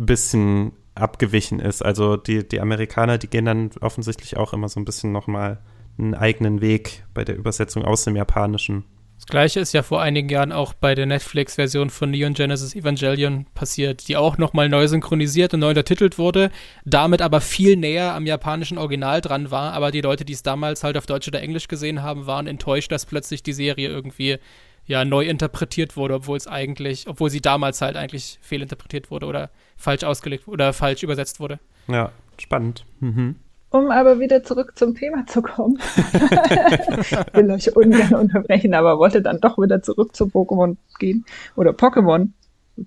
ein 0.00 0.06
bisschen 0.06 0.72
abgewichen 0.94 1.60
ist. 1.60 1.82
Also 1.82 2.16
die, 2.16 2.46
die 2.46 2.60
Amerikaner, 2.60 3.18
die 3.18 3.28
gehen 3.28 3.44
dann 3.44 3.70
offensichtlich 3.80 4.36
auch 4.36 4.52
immer 4.52 4.68
so 4.68 4.80
ein 4.80 4.84
bisschen 4.84 5.12
nochmal 5.12 5.60
einen 5.96 6.14
eigenen 6.14 6.60
Weg 6.60 7.04
bei 7.14 7.24
der 7.24 7.36
Übersetzung 7.36 7.84
aus 7.84 8.04
dem 8.04 8.16
Japanischen. 8.16 8.84
Das 9.22 9.30
gleiche 9.30 9.60
ist 9.60 9.72
ja 9.72 9.84
vor 9.84 10.02
einigen 10.02 10.28
Jahren 10.28 10.50
auch 10.50 10.74
bei 10.74 10.96
der 10.96 11.06
Netflix-Version 11.06 11.90
von 11.90 12.10
Neon 12.10 12.34
Genesis 12.34 12.74
Evangelion 12.74 13.46
passiert, 13.54 14.08
die 14.08 14.16
auch 14.16 14.36
nochmal 14.36 14.68
neu 14.68 14.88
synchronisiert 14.88 15.54
und 15.54 15.60
neu 15.60 15.68
untertitelt 15.68 16.18
wurde, 16.18 16.50
damit 16.84 17.22
aber 17.22 17.40
viel 17.40 17.76
näher 17.76 18.14
am 18.14 18.26
japanischen 18.26 18.78
Original 18.78 19.20
dran 19.20 19.52
war. 19.52 19.74
Aber 19.74 19.92
die 19.92 20.00
Leute, 20.00 20.24
die 20.24 20.32
es 20.32 20.42
damals 20.42 20.82
halt 20.82 20.96
auf 20.96 21.06
Deutsch 21.06 21.28
oder 21.28 21.40
Englisch 21.40 21.68
gesehen 21.68 22.02
haben, 22.02 22.26
waren 22.26 22.48
enttäuscht, 22.48 22.90
dass 22.90 23.06
plötzlich 23.06 23.44
die 23.44 23.52
Serie 23.52 23.88
irgendwie 23.88 24.38
ja 24.86 25.04
neu 25.04 25.24
interpretiert 25.24 25.96
wurde, 25.96 26.14
obwohl 26.14 26.36
es 26.36 26.48
eigentlich, 26.48 27.06
obwohl 27.06 27.30
sie 27.30 27.40
damals 27.40 27.80
halt 27.80 27.94
eigentlich 27.94 28.40
fehlinterpretiert 28.42 29.12
wurde 29.12 29.26
oder 29.26 29.50
falsch 29.76 30.02
ausgelegt 30.02 30.48
oder 30.48 30.72
falsch 30.72 31.04
übersetzt 31.04 31.38
wurde. 31.38 31.60
Ja, 31.86 32.10
spannend. 32.38 32.84
Mhm. 32.98 33.36
Um 33.72 33.90
aber 33.90 34.20
wieder 34.20 34.42
zurück 34.42 34.72
zum 34.76 34.94
Thema 34.94 35.26
zu 35.26 35.40
kommen. 35.40 35.78
ich 36.12 37.10
will 37.34 37.50
euch 37.50 37.74
ungern 37.74 38.14
unterbrechen, 38.14 38.74
aber 38.74 38.98
wollte 38.98 39.22
dann 39.22 39.40
doch 39.40 39.56
wieder 39.56 39.82
zurück 39.82 40.14
zu 40.14 40.26
Pokémon 40.26 40.76
gehen. 40.98 41.24
Oder 41.56 41.70
Pokémon. 41.70 42.28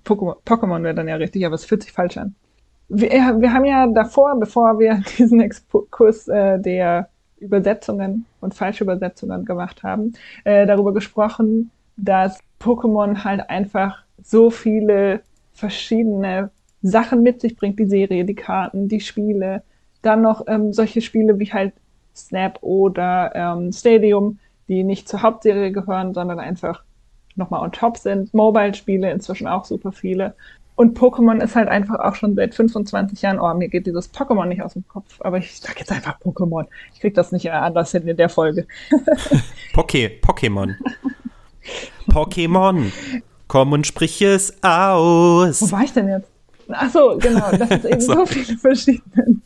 Pokémon, 0.04 0.82
wäre 0.84 0.94
dann 0.94 1.08
ja 1.08 1.16
richtig, 1.16 1.44
aber 1.44 1.56
es 1.56 1.64
fühlt 1.64 1.82
sich 1.82 1.92
falsch 1.92 2.16
an. 2.16 2.36
Wir, 2.88 3.10
wir 3.10 3.52
haben 3.52 3.64
ja 3.64 3.88
davor, 3.88 4.38
bevor 4.38 4.78
wir 4.78 5.02
diesen 5.18 5.40
Exkurs 5.40 6.28
äh, 6.28 6.60
der 6.60 7.08
Übersetzungen 7.38 8.26
und 8.40 8.54
Falschübersetzungen 8.54 9.44
gemacht 9.44 9.82
haben, 9.82 10.12
äh, 10.44 10.66
darüber 10.66 10.94
gesprochen, 10.94 11.72
dass 11.96 12.38
Pokémon 12.60 13.24
halt 13.24 13.50
einfach 13.50 14.04
so 14.22 14.50
viele 14.50 15.20
verschiedene 15.52 16.50
Sachen 16.82 17.22
mit 17.22 17.40
sich 17.40 17.56
bringt, 17.56 17.78
die 17.80 17.86
Serie, 17.86 18.24
die 18.24 18.34
Karten, 18.34 18.88
die 18.88 19.00
Spiele, 19.00 19.62
dann 20.06 20.22
noch 20.22 20.44
ähm, 20.46 20.72
solche 20.72 21.00
Spiele 21.00 21.38
wie 21.38 21.52
halt 21.52 21.74
Snap 22.14 22.58
oder 22.62 23.32
ähm, 23.34 23.72
Stadium, 23.72 24.38
die 24.68 24.84
nicht 24.84 25.08
zur 25.08 25.22
Hauptserie 25.22 25.72
gehören, 25.72 26.14
sondern 26.14 26.38
einfach 26.38 26.82
nochmal 27.34 27.60
on 27.60 27.72
top 27.72 27.98
sind. 27.98 28.32
Mobile-Spiele 28.32 29.10
inzwischen 29.10 29.46
auch 29.46 29.64
super 29.64 29.92
viele. 29.92 30.34
Und 30.74 30.98
Pokémon 30.98 31.42
ist 31.42 31.56
halt 31.56 31.68
einfach 31.68 31.98
auch 32.00 32.14
schon 32.14 32.34
seit 32.34 32.54
25 32.54 33.22
Jahren, 33.22 33.40
oh, 33.40 33.52
mir 33.54 33.68
geht 33.68 33.86
dieses 33.86 34.12
Pokémon 34.12 34.44
nicht 34.44 34.62
aus 34.62 34.74
dem 34.74 34.86
Kopf, 34.86 35.20
aber 35.20 35.38
ich 35.38 35.58
sag 35.58 35.78
jetzt 35.78 35.90
einfach 35.90 36.20
Pokémon. 36.20 36.66
Ich 36.92 37.00
krieg 37.00 37.14
das 37.14 37.32
nicht 37.32 37.50
anders 37.50 37.92
hin 37.92 38.06
in 38.06 38.16
der 38.16 38.28
Folge. 38.28 38.66
Poké, 39.72 40.20
Pokémon. 40.20 40.74
Pokémon. 42.08 42.92
Komm 43.48 43.72
und 43.72 43.86
sprich 43.86 44.20
es 44.20 44.62
aus. 44.62 45.62
Wo 45.62 45.72
war 45.72 45.82
ich 45.82 45.92
denn 45.92 46.08
jetzt? 46.08 46.35
Ach 46.68 46.90
so, 46.90 47.16
genau, 47.20 47.50
dass 47.52 47.70
es 47.70 47.84
eben 47.90 48.00
so. 48.00 48.26
viele 48.26 48.58
verschiedene 48.58 49.40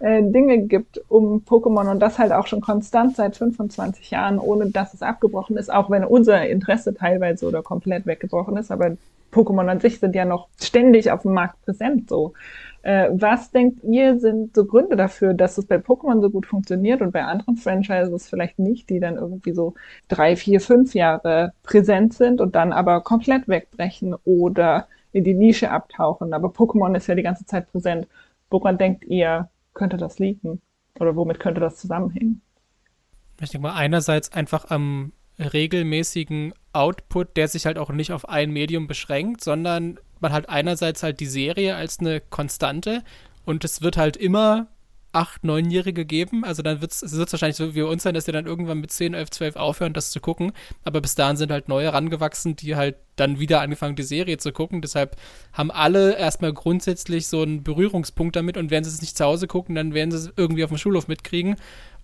äh, 0.00 0.22
Dinge 0.22 0.66
gibt 0.66 1.00
um 1.08 1.42
Pokémon 1.44 1.90
und 1.90 2.00
das 2.00 2.18
halt 2.18 2.32
auch 2.32 2.46
schon 2.46 2.60
konstant 2.60 3.16
seit 3.16 3.36
25 3.36 4.10
Jahren, 4.10 4.38
ohne 4.38 4.70
dass 4.70 4.94
es 4.94 5.02
abgebrochen 5.02 5.56
ist, 5.56 5.72
auch 5.72 5.90
wenn 5.90 6.04
unser 6.04 6.46
Interesse 6.48 6.94
teilweise 6.94 7.46
oder 7.46 7.62
komplett 7.62 8.06
weggebrochen 8.06 8.56
ist, 8.56 8.70
aber 8.70 8.96
Pokémon 9.32 9.68
an 9.68 9.80
sich 9.80 10.00
sind 10.00 10.14
ja 10.14 10.24
noch 10.24 10.48
ständig 10.60 11.10
auf 11.10 11.22
dem 11.22 11.34
Markt 11.34 11.62
präsent 11.64 12.08
so. 12.08 12.32
Äh, 12.82 13.10
was 13.12 13.50
denkt 13.50 13.82
ihr, 13.84 14.18
sind 14.18 14.54
so 14.54 14.64
Gründe 14.64 14.96
dafür, 14.96 15.34
dass 15.34 15.58
es 15.58 15.66
bei 15.66 15.76
Pokémon 15.76 16.22
so 16.22 16.30
gut 16.30 16.46
funktioniert 16.46 17.02
und 17.02 17.12
bei 17.12 17.24
anderen 17.24 17.56
Franchises 17.56 18.28
vielleicht 18.28 18.58
nicht, 18.58 18.88
die 18.88 19.00
dann 19.00 19.16
irgendwie 19.16 19.52
so 19.52 19.74
drei, 20.08 20.36
vier, 20.36 20.60
fünf 20.60 20.94
Jahre 20.94 21.52
präsent 21.64 22.14
sind 22.14 22.40
und 22.40 22.54
dann 22.54 22.72
aber 22.72 23.02
komplett 23.02 23.48
wegbrechen 23.48 24.14
oder 24.24 24.86
in 25.18 25.24
die 25.24 25.34
Nische 25.34 25.70
abtauchen. 25.70 26.32
Aber 26.32 26.48
Pokémon 26.48 26.96
ist 26.96 27.06
ja 27.06 27.14
die 27.14 27.22
ganze 27.22 27.44
Zeit 27.46 27.70
präsent. 27.70 28.06
Woran 28.50 28.78
denkt 28.78 29.04
ihr, 29.04 29.50
könnte 29.74 29.96
das 29.96 30.18
liegen? 30.18 30.60
Oder 30.98 31.16
womit 31.16 31.38
könnte 31.38 31.60
das 31.60 31.76
zusammenhängen? 31.76 32.40
Ich 33.40 33.50
denke 33.50 33.68
mal, 33.68 33.74
einerseits 33.74 34.32
einfach 34.32 34.70
am 34.70 35.12
regelmäßigen 35.38 36.52
Output, 36.72 37.36
der 37.36 37.48
sich 37.48 37.66
halt 37.66 37.78
auch 37.78 37.90
nicht 37.90 38.12
auf 38.12 38.28
ein 38.28 38.50
Medium 38.50 38.88
beschränkt, 38.88 39.42
sondern 39.44 39.98
man 40.20 40.32
hat 40.32 40.48
einerseits 40.48 41.02
halt 41.02 41.20
die 41.20 41.26
Serie 41.26 41.76
als 41.76 42.00
eine 42.00 42.20
Konstante 42.20 43.04
und 43.44 43.64
es 43.64 43.82
wird 43.82 43.96
halt 43.96 44.16
immer 44.16 44.66
acht, 45.18 45.42
neunjährige 45.42 46.04
geben. 46.04 46.44
Also 46.44 46.62
dann 46.62 46.80
wird 46.80 46.92
es 46.92 47.18
wahrscheinlich 47.18 47.56
so 47.56 47.74
wie 47.74 47.82
bei 47.82 47.88
uns 47.88 48.04
sein, 48.04 48.14
dass 48.14 48.28
wir 48.28 48.32
dann 48.32 48.46
irgendwann 48.46 48.78
mit 48.78 48.92
10, 48.92 49.14
11, 49.14 49.30
12 49.30 49.56
aufhören, 49.56 49.92
das 49.92 50.12
zu 50.12 50.20
gucken. 50.20 50.52
Aber 50.84 51.00
bis 51.00 51.16
dahin 51.16 51.36
sind 51.36 51.50
halt 51.50 51.68
neue 51.68 51.92
rangewachsen, 51.92 52.54
die 52.54 52.76
halt 52.76 52.94
dann 53.16 53.40
wieder 53.40 53.60
angefangen, 53.60 53.96
die 53.96 54.04
Serie 54.04 54.38
zu 54.38 54.52
gucken. 54.52 54.80
Deshalb 54.80 55.16
haben 55.52 55.72
alle 55.72 56.16
erstmal 56.16 56.52
grundsätzlich 56.52 57.26
so 57.26 57.42
einen 57.42 57.64
Berührungspunkt 57.64 58.36
damit 58.36 58.56
und 58.56 58.70
wenn 58.70 58.84
sie 58.84 58.90
es 58.90 59.00
nicht 59.00 59.16
zu 59.16 59.24
Hause 59.24 59.48
gucken, 59.48 59.74
dann 59.74 59.92
werden 59.92 60.12
sie 60.12 60.18
es 60.18 60.32
irgendwie 60.36 60.62
auf 60.62 60.70
dem 60.70 60.78
Schulhof 60.78 61.08
mitkriegen. 61.08 61.56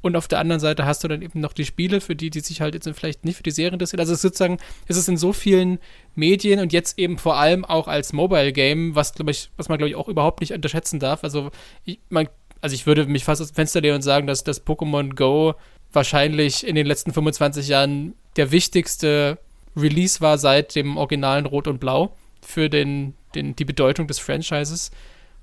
Und 0.02 0.16
auf 0.16 0.28
der 0.28 0.38
anderen 0.38 0.60
Seite 0.60 0.84
hast 0.84 1.02
du 1.02 1.08
dann 1.08 1.22
eben 1.22 1.40
noch 1.40 1.54
die 1.54 1.64
Spiele, 1.64 2.02
für 2.02 2.14
die, 2.14 2.28
die 2.28 2.40
sich 2.40 2.60
halt 2.60 2.74
jetzt 2.74 2.86
vielleicht 2.90 3.24
nicht 3.24 3.36
für 3.36 3.42
die 3.42 3.50
Serie 3.50 3.72
interessieren. 3.72 4.00
Also 4.00 4.12
es 4.12 4.18
ist 4.18 4.22
sozusagen, 4.22 4.58
es 4.86 4.98
ist 4.98 5.08
in 5.08 5.16
so 5.16 5.32
vielen 5.32 5.78
Medien 6.14 6.60
und 6.60 6.74
jetzt 6.74 6.98
eben 6.98 7.16
vor 7.16 7.36
allem 7.36 7.64
auch 7.64 7.88
als 7.88 8.12
Mobile 8.12 8.52
Game, 8.52 8.94
was 8.94 9.14
glaube 9.14 9.30
ich, 9.30 9.50
was 9.56 9.70
man 9.70 9.78
glaube 9.78 9.88
ich 9.88 9.96
auch 9.96 10.08
überhaupt 10.08 10.40
nicht 10.40 10.52
unterschätzen 10.52 11.00
darf. 11.00 11.24
Also 11.24 11.50
ich, 11.86 12.00
man 12.10 12.28
also 12.64 12.72
ich 12.72 12.86
würde 12.86 13.04
mich 13.04 13.24
fast 13.24 13.42
aus 13.42 13.48
dem 13.48 13.56
Fenster 13.56 13.82
lehnen 13.82 13.96
und 13.96 14.02
sagen, 14.02 14.26
dass 14.26 14.42
das 14.42 14.66
Pokémon 14.66 15.14
Go 15.14 15.52
wahrscheinlich 15.92 16.66
in 16.66 16.74
den 16.74 16.86
letzten 16.86 17.12
25 17.12 17.68
Jahren 17.68 18.14
der 18.36 18.52
wichtigste 18.52 19.36
Release 19.76 20.22
war 20.22 20.38
seit 20.38 20.74
dem 20.74 20.96
originalen 20.96 21.44
Rot 21.44 21.68
und 21.68 21.78
Blau 21.78 22.16
für 22.40 22.70
den, 22.70 23.12
den, 23.34 23.54
die 23.54 23.66
Bedeutung 23.66 24.06
des 24.06 24.18
Franchises. 24.18 24.92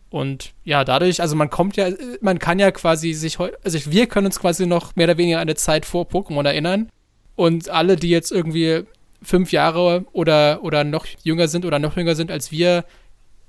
Und 0.10 0.54
ja, 0.64 0.84
dadurch, 0.84 1.22
also 1.22 1.36
man 1.36 1.52
kommt 1.52 1.78
ja, 1.78 1.90
man 2.22 2.40
kann 2.40 2.58
ja 2.58 2.72
quasi 2.72 3.14
sich 3.14 3.40
also 3.40 3.92
wir 3.92 4.08
können 4.08 4.26
uns 4.26 4.40
quasi 4.40 4.66
noch 4.66 4.96
mehr 4.96 5.06
oder 5.06 5.20
weniger 5.20 5.38
an 5.38 5.44
eine 5.44 5.56
Zeit 5.56 5.86
vor 5.86 6.08
Pokémon 6.08 6.48
erinnern. 6.48 6.90
Und 7.36 7.70
alle, 7.70 7.98
die 7.98 8.10
jetzt 8.10 8.32
irgendwie 8.32 8.86
fünf 9.22 9.52
Jahre 9.52 10.06
oder, 10.12 10.64
oder 10.64 10.84
noch 10.84 11.06
jünger 11.22 11.48
sind 11.48 11.66
oder 11.66 11.78
noch 11.78 11.98
jünger 11.98 12.16
sind 12.16 12.32
als 12.32 12.52
wir, 12.52 12.84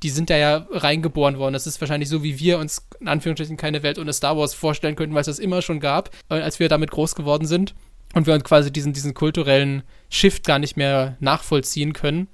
die 0.02 0.10
sind 0.10 0.30
da 0.30 0.36
ja 0.36 0.66
reingeboren 0.70 1.38
worden. 1.38 1.52
Das 1.52 1.66
ist 1.66 1.80
wahrscheinlich 1.80 2.08
so, 2.08 2.22
wie 2.22 2.38
wir 2.38 2.58
uns 2.58 2.86
in 3.00 3.08
Anführungsstrichen 3.08 3.56
keine 3.56 3.82
Welt 3.82 3.98
ohne 3.98 4.12
Star 4.12 4.36
Wars 4.36 4.54
vorstellen 4.54 4.96
könnten, 4.96 5.14
weil 5.14 5.20
es 5.20 5.26
das 5.26 5.38
immer 5.38 5.62
schon 5.62 5.80
gab, 5.80 6.10
äh, 6.28 6.34
als 6.34 6.58
wir 6.58 6.68
damit 6.68 6.90
groß 6.90 7.14
geworden 7.14 7.46
sind. 7.46 7.74
Und 8.14 8.26
wir 8.26 8.34
uns 8.34 8.44
quasi 8.44 8.70
diesen, 8.70 8.92
diesen 8.92 9.14
kulturellen 9.14 9.84
Shift 10.10 10.44
gar 10.44 10.58
nicht 10.58 10.76
mehr 10.76 11.16
nachvollziehen 11.20 11.94
können. 11.94 12.28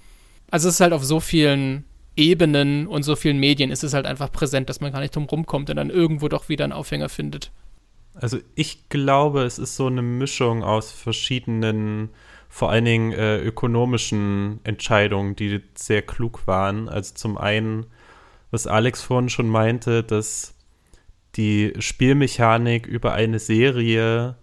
Also 0.51 0.69
es 0.69 0.77
ist 0.77 0.81
halt 0.81 0.93
auf 0.93 1.05
so 1.05 1.21
vielen 1.21 1.85
Ebenen 2.17 2.89
und 2.89 3.05
so 3.05 3.15
vielen 3.15 3.39
Medien 3.39 3.71
ist 3.71 3.85
es 3.85 3.95
halt 3.95 4.05
einfach 4.05 4.33
präsent, 4.33 4.69
dass 4.69 4.81
man 4.81 4.91
gar 4.91 5.01
nicht 5.01 5.15
drum 5.15 5.25
rumkommt 5.25 5.71
und 5.71 5.77
dann 5.77 5.91
irgendwo 5.91 6.27
doch 6.29 6.49
wieder 6.49 6.65
einen 6.65 6.73
Aufhänger 6.73 7.09
findet. 7.09 7.53
Also 8.15 8.39
ich 8.57 8.89
glaube, 8.89 9.43
es 9.43 9.61
ist 9.61 9.77
so 9.77 9.87
eine 9.87 10.03
Mischung 10.03 10.65
aus 10.65 10.91
verschiedenen 10.91 12.09
vor 12.49 12.71
allen 12.71 12.85
Dingen 12.85 13.13
äh, 13.13 13.39
ökonomischen 13.39 14.61
Entscheidungen, 14.65 15.37
die 15.37 15.61
sehr 15.75 16.03
klug 16.03 16.47
waren. 16.47 16.89
Also 16.89 17.15
zum 17.15 17.39
einen, 17.39 17.87
was 18.51 18.67
Alex 18.67 19.03
vorhin 19.03 19.29
schon 19.29 19.49
meinte, 19.49 20.03
dass 20.03 20.55
die 21.37 21.75
Spielmechanik 21.79 22.87
über 22.87 23.13
eine 23.13 23.39
Serie 23.39 24.37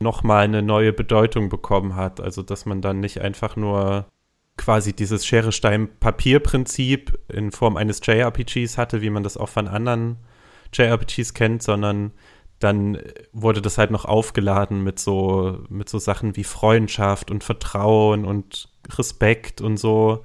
nochmal 0.00 0.44
eine 0.44 0.62
neue 0.62 0.92
Bedeutung 0.92 1.48
bekommen 1.48 1.94
hat. 1.94 2.20
Also 2.20 2.42
dass 2.42 2.66
man 2.66 2.82
dann 2.82 3.00
nicht 3.00 3.20
einfach 3.20 3.56
nur 3.56 4.06
quasi 4.56 4.92
dieses 4.92 5.24
Schere-Stein-Papier-Prinzip 5.26 7.18
in 7.28 7.52
Form 7.52 7.76
eines 7.76 8.00
JRPGs 8.04 8.76
hatte, 8.76 9.00
wie 9.02 9.10
man 9.10 9.22
das 9.22 9.36
auch 9.36 9.48
von 9.48 9.68
anderen 9.68 10.16
JRPGs 10.72 11.34
kennt, 11.34 11.62
sondern 11.62 12.12
dann 12.62 12.98
wurde 13.32 13.60
das 13.60 13.76
halt 13.78 13.90
noch 13.90 14.04
aufgeladen 14.04 14.84
mit 14.84 14.98
so, 14.98 15.64
mit 15.68 15.88
so 15.88 15.98
Sachen 15.98 16.36
wie 16.36 16.44
Freundschaft 16.44 17.30
und 17.30 17.42
Vertrauen 17.42 18.24
und 18.24 18.68
Respekt 18.96 19.60
und 19.60 19.78
so, 19.78 20.22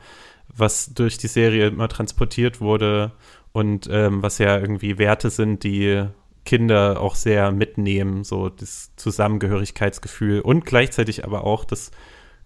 was 0.47 0.93
durch 0.93 1.17
die 1.17 1.27
Serie 1.27 1.67
immer 1.67 1.87
transportiert 1.87 2.61
wurde 2.61 3.11
und 3.53 3.89
ähm, 3.91 4.21
was 4.21 4.37
ja 4.37 4.57
irgendwie 4.57 4.99
Werte 4.99 5.29
sind, 5.29 5.63
die 5.63 6.05
Kinder 6.45 7.01
auch 7.01 7.15
sehr 7.15 7.51
mitnehmen, 7.51 8.23
so 8.23 8.49
das 8.49 8.95
Zusammengehörigkeitsgefühl 8.95 10.41
und 10.41 10.65
gleichzeitig 10.65 11.25
aber 11.25 11.43
auch 11.43 11.65
das 11.65 11.91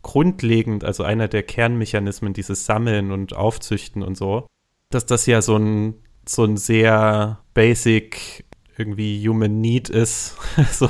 grundlegend, 0.02 0.84
also 0.84 1.04
einer 1.04 1.28
der 1.28 1.44
Kernmechanismen, 1.44 2.34
dieses 2.34 2.66
Sammeln 2.66 3.12
und 3.12 3.36
Aufzüchten 3.36 4.04
und 4.04 4.18
so, 4.18 4.48
dass 4.90 5.06
das 5.06 5.26
ja 5.26 5.42
so 5.42 5.58
ein, 5.58 5.96
so 6.28 6.46
ein 6.46 6.58
sehr 6.58 7.40
basic 7.54 8.46
irgendwie 8.78 9.28
Human 9.28 9.62
Need 9.62 9.90
ist, 9.90 10.38
so, 10.72 10.90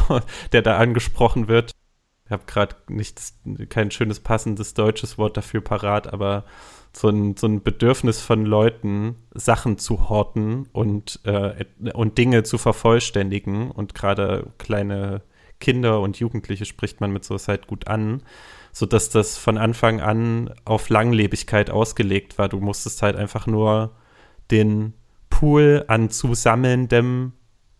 der 0.51 0.61
da 0.61 0.77
angesprochen 0.77 1.47
wird. 1.47 1.71
Ich 2.25 2.31
habe 2.31 2.43
gerade 2.45 2.75
kein 3.67 3.91
schönes 3.91 4.19
passendes 4.19 4.73
deutsches 4.73 5.17
Wort 5.17 5.35
dafür 5.35 5.61
parat, 5.61 6.11
aber 6.11 6.45
so 6.93 7.09
ein, 7.09 7.35
so 7.37 7.47
ein 7.47 7.63
Bedürfnis 7.63 8.21
von 8.21 8.45
Leuten, 8.45 9.15
Sachen 9.33 9.77
zu 9.77 10.09
horten 10.09 10.67
und, 10.73 11.19
äh, 11.23 11.65
und 11.93 12.17
Dinge 12.17 12.43
zu 12.43 12.57
vervollständigen. 12.57 13.71
Und 13.71 13.95
gerade 13.95 14.47
kleine 14.57 15.21
Kinder 15.59 16.01
und 16.01 16.19
Jugendliche 16.19 16.65
spricht 16.65 16.99
man 16.99 17.11
mit 17.11 17.23
sowas 17.23 17.47
halt 17.47 17.67
gut 17.67 17.87
an, 17.87 18.23
sodass 18.73 19.09
das 19.09 19.37
von 19.37 19.57
Anfang 19.57 20.01
an 20.01 20.53
auf 20.65 20.89
Langlebigkeit 20.89 21.69
ausgelegt 21.69 22.37
war. 22.37 22.49
Du 22.49 22.59
musstest 22.59 23.01
halt 23.01 23.15
einfach 23.15 23.47
nur 23.47 23.95
den 24.49 24.93
Pool 25.29 25.85
an 25.87 26.09
zusammelndem 26.09 27.33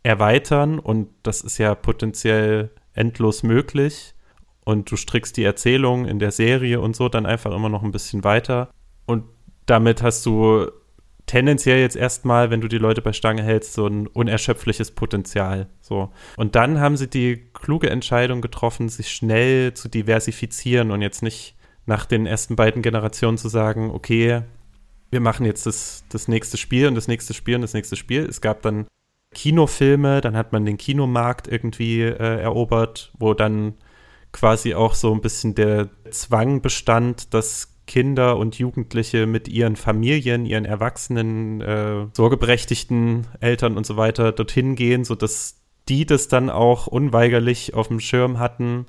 erweitern 0.03 0.79
und 0.79 1.09
das 1.23 1.41
ist 1.41 1.57
ja 1.57 1.75
potenziell 1.75 2.71
endlos 2.93 3.43
möglich. 3.43 4.15
Und 4.63 4.91
du 4.91 4.95
strickst 4.95 5.37
die 5.37 5.43
Erzählung 5.43 6.05
in 6.05 6.19
der 6.19 6.31
Serie 6.31 6.79
und 6.81 6.95
so 6.95 7.09
dann 7.09 7.25
einfach 7.25 7.51
immer 7.51 7.69
noch 7.69 7.83
ein 7.83 7.91
bisschen 7.91 8.23
weiter. 8.23 8.69
Und 9.05 9.23
damit 9.65 10.03
hast 10.03 10.25
du 10.25 10.69
tendenziell 11.25 11.79
jetzt 11.79 11.95
erstmal, 11.95 12.49
wenn 12.49 12.61
du 12.61 12.67
die 12.67 12.77
Leute 12.77 13.01
bei 13.01 13.13
Stange 13.13 13.43
hältst, 13.43 13.73
so 13.73 13.87
ein 13.87 14.07
unerschöpfliches 14.07 14.91
Potenzial. 14.91 15.67
So. 15.81 16.11
Und 16.37 16.55
dann 16.55 16.79
haben 16.79 16.97
sie 16.97 17.09
die 17.09 17.47
kluge 17.53 17.89
Entscheidung 17.89 18.41
getroffen, 18.41 18.89
sich 18.89 19.09
schnell 19.09 19.73
zu 19.73 19.87
diversifizieren 19.87 20.91
und 20.91 21.01
jetzt 21.01 21.23
nicht 21.23 21.55
nach 21.85 22.05
den 22.05 22.25
ersten 22.25 22.55
beiden 22.55 22.81
Generationen 22.81 23.37
zu 23.37 23.49
sagen, 23.49 23.91
okay, 23.91 24.43
wir 25.09 25.19
machen 25.19 25.45
jetzt 25.45 25.65
das, 25.65 26.03
das 26.09 26.27
nächste 26.27 26.57
Spiel 26.57 26.87
und 26.87 26.95
das 26.95 27.07
nächste 27.07 27.33
Spiel 27.33 27.55
und 27.55 27.61
das 27.61 27.73
nächste 27.73 27.95
Spiel. 27.95 28.25
Es 28.25 28.41
gab 28.41 28.61
dann 28.61 28.85
Kinofilme, 29.33 30.21
dann 30.21 30.35
hat 30.35 30.51
man 30.51 30.65
den 30.65 30.77
Kinomarkt 30.77 31.47
irgendwie 31.47 32.01
äh, 32.01 32.41
erobert, 32.41 33.11
wo 33.17 33.33
dann 33.33 33.75
quasi 34.31 34.73
auch 34.73 34.93
so 34.93 35.13
ein 35.13 35.21
bisschen 35.21 35.55
der 35.55 35.89
Zwang 36.09 36.61
bestand, 36.61 37.33
dass 37.33 37.71
Kinder 37.87 38.37
und 38.37 38.57
Jugendliche 38.57 39.25
mit 39.25 39.47
ihren 39.47 39.75
Familien, 39.75 40.45
ihren 40.45 40.65
erwachsenen, 40.65 41.61
äh, 41.61 42.07
sorgeberechtigten 42.13 43.27
Eltern 43.39 43.75
und 43.75 43.85
so 43.85 43.97
weiter 43.97 44.31
dorthin 44.31 44.75
gehen, 44.75 45.03
sodass 45.03 45.61
die 45.89 46.05
das 46.05 46.27
dann 46.27 46.49
auch 46.49 46.87
unweigerlich 46.87 47.73
auf 47.73 47.87
dem 47.87 47.99
Schirm 47.99 48.39
hatten 48.39 48.85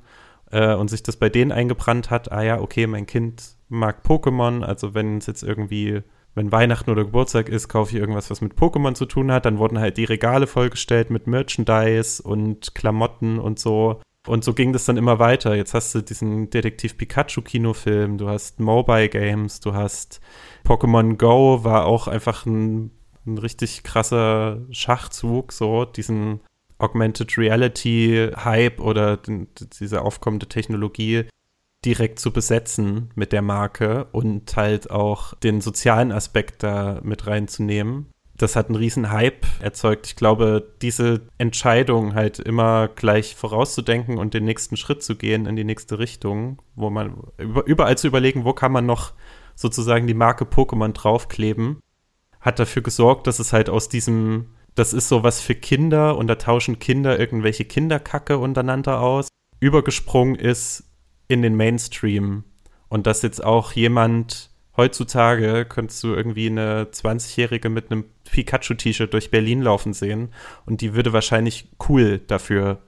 äh, 0.51 0.73
und 0.73 0.89
sich 0.89 1.03
das 1.03 1.17
bei 1.17 1.29
denen 1.29 1.51
eingebrannt 1.51 2.11
hat, 2.11 2.31
ah 2.31 2.43
ja, 2.43 2.61
okay, 2.61 2.87
mein 2.87 3.05
Kind 3.05 3.55
mag 3.67 4.05
Pokémon, 4.05 4.63
also 4.63 4.93
wenn 4.93 5.17
es 5.17 5.25
jetzt 5.25 5.43
irgendwie, 5.43 6.01
wenn 6.35 6.51
Weihnachten 6.51 6.89
oder 6.89 7.05
Geburtstag 7.05 7.49
ist, 7.49 7.67
kaufe 7.67 7.91
ich 7.91 7.99
irgendwas, 7.99 8.29
was 8.31 8.41
mit 8.41 8.55
Pokémon 8.55 8.95
zu 8.95 9.05
tun 9.05 9.31
hat, 9.31 9.45
dann 9.45 9.59
wurden 9.59 9.79
halt 9.79 9.97
die 9.97 10.05
Regale 10.05 10.47
vollgestellt 10.47 11.09
mit 11.09 11.27
Merchandise 11.27 12.21
und 12.21 12.73
Klamotten 12.73 13.39
und 13.39 13.59
so. 13.59 14.01
Und 14.25 14.43
so 14.43 14.53
ging 14.53 14.73
das 14.73 14.85
dann 14.85 14.97
immer 14.97 15.19
weiter. 15.19 15.55
Jetzt 15.55 15.73
hast 15.73 15.93
du 15.93 16.01
diesen 16.01 16.49
Detektiv 16.49 16.97
Pikachu-Kinofilm, 16.97 18.17
du 18.17 18.29
hast 18.29 18.59
Mobile 18.59 19.09
Games, 19.09 19.59
du 19.59 19.73
hast 19.73 20.21
Pokémon 20.65 21.17
Go, 21.17 21.63
war 21.63 21.85
auch 21.85 22.07
einfach 22.07 22.45
ein, 22.45 22.91
ein 23.27 23.37
richtig 23.37 23.83
krasser 23.83 24.61
Schachzug, 24.71 25.51
so 25.51 25.85
diesen 25.85 26.39
Augmented 26.77 27.37
Reality 27.37 28.31
Hype 28.35 28.79
oder 28.79 29.17
den, 29.17 29.47
diese 29.79 30.01
aufkommende 30.01 30.47
Technologie 30.47 31.25
direkt 31.85 32.19
zu 32.19 32.31
besetzen 32.31 33.09
mit 33.15 33.31
der 33.31 33.41
Marke 33.41 34.07
und 34.11 34.55
halt 34.55 34.89
auch 34.91 35.33
den 35.35 35.61
sozialen 35.61 36.11
Aspekt 36.11 36.63
da 36.63 36.99
mit 37.03 37.27
reinzunehmen 37.27 38.13
das 38.35 38.55
hat 38.55 38.67
einen 38.67 38.75
riesen 38.75 39.11
Hype 39.11 39.45
erzeugt. 39.61 40.07
Ich 40.07 40.15
glaube, 40.15 40.75
diese 40.81 41.21
Entscheidung 41.37 42.15
halt 42.15 42.39
immer 42.39 42.87
gleich 42.87 43.35
vorauszudenken 43.35 44.17
und 44.17 44.33
den 44.33 44.45
nächsten 44.45 44.75
Schritt 44.75 45.03
zu 45.03 45.15
gehen 45.15 45.45
in 45.45 45.55
die 45.55 45.63
nächste 45.63 45.99
Richtung, 45.99 46.61
wo 46.75 46.89
man 46.89 47.15
überall 47.37 47.97
zu 47.97 48.07
überlegen, 48.07 48.43
wo 48.43 48.53
kann 48.53 48.71
man 48.71 48.85
noch 48.85 49.13
sozusagen 49.55 50.07
die 50.07 50.15
Marke 50.15 50.45
Pokémon 50.45 50.93
draufkleben, 50.93 51.79
hat 52.41 52.57
dafür 52.57 52.81
gesorgt, 52.81 53.27
dass 53.27 53.37
es 53.37 53.53
halt 53.53 53.69
aus 53.69 53.87
diesem, 53.87 54.47
das 54.73 54.93
ist 54.93 55.09
sowas 55.09 55.39
für 55.39 55.55
Kinder 55.55 56.17
und 56.17 56.27
da 56.27 56.35
tauschen 56.35 56.79
Kinder 56.79 57.19
irgendwelche 57.19 57.65
Kinderkacke 57.65 58.39
untereinander 58.39 58.99
aus, 58.99 59.27
übergesprungen 59.59 60.35
ist 60.35 60.85
in 61.27 61.41
den 61.41 61.55
Mainstream. 61.55 62.43
Und 62.89 63.07
dass 63.07 63.21
jetzt 63.21 63.43
auch 63.43 63.73
jemand 63.73 64.51
heutzutage 64.77 65.65
könntest 65.65 66.03
du 66.03 66.13
irgendwie 66.13 66.47
eine 66.47 66.85
20-Jährige 66.85 67.69
mit 67.69 67.91
einem 67.91 68.05
Pikachu-T-Shirt 68.31 69.13
durch 69.13 69.31
Berlin 69.31 69.61
laufen 69.61 69.93
sehen 69.93 70.29
und 70.65 70.81
die 70.81 70.95
würde 70.95 71.13
wahrscheinlich 71.13 71.69
cool 71.87 72.19
dafür 72.19 72.81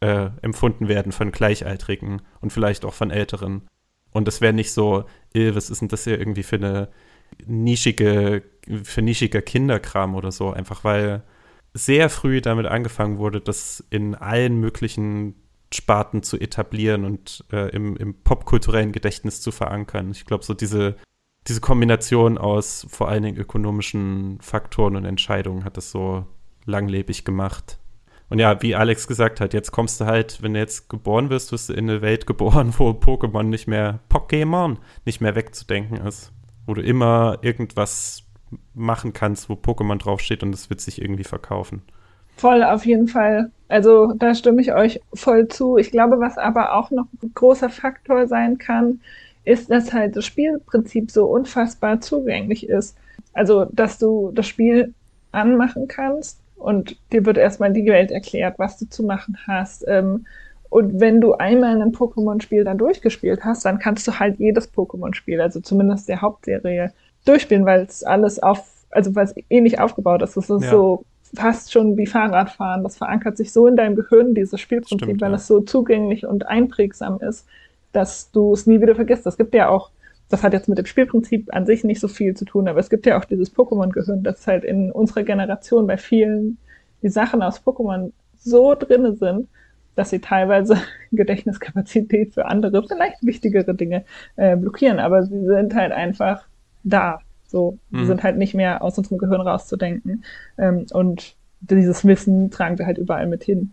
äh, 0.00 0.30
empfunden 0.42 0.88
werden 0.88 1.12
von 1.12 1.32
Gleichaltrigen 1.32 2.22
und 2.40 2.52
vielleicht 2.52 2.84
auch 2.84 2.94
von 2.94 3.10
Älteren. 3.10 3.62
Und 4.12 4.28
es 4.28 4.40
wäre 4.40 4.52
nicht 4.52 4.72
so, 4.72 5.04
was 5.34 5.70
ist 5.70 5.80
denn 5.80 5.88
das 5.88 6.04
hier 6.04 6.18
irgendwie 6.18 6.42
für 6.42 6.56
eine 6.56 6.88
nischige, 7.46 8.42
für 8.82 9.02
nischiger 9.02 9.42
Kinderkram 9.42 10.14
oder 10.14 10.32
so, 10.32 10.52
einfach 10.52 10.84
weil 10.84 11.22
sehr 11.74 12.08
früh 12.08 12.40
damit 12.40 12.66
angefangen 12.66 13.18
wurde, 13.18 13.40
das 13.40 13.84
in 13.90 14.14
allen 14.14 14.58
möglichen 14.58 15.34
Sparten 15.76 16.22
zu 16.22 16.38
etablieren 16.38 17.04
und 17.04 17.44
äh, 17.52 17.70
im, 17.70 17.96
im 17.96 18.14
popkulturellen 18.14 18.92
Gedächtnis 18.92 19.40
zu 19.40 19.52
verankern. 19.52 20.10
Ich 20.10 20.24
glaube, 20.24 20.44
so 20.44 20.54
diese 20.54 20.96
diese 21.48 21.60
Kombination 21.60 22.38
aus 22.38 22.86
vor 22.90 23.08
allen 23.08 23.22
Dingen 23.22 23.36
ökonomischen 23.36 24.38
Faktoren 24.40 24.96
und 24.96 25.04
Entscheidungen 25.04 25.64
hat 25.64 25.76
das 25.76 25.90
so 25.90 26.26
langlebig 26.64 27.24
gemacht. 27.24 27.78
Und 28.28 28.40
ja, 28.40 28.60
wie 28.62 28.74
Alex 28.74 29.06
gesagt 29.06 29.40
hat, 29.40 29.54
jetzt 29.54 29.70
kommst 29.70 30.00
du 30.00 30.06
halt, 30.06 30.42
wenn 30.42 30.54
du 30.54 30.58
jetzt 30.58 30.88
geboren 30.88 31.30
wirst, 31.30 31.52
wirst 31.52 31.68
du 31.68 31.74
in 31.74 31.88
eine 31.88 32.02
Welt 32.02 32.26
geboren, 32.26 32.74
wo 32.76 32.90
Pokémon 32.90 33.44
nicht 33.44 33.68
mehr, 33.68 34.00
Pokémon 34.10 34.78
nicht 35.04 35.20
mehr 35.20 35.36
wegzudenken 35.36 35.98
ist. 35.98 36.32
Wo 36.66 36.74
du 36.74 36.82
immer 36.82 37.38
irgendwas 37.42 38.24
machen 38.74 39.12
kannst, 39.12 39.48
wo 39.48 39.54
Pokémon 39.54 39.98
draufsteht 39.98 40.42
und 40.42 40.52
es 40.52 40.68
wird 40.70 40.80
sich 40.80 41.00
irgendwie 41.00 41.24
verkaufen. 41.24 41.82
Voll, 42.36 42.62
auf 42.62 42.84
jeden 42.86 43.08
Fall. 43.08 43.50
Also 43.68 44.12
da 44.12 44.34
stimme 44.34 44.60
ich 44.60 44.72
euch 44.72 45.00
voll 45.12 45.48
zu. 45.48 45.76
Ich 45.78 45.90
glaube, 45.90 46.20
was 46.20 46.38
aber 46.38 46.74
auch 46.74 46.90
noch 46.90 47.06
ein 47.22 47.32
großer 47.34 47.70
Faktor 47.70 48.26
sein 48.28 48.58
kann, 48.58 49.00
ist, 49.44 49.70
dass 49.70 49.92
halt 49.92 50.16
das 50.16 50.26
Spielprinzip 50.26 51.10
so 51.10 51.26
unfassbar 51.26 52.00
zugänglich 52.00 52.68
ist. 52.68 52.96
Also, 53.32 53.66
dass 53.72 53.98
du 53.98 54.30
das 54.34 54.46
Spiel 54.46 54.94
anmachen 55.32 55.88
kannst 55.88 56.40
und 56.56 56.96
dir 57.12 57.24
wird 57.24 57.38
erstmal 57.38 57.72
die 57.72 57.86
Welt 57.86 58.10
erklärt, 58.10 58.58
was 58.58 58.78
du 58.78 58.86
zu 58.88 59.02
machen 59.02 59.36
hast. 59.46 59.84
Ähm, 59.86 60.26
und 60.68 61.00
wenn 61.00 61.20
du 61.20 61.34
einmal 61.34 61.80
ein 61.80 61.92
Pokémon-Spiel 61.92 62.64
dann 62.64 62.78
durchgespielt 62.78 63.44
hast, 63.44 63.64
dann 63.64 63.78
kannst 63.78 64.06
du 64.08 64.18
halt 64.18 64.38
jedes 64.38 64.72
Pokémon-Spiel, 64.72 65.40
also 65.40 65.60
zumindest 65.60 66.08
der 66.08 66.20
Hauptserie, 66.20 66.92
durchspielen, 67.24 67.64
weil 67.64 67.82
es 67.82 68.02
alles 68.02 68.42
auf, 68.42 68.64
also 68.90 69.14
weil 69.14 69.26
es 69.26 69.34
ähnlich 69.48 69.80
aufgebaut 69.80 70.22
ist. 70.22 70.36
Es 70.36 70.50
ist 70.50 70.64
ja. 70.64 70.70
so 70.70 71.04
fast 71.34 71.72
schon 71.72 71.96
wie 71.96 72.06
Fahrradfahren. 72.06 72.82
Das 72.82 72.96
verankert 72.96 73.36
sich 73.36 73.52
so 73.52 73.66
in 73.66 73.76
deinem 73.76 73.96
Gehirn, 73.96 74.34
dieses 74.34 74.60
Spielprinzip, 74.60 75.06
Stimmt, 75.06 75.20
weil 75.20 75.30
ja. 75.30 75.36
es 75.36 75.46
so 75.46 75.60
zugänglich 75.60 76.26
und 76.26 76.46
einprägsam 76.46 77.20
ist, 77.20 77.46
dass 77.92 78.30
du 78.30 78.52
es 78.52 78.66
nie 78.66 78.80
wieder 78.80 78.94
vergisst. 78.94 79.26
Es 79.26 79.36
gibt 79.36 79.54
ja 79.54 79.68
auch, 79.68 79.90
das 80.28 80.42
hat 80.42 80.52
jetzt 80.52 80.68
mit 80.68 80.78
dem 80.78 80.86
Spielprinzip 80.86 81.54
an 81.54 81.66
sich 81.66 81.84
nicht 81.84 82.00
so 82.00 82.08
viel 82.08 82.34
zu 82.34 82.44
tun, 82.44 82.68
aber 82.68 82.80
es 82.80 82.90
gibt 82.90 83.06
ja 83.06 83.18
auch 83.18 83.24
dieses 83.24 83.54
Pokémon-Gehirn, 83.54 84.22
das 84.22 84.46
halt 84.46 84.64
in 84.64 84.92
unserer 84.92 85.22
Generation 85.22 85.86
bei 85.86 85.96
vielen 85.96 86.58
die 87.02 87.08
Sachen 87.08 87.42
aus 87.42 87.62
Pokémon 87.62 88.12
so 88.38 88.74
drinne 88.74 89.14
sind, 89.14 89.48
dass 89.94 90.10
sie 90.10 90.20
teilweise 90.20 90.78
Gedächtniskapazität 91.12 92.34
für 92.34 92.46
andere, 92.46 92.86
vielleicht 92.86 93.24
wichtigere 93.24 93.74
Dinge 93.74 94.04
äh, 94.36 94.56
blockieren, 94.56 94.98
aber 94.98 95.24
sie 95.24 95.44
sind 95.44 95.74
halt 95.74 95.92
einfach 95.92 96.46
da. 96.84 97.20
So, 97.46 97.78
mhm. 97.90 98.00
sie 98.00 98.06
sind 98.06 98.22
halt 98.22 98.36
nicht 98.36 98.54
mehr 98.54 98.82
aus 98.82 98.98
unserem 98.98 99.18
Gehirn 99.18 99.40
rauszudenken. 99.40 100.24
Ähm, 100.58 100.86
und 100.92 101.36
dieses 101.60 102.04
Wissen 102.04 102.50
tragen 102.50 102.78
wir 102.78 102.86
halt 102.86 102.98
überall 102.98 103.26
mit 103.26 103.44
hin. 103.44 103.72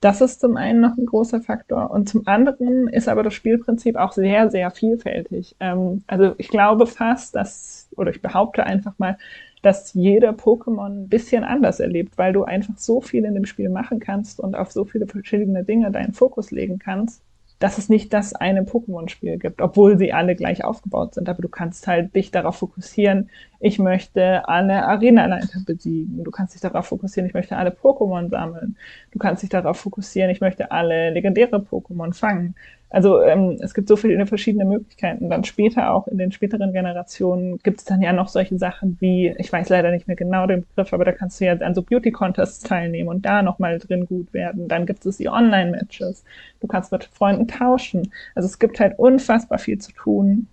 Das 0.00 0.20
ist 0.20 0.40
zum 0.40 0.56
einen 0.56 0.80
noch 0.80 0.96
ein 0.96 1.06
großer 1.06 1.40
Faktor. 1.40 1.92
Und 1.92 2.08
zum 2.08 2.26
anderen 2.26 2.88
ist 2.88 3.08
aber 3.08 3.22
das 3.22 3.34
Spielprinzip 3.34 3.96
auch 3.96 4.12
sehr, 4.12 4.50
sehr 4.50 4.70
vielfältig. 4.70 5.54
Ähm, 5.60 6.02
also 6.08 6.34
ich 6.38 6.48
glaube 6.48 6.86
fast, 6.86 7.36
dass, 7.36 7.88
oder 7.96 8.10
ich 8.10 8.20
behaupte 8.20 8.64
einfach 8.64 8.98
mal, 8.98 9.16
dass 9.62 9.94
jeder 9.94 10.30
Pokémon 10.30 11.04
ein 11.04 11.08
bisschen 11.08 11.44
anders 11.44 11.78
erlebt, 11.78 12.18
weil 12.18 12.32
du 12.32 12.42
einfach 12.42 12.76
so 12.76 13.00
viel 13.00 13.24
in 13.24 13.34
dem 13.34 13.46
Spiel 13.46 13.68
machen 13.68 14.00
kannst 14.00 14.40
und 14.40 14.56
auf 14.56 14.72
so 14.72 14.84
viele 14.84 15.06
verschiedene 15.06 15.62
Dinge 15.62 15.92
deinen 15.92 16.12
Fokus 16.12 16.50
legen 16.50 16.80
kannst, 16.80 17.22
dass 17.62 17.78
es 17.78 17.88
nicht 17.88 18.12
das 18.12 18.34
eine 18.34 18.62
Pokémon-Spiel 18.62 19.38
gibt, 19.38 19.60
obwohl 19.60 19.96
sie 19.96 20.12
alle 20.12 20.34
gleich 20.34 20.64
aufgebaut 20.64 21.14
sind. 21.14 21.28
Aber 21.28 21.42
du 21.42 21.48
kannst 21.48 21.86
halt 21.86 22.12
dich 22.16 22.32
darauf 22.32 22.56
fokussieren, 22.56 23.30
ich 23.60 23.78
möchte 23.78 24.48
alle 24.48 24.84
Arena-Leiter 24.84 25.60
besiegen. 25.64 26.24
Du 26.24 26.32
kannst 26.32 26.54
dich 26.54 26.60
darauf 26.60 26.86
fokussieren, 26.86 27.28
ich 27.28 27.34
möchte 27.34 27.56
alle 27.56 27.70
Pokémon 27.70 28.28
sammeln. 28.30 28.76
Du 29.12 29.20
kannst 29.20 29.44
dich 29.44 29.50
darauf 29.50 29.78
fokussieren, 29.78 30.30
ich 30.30 30.40
möchte 30.40 30.72
alle 30.72 31.10
legendäre 31.10 31.58
Pokémon 31.58 32.12
fangen. 32.12 32.56
Also 32.92 33.22
ähm, 33.22 33.58
es 33.60 33.72
gibt 33.72 33.88
so 33.88 33.96
viele 33.96 34.26
verschiedene 34.26 34.66
Möglichkeiten. 34.66 35.30
Dann 35.30 35.44
später 35.44 35.94
auch 35.94 36.06
in 36.08 36.18
den 36.18 36.30
späteren 36.30 36.74
Generationen 36.74 37.58
gibt 37.62 37.78
es 37.78 37.84
dann 37.86 38.02
ja 38.02 38.12
noch 38.12 38.28
solche 38.28 38.58
Sachen 38.58 38.98
wie, 39.00 39.34
ich 39.38 39.50
weiß 39.50 39.70
leider 39.70 39.90
nicht 39.90 40.08
mehr 40.08 40.16
genau 40.16 40.46
den 40.46 40.66
Begriff, 40.66 40.92
aber 40.92 41.06
da 41.06 41.12
kannst 41.12 41.40
du 41.40 41.46
ja 41.46 41.54
an 41.54 41.74
so 41.74 41.82
Beauty-Contests 41.82 42.60
teilnehmen 42.60 43.08
und 43.08 43.24
da 43.24 43.40
nochmal 43.42 43.78
drin 43.78 44.04
gut 44.04 44.34
werden. 44.34 44.68
Dann 44.68 44.84
gibt 44.84 45.06
es 45.06 45.16
die 45.16 45.30
Online-Matches. 45.30 46.22
Du 46.60 46.66
kannst 46.66 46.92
mit 46.92 47.04
Freunden 47.04 47.48
tauschen. 47.48 48.12
Also 48.34 48.46
es 48.46 48.58
gibt 48.58 48.78
halt 48.78 48.98
unfassbar 48.98 49.58
viel 49.58 49.78
zu 49.78 49.92
tun. 49.92 50.48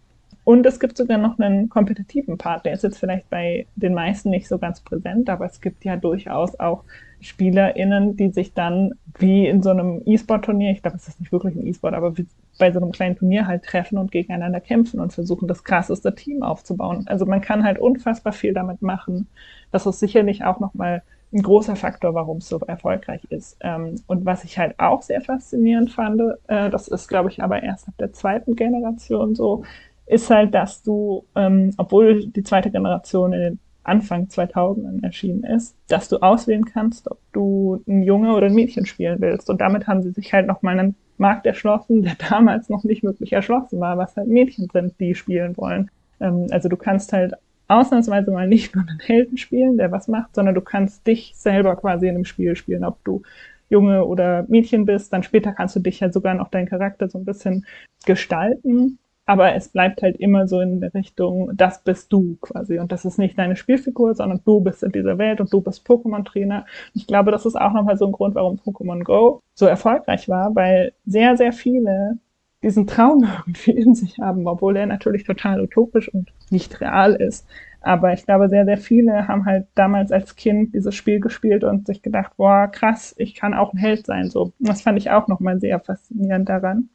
Und 0.50 0.66
es 0.66 0.80
gibt 0.80 0.98
sogar 0.98 1.20
noch 1.20 1.38
einen 1.38 1.70
kompetitiven 1.70 2.40
Part, 2.40 2.66
der 2.66 2.74
ist 2.74 2.82
jetzt 2.82 2.98
vielleicht 2.98 3.30
bei 3.30 3.68
den 3.76 3.94
meisten 3.94 4.32
nicht 4.32 4.48
so 4.48 4.58
ganz 4.58 4.82
präsent, 4.82 5.30
aber 5.30 5.46
es 5.46 5.62
gibt 5.62 5.86
ja 5.86 5.96
durchaus 5.96 6.60
auch 6.60 6.86
SpielerInnen, 7.22 8.18
die 8.18 8.32
sich 8.32 8.56
dann 8.56 8.96
wie 9.20 9.46
in 9.46 9.62
so 9.62 9.70
einem 9.70 10.02
E-Sport-Turnier, 10.08 10.72
ich 10.72 10.82
glaube, 10.82 10.98
es 10.98 11.08
ist 11.08 11.20
nicht 11.20 11.32
wirklich 11.32 11.56
ein 11.56 11.68
E-Sport, 11.68 11.94
aber 11.94 12.16
bei 12.58 12.72
so 12.72 12.80
einem 12.80 12.92
kleinen 12.92 13.16
Turnier 13.16 13.46
halt 13.46 13.64
treffen 13.64 14.00
und 14.00 14.12
gegeneinander 14.12 14.60
kämpfen 14.60 15.00
und 15.00 15.14
versuchen, 15.14 15.48
das 15.48 15.64
krasseste 15.64 16.16
Team 16.16 16.42
aufzubauen. 16.42 17.04
Also 17.06 17.28
man 17.28 17.42
kann 17.42 17.64
halt 17.64 17.78
unfassbar 17.78 18.34
viel 18.34 18.56
damit 18.56 18.82
machen. 18.82 19.28
Das 19.72 19.86
ist 19.86 20.00
sicherlich 20.00 20.46
auch 20.46 20.60
nochmal 20.60 21.04
ein 21.32 21.44
großer 21.44 21.76
Faktor, 21.76 22.16
warum 22.16 22.38
es 22.38 22.50
so 22.50 22.58
erfolgreich 22.58 23.24
ist. 23.30 23.58
Ähm, 23.62 24.02
und 24.08 24.26
was 24.26 24.44
ich 24.44 24.58
halt 24.58 24.80
auch 24.80 25.04
sehr 25.04 25.22
faszinierend 25.22 25.92
fand, 25.92 26.20
äh, 26.48 26.72
das 26.72 26.88
ist, 26.88 27.08
glaube 27.08 27.30
ich, 27.30 27.44
aber 27.44 27.62
erst 27.62 27.88
ab 27.88 27.94
der 28.00 28.14
zweiten 28.14 28.56
Generation 28.56 29.36
so, 29.36 29.64
ist 30.10 30.30
halt, 30.30 30.54
dass 30.54 30.82
du, 30.82 31.26
ähm, 31.36 31.72
obwohl 31.78 32.26
die 32.26 32.44
zweite 32.44 32.72
Generation 32.72 33.32
in 33.32 33.40
den 33.40 33.60
Anfang 33.84 34.30
2000 34.30 35.04
erschienen 35.04 35.44
ist, 35.44 35.76
dass 35.88 36.10
du 36.10 36.18
auswählen 36.18 36.66
kannst, 36.66 37.10
ob 37.10 37.20
du 37.32 37.84
ein 37.88 38.04
Junge 38.04 38.36
oder 38.36 38.48
ein 38.48 38.56
Mädchen 38.56 38.86
spielen 38.86 39.22
willst. 39.22 39.50
Und 39.50 39.62
damit 39.62 39.88
haben 39.88 40.02
sie 40.02 40.12
sich 40.12 40.34
halt 40.34 40.48
nochmal 40.48 40.80
einen 40.80 40.96
Markt 41.18 41.46
erschlossen, 41.46 42.02
der 42.04 42.16
damals 42.30 42.70
noch 42.70 42.84
nicht 42.84 43.04
wirklich 43.04 43.34
erschlossen 43.34 43.80
war, 43.80 43.98
was 43.98 44.16
halt 44.18 44.28
Mädchen 44.28 44.68
sind, 44.74 45.00
die 45.00 45.14
spielen 45.14 45.56
wollen. 45.58 45.92
Ähm, 46.20 46.48
also 46.50 46.70
du 46.70 46.78
kannst 46.78 47.14
halt 47.14 47.34
ausnahmsweise 47.68 48.32
mal 48.32 48.48
nicht 48.48 48.76
nur 48.76 48.86
einen 48.88 49.00
Helden 49.00 49.38
spielen, 49.38 49.78
der 49.78 49.92
was 49.92 50.08
macht, 50.08 50.34
sondern 50.34 50.56
du 50.56 50.62
kannst 50.62 51.06
dich 51.06 51.34
selber 51.36 51.76
quasi 51.76 52.08
in 52.08 52.16
einem 52.16 52.26
Spiel 52.26 52.56
spielen, 52.56 52.84
ob 52.84 53.04
du 53.04 53.22
Junge 53.70 54.04
oder 54.06 54.46
Mädchen 54.48 54.86
bist, 54.86 55.14
dann 55.14 55.22
später 55.22 55.52
kannst 55.52 55.76
du 55.76 55.80
dich 55.80 56.00
ja 56.00 56.12
sogar 56.12 56.34
noch 56.34 56.50
deinen 56.50 56.68
Charakter 56.68 57.08
so 57.08 57.20
ein 57.20 57.26
bisschen 57.26 57.68
gestalten. 58.06 58.98
Aber 59.30 59.54
es 59.54 59.68
bleibt 59.68 60.02
halt 60.02 60.18
immer 60.18 60.48
so 60.48 60.60
in 60.60 60.82
der 60.82 60.92
Richtung, 60.96 61.52
das 61.56 61.84
bist 61.84 62.12
du 62.12 62.38
quasi. 62.42 62.80
Und 62.80 62.92
das 62.92 63.06
ist 63.06 63.20
nicht 63.20 63.38
deine 63.38 63.56
Spielfigur, 63.56 64.16
sondern 64.16 64.42
du 64.44 64.60
bist 64.60 64.82
in 64.82 64.92
dieser 64.92 65.20
Welt 65.20 65.40
und 65.40 65.54
du 65.54 65.62
bist 65.62 65.88
Pokémon-Trainer. 65.88 66.66
Ich 66.96 67.06
glaube, 67.06 67.30
das 67.30 67.46
ist 67.46 67.56
auch 67.56 67.72
nochmal 67.72 67.96
so 67.96 68.08
ein 68.08 68.12
Grund, 68.12 68.34
warum 68.34 68.58
Pokémon 68.58 69.04
Go 69.04 69.44
so 69.54 69.68
erfolgreich 69.68 70.30
war, 70.30 70.56
weil 70.56 70.94
sehr, 71.06 71.38
sehr 71.38 71.54
viele 71.54 72.18
diesen 72.64 72.88
Traum 72.88 73.24
irgendwie 73.46 73.72
in 73.74 73.94
sich 73.94 74.18
haben, 74.18 74.48
obwohl 74.48 74.76
er 74.76 74.88
natürlich 74.88 75.26
total 75.26 75.62
utopisch 75.62 76.12
und 76.12 76.34
nicht 76.50 76.82
real 76.82 77.14
ist. 77.14 77.48
Aber 77.82 78.14
ich 78.14 78.26
glaube, 78.26 78.50
sehr, 78.50 78.66
sehr 78.66 78.80
viele 78.80 79.28
haben 79.28 79.46
halt 79.46 79.68
damals 79.76 80.12
als 80.12 80.38
Kind 80.38 80.74
dieses 80.74 80.96
Spiel 80.96 81.20
gespielt 81.20 81.64
und 81.64 81.86
sich 81.86 82.02
gedacht, 82.02 82.32
boah, 82.38 82.68
krass, 82.68 83.14
ich 83.20 83.36
kann 83.36 83.54
auch 83.54 83.74
ein 83.74 83.78
Held 83.78 84.08
sein. 84.08 84.32
So, 84.32 84.54
das 84.58 84.82
fand 84.82 84.98
ich 84.98 85.12
auch 85.12 85.28
nochmal 85.28 85.60
sehr 85.60 85.80
faszinierend 85.80 86.50
daran. 86.50 86.90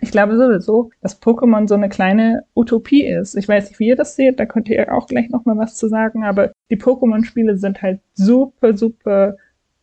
Ich 0.00 0.10
glaube 0.10 0.36
sowieso, 0.36 0.90
dass 1.00 1.20
Pokémon 1.20 1.66
so 1.66 1.74
eine 1.74 1.88
kleine 1.88 2.44
Utopie 2.54 3.04
ist. 3.04 3.34
Ich 3.34 3.48
weiß 3.48 3.68
nicht, 3.68 3.78
wie 3.78 3.88
ihr 3.88 3.96
das 3.96 4.16
seht, 4.16 4.38
da 4.38 4.46
könnt 4.46 4.68
ihr 4.68 4.92
auch 4.92 5.06
gleich 5.06 5.30
nochmal 5.30 5.56
was 5.56 5.76
zu 5.76 5.88
sagen, 5.88 6.24
aber 6.24 6.52
die 6.70 6.76
Pokémon-Spiele 6.76 7.56
sind 7.56 7.82
halt 7.82 8.00
super, 8.14 8.76
super 8.76 9.36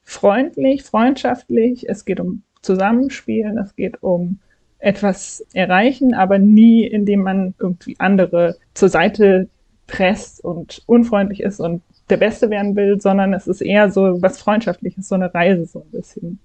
freundlich, 0.04 0.84
freundschaftlich. 0.84 1.90
Es 1.90 2.06
geht 2.06 2.20
um 2.20 2.44
Zusammenspielen, 2.62 3.58
es 3.58 3.76
geht 3.76 4.04
um 4.04 4.40
etwas 4.80 5.46
erreichen, 5.54 6.14
aber 6.14 6.40
nie, 6.40 6.86
indem 6.86 7.24
man 7.24 7.54
irgendwie 7.58 7.96
andere 8.00 8.58
zur 8.74 8.90
Seite 8.90 9.48
presst 9.88 10.44
und 10.44 10.82
unfreundlich 10.86 11.42
ist 11.42 11.60
und 11.60 11.82
der 12.10 12.18
Beste 12.18 12.50
werden 12.50 12.76
will, 12.76 13.00
sondern 13.00 13.34
es 13.34 13.48
ist 13.48 13.62
eher 13.62 13.92
so 13.92 14.22
was 14.22 14.40
Freundschaftliches, 14.40 15.08
so 15.08 15.16
eine 15.16 15.34
Reise 15.34 15.66
so 15.66 15.80
ein 15.80 15.92
bisschen. 15.92 16.40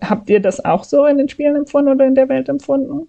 Habt 0.00 0.30
ihr 0.30 0.40
das 0.40 0.64
auch 0.64 0.84
so 0.84 1.06
in 1.06 1.18
den 1.18 1.28
Spielen 1.28 1.56
empfunden 1.56 1.92
oder 1.92 2.06
in 2.06 2.14
der 2.14 2.28
Welt 2.28 2.48
empfunden? 2.48 3.08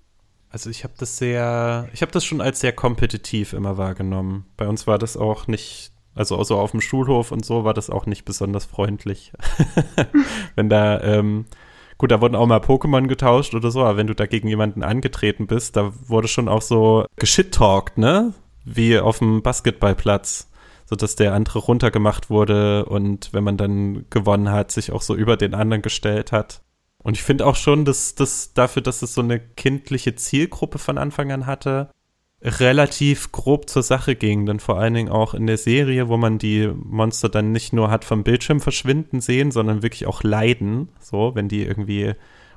Also 0.50 0.70
ich 0.70 0.84
habe 0.84 0.94
das 0.98 1.18
sehr, 1.18 1.90
ich 1.94 2.02
habe 2.02 2.12
das 2.12 2.24
schon 2.24 2.42
als 2.42 2.62
sehr 2.62 2.72
kompetitiv 2.72 3.54
immer 3.54 3.78
wahrgenommen. 3.78 4.46
Bei 4.56 4.68
uns 4.68 4.88
war 4.88 4.98
das 4.98 5.18
auch 5.18 5.48
nicht, 5.48 5.92
also 6.14 6.38
außer 6.38 6.56
auf 6.56 6.72
dem 6.72 6.82
Schulhof 6.82 7.32
und 7.32 7.44
so 7.44 7.66
war 7.66 7.74
das 7.74 7.90
auch 7.90 8.06
nicht 8.06 8.24
besonders 8.24 8.66
freundlich. 8.66 9.34
Wenn 10.56 10.70
da 10.70 11.02
ähm, 11.02 11.46
Gut, 11.98 12.12
da 12.12 12.20
wurden 12.20 12.36
auch 12.36 12.46
mal 12.46 12.60
Pokémon 12.60 13.08
getauscht 13.08 13.56
oder 13.56 13.72
so, 13.72 13.82
aber 13.82 13.98
wenn 13.98 14.08
du 14.08 14.16
da 14.16 14.26
gegen 14.26 14.50
jemanden 14.50 14.84
angetreten 14.84 15.48
bist, 15.48 15.78
da 15.78 15.94
wurde 16.08 16.28
schon 16.28 16.50
auch 16.50 16.62
so 16.62 17.06
geschittalkt, 17.16 17.98
ne? 17.98 18.34
Wie 18.66 19.00
auf 19.00 19.20
dem 19.20 19.42
Basketballplatz, 19.42 20.52
sodass 20.86 21.16
der 21.16 21.34
andere 21.34 21.60
runtergemacht 21.60 22.30
wurde 22.30 22.86
und 22.86 23.32
wenn 23.32 23.44
man 23.44 23.56
dann 23.56 24.06
gewonnen 24.10 24.52
hat, 24.52 24.72
sich 24.72 24.92
auch 24.92 25.02
so 25.02 25.16
über 25.16 25.38
den 25.38 25.54
anderen 25.54 25.82
gestellt 25.82 26.32
hat. 26.32 26.62
Und 27.06 27.16
ich 27.16 27.22
finde 27.22 27.46
auch 27.46 27.56
schon, 27.56 27.86
dass 27.86 28.16
das 28.16 28.56
dafür, 28.56 28.82
dass 28.82 29.04
es 29.04 29.14
so 29.14 29.22
eine 29.22 29.40
kindliche 29.40 30.16
Zielgruppe 30.16 30.80
von 30.80 30.98
Anfang 30.98 31.32
an 31.32 31.46
hatte, 31.46 31.92
relativ 32.42 33.32
grob 33.32 33.70
zur 33.70 33.84
Sache 33.84 34.16
ging. 34.16 34.48
Denn 34.48 34.60
vor 34.60 34.80
allen 34.80 34.96
Dingen 34.96 35.10
auch 35.10 35.36
in 35.36 35.46
der 35.46 35.58
Serie, 35.58 36.10
wo 36.10 36.18
man 36.18 36.40
die 36.40 36.68
Monster 36.74 37.30
dann 37.30 37.52
nicht 37.52 37.74
nur 37.74 37.92
hat 37.92 38.06
vom 38.06 38.24
Bildschirm 38.24 38.60
verschwinden 38.60 39.22
sehen, 39.22 39.52
sondern 39.52 39.84
wirklich 39.84 40.08
auch 40.08 40.24
leiden. 40.24 40.90
So, 41.00 41.36
wenn 41.36 41.48
die 41.48 41.62
irgendwie 41.62 42.16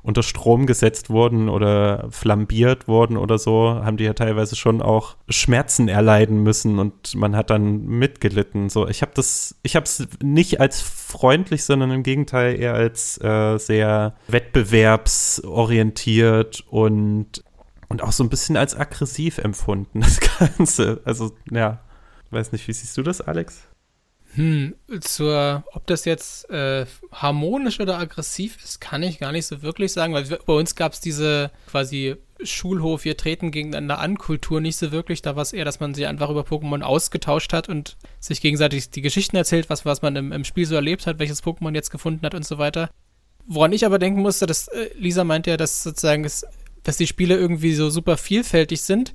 unter 0.09 0.23
Strom 0.23 0.65
gesetzt 0.65 1.11
wurden 1.11 1.51
oder 1.51 2.09
flambiert 2.11 2.89
wurden 2.89 3.19
oder 3.19 3.37
so, 3.37 3.83
haben 3.85 3.99
die 3.99 4.05
ja 4.05 4.15
teilweise 4.15 4.57
schon 4.57 4.81
auch 4.81 5.17
Schmerzen 5.29 5.89
erleiden 5.89 6.43
müssen 6.43 6.79
und 6.79 7.15
man 7.15 7.37
hat 7.37 7.51
dann 7.51 7.85
mitgelitten. 7.85 8.71
So, 8.71 8.89
ich 8.89 9.03
habe 9.03 9.13
das, 9.15 9.57
ich 9.63 9.77
habe 9.77 9.85
es 9.85 10.09
nicht 10.23 10.63
als 10.63 10.81
freundlich, 10.81 11.65
sondern 11.65 11.91
im 11.91 12.03
Gegenteil 12.03 12.59
eher 12.59 12.73
als 12.73 13.21
äh, 13.21 13.59
sehr 13.59 14.15
wettbewerbsorientiert 14.29 16.65
und 16.71 17.45
und 17.91 18.03
auch 18.03 18.13
so 18.13 18.25
ein 18.25 18.31
bisschen 18.31 18.57
als 18.57 18.75
aggressiv 18.75 19.37
empfunden, 19.37 20.01
das 20.05 20.21
Ganze. 20.21 21.03
Also, 21.05 21.33
ja, 21.51 21.81
weiß 22.31 22.53
nicht, 22.53 22.67
wie 22.67 22.73
siehst 22.73 22.97
du 22.97 23.03
das, 23.03 23.21
Alex? 23.21 23.68
Hm, 24.35 24.75
zur, 25.01 25.65
ob 25.73 25.87
das 25.87 26.05
jetzt 26.05 26.49
äh, 26.51 26.87
harmonisch 27.13 27.81
oder 27.81 27.99
aggressiv 27.99 28.59
ist, 28.63 28.81
kann 28.81 29.03
ich 29.03 29.19
gar 29.19 29.33
nicht 29.33 29.47
so 29.47 29.63
wirklich 29.63 29.93
sagen, 29.93 30.13
weil 30.13 30.25
bei 30.25 30.53
uns 30.53 30.75
gab 30.75 30.93
es 30.93 31.01
diese 31.01 31.51
quasi 31.67 32.17
Schulhof, 32.43 33.05
wir 33.05 33.17
treten 33.17 33.51
gegeneinander 33.51 33.99
an, 33.99 34.19
Kultur 34.19 34.61
nicht 34.61 34.77
so 34.77 34.93
wirklich. 34.93 35.23
Da 35.23 35.35
war 35.35 35.43
es 35.43 35.53
eher, 35.53 35.65
dass 35.65 35.81
man 35.81 35.95
sich 35.95 36.07
einfach 36.07 36.31
über 36.31 36.43
Pokémon 36.43 36.83
ausgetauscht 36.83 37.53
hat 37.53 37.69
und 37.69 37.97
sich 38.21 38.41
gegenseitig 38.41 38.91
die 38.91 39.01
Geschichten 39.01 39.37
erzählt, 39.37 39.71
was, 39.71 39.85
was 39.85 40.03
man 40.03 40.15
im, 40.15 40.33
im 40.33 40.45
Spiel 40.45 40.67
so 40.67 40.75
erlebt 40.75 41.07
hat, 41.07 41.19
welches 41.19 41.43
Pokémon 41.43 41.75
jetzt 41.75 41.91
gefunden 41.91 42.25
hat 42.25 42.35
und 42.35 42.47
so 42.47 42.59
weiter. 42.59 42.91
Woran 43.47 43.73
ich 43.73 43.87
aber 43.87 43.99
denken 43.99 44.21
musste, 44.21 44.47
dass 44.47 44.69
äh, 44.69 44.91
Lisa 44.95 45.25
meinte 45.25 45.51
ja, 45.51 45.57
dass 45.57 45.83
sozusagen 45.83 46.25
es 46.25 46.47
dass 46.89 46.97
die 46.97 47.07
Spiele 47.07 47.37
irgendwie 47.37 47.75
so 47.75 47.91
super 47.91 48.17
vielfältig 48.17 48.81
sind. 48.81 49.13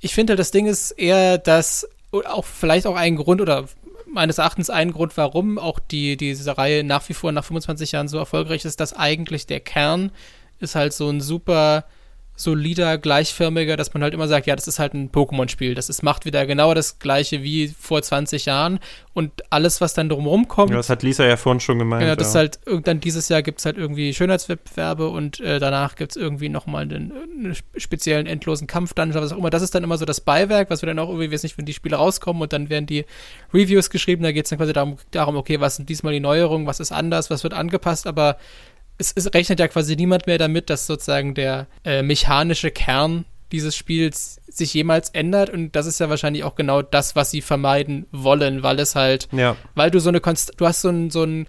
Ich 0.00 0.14
finde, 0.14 0.36
das 0.36 0.52
Ding 0.52 0.66
ist 0.66 0.92
eher, 0.92 1.36
dass 1.36 1.88
auch 2.12 2.44
vielleicht 2.44 2.86
auch 2.86 2.94
ein 2.94 3.16
Grund 3.16 3.40
oder 3.40 3.68
meines 4.12 4.38
Erachtens 4.38 4.70
ein 4.70 4.92
Grund, 4.92 5.16
warum 5.16 5.58
auch 5.58 5.78
die, 5.78 6.16
diese 6.16 6.56
Reihe 6.56 6.84
nach 6.84 7.08
wie 7.08 7.14
vor 7.14 7.32
nach 7.32 7.44
25 7.44 7.92
Jahren 7.92 8.08
so 8.08 8.18
erfolgreich 8.18 8.64
ist, 8.64 8.80
dass 8.80 8.92
eigentlich 8.92 9.46
der 9.46 9.60
Kern 9.60 10.10
ist 10.60 10.74
halt 10.74 10.92
so 10.92 11.08
ein 11.08 11.20
super 11.20 11.84
solider, 12.38 12.98
gleichförmiger, 12.98 13.76
dass 13.76 13.92
man 13.94 14.02
halt 14.04 14.14
immer 14.14 14.28
sagt, 14.28 14.46
ja, 14.46 14.54
das 14.54 14.68
ist 14.68 14.78
halt 14.78 14.94
ein 14.94 15.10
Pokémon-Spiel. 15.10 15.74
Das 15.74 15.88
ist, 15.88 16.04
macht 16.04 16.24
wieder 16.24 16.46
genau 16.46 16.72
das 16.72 17.00
gleiche 17.00 17.42
wie 17.42 17.68
vor 17.68 18.00
20 18.00 18.46
Jahren 18.46 18.78
und 19.12 19.32
alles, 19.50 19.80
was 19.80 19.92
dann 19.92 20.08
drumherum 20.08 20.46
kommt. 20.46 20.70
Ja, 20.70 20.76
das 20.76 20.88
hat 20.88 21.02
Lisa 21.02 21.26
ja 21.26 21.36
vorhin 21.36 21.58
schon 21.58 21.80
gemeint. 21.80 22.06
Ja, 22.06 22.14
das 22.14 22.34
ja. 22.34 22.42
ist 22.42 22.62
halt, 22.64 22.86
dann 22.86 23.00
dieses 23.00 23.28
Jahr 23.28 23.42
gibt 23.42 23.58
es 23.58 23.66
halt 23.66 23.76
irgendwie 23.76 24.14
Schönheitswettbewerbe 24.14 25.08
und 25.08 25.40
äh, 25.40 25.58
danach 25.58 25.96
gibt 25.96 26.12
es 26.12 26.16
irgendwie 26.16 26.48
nochmal 26.48 26.82
einen, 26.84 27.12
einen 27.12 27.56
speziellen 27.76 28.28
endlosen 28.28 28.68
Kampf-Dungeon, 28.68 29.20
was 29.20 29.32
auch 29.32 29.38
immer. 29.38 29.50
Das 29.50 29.62
ist 29.62 29.74
dann 29.74 29.82
immer 29.82 29.98
so 29.98 30.04
das 30.04 30.20
Beiwerk, 30.20 30.70
was 30.70 30.80
wir 30.82 30.86
dann 30.86 31.00
auch 31.00 31.08
irgendwie, 31.08 31.32
weiß 31.32 31.42
nicht, 31.42 31.58
wenn 31.58 31.66
die 31.66 31.74
Spiele 31.74 31.96
rauskommen 31.96 32.40
und 32.40 32.52
dann 32.52 32.70
werden 32.70 32.86
die 32.86 33.04
Reviews 33.52 33.90
geschrieben, 33.90 34.22
da 34.22 34.30
geht 34.30 34.44
es 34.44 34.50
dann 34.50 34.60
quasi 34.60 34.72
darum, 34.72 34.96
darum, 35.10 35.34
okay, 35.34 35.58
was 35.58 35.74
sind 35.74 35.88
diesmal 35.88 36.12
die 36.12 36.20
Neuerungen, 36.20 36.68
was 36.68 36.78
ist 36.78 36.92
anders, 36.92 37.30
was 37.30 37.42
wird 37.42 37.54
angepasst, 37.54 38.06
aber 38.06 38.36
es, 38.98 39.12
es, 39.14 39.32
rechnet 39.32 39.60
ja 39.60 39.68
quasi 39.68 39.96
niemand 39.96 40.26
mehr 40.26 40.38
damit, 40.38 40.70
dass 40.70 40.86
sozusagen 40.86 41.34
der 41.34 41.66
äh, 41.84 42.02
mechanische 42.02 42.70
Kern 42.70 43.24
dieses 43.52 43.76
Spiels 43.76 44.40
sich 44.48 44.74
jemals 44.74 45.10
ändert 45.10 45.50
und 45.50 45.74
das 45.74 45.86
ist 45.86 46.00
ja 46.00 46.10
wahrscheinlich 46.10 46.44
auch 46.44 46.54
genau 46.54 46.82
das, 46.82 47.16
was 47.16 47.30
sie 47.30 47.40
vermeiden 47.40 48.06
wollen, 48.12 48.62
weil 48.62 48.78
es 48.78 48.94
halt, 48.94 49.28
ja. 49.32 49.56
weil 49.74 49.90
du 49.90 50.00
so 50.00 50.10
eine 50.10 50.20
Konst 50.20 50.52
du 50.56 50.66
hast 50.66 50.82
so 50.82 50.90
ein, 50.90 51.10
so 51.10 51.22
ein 51.24 51.46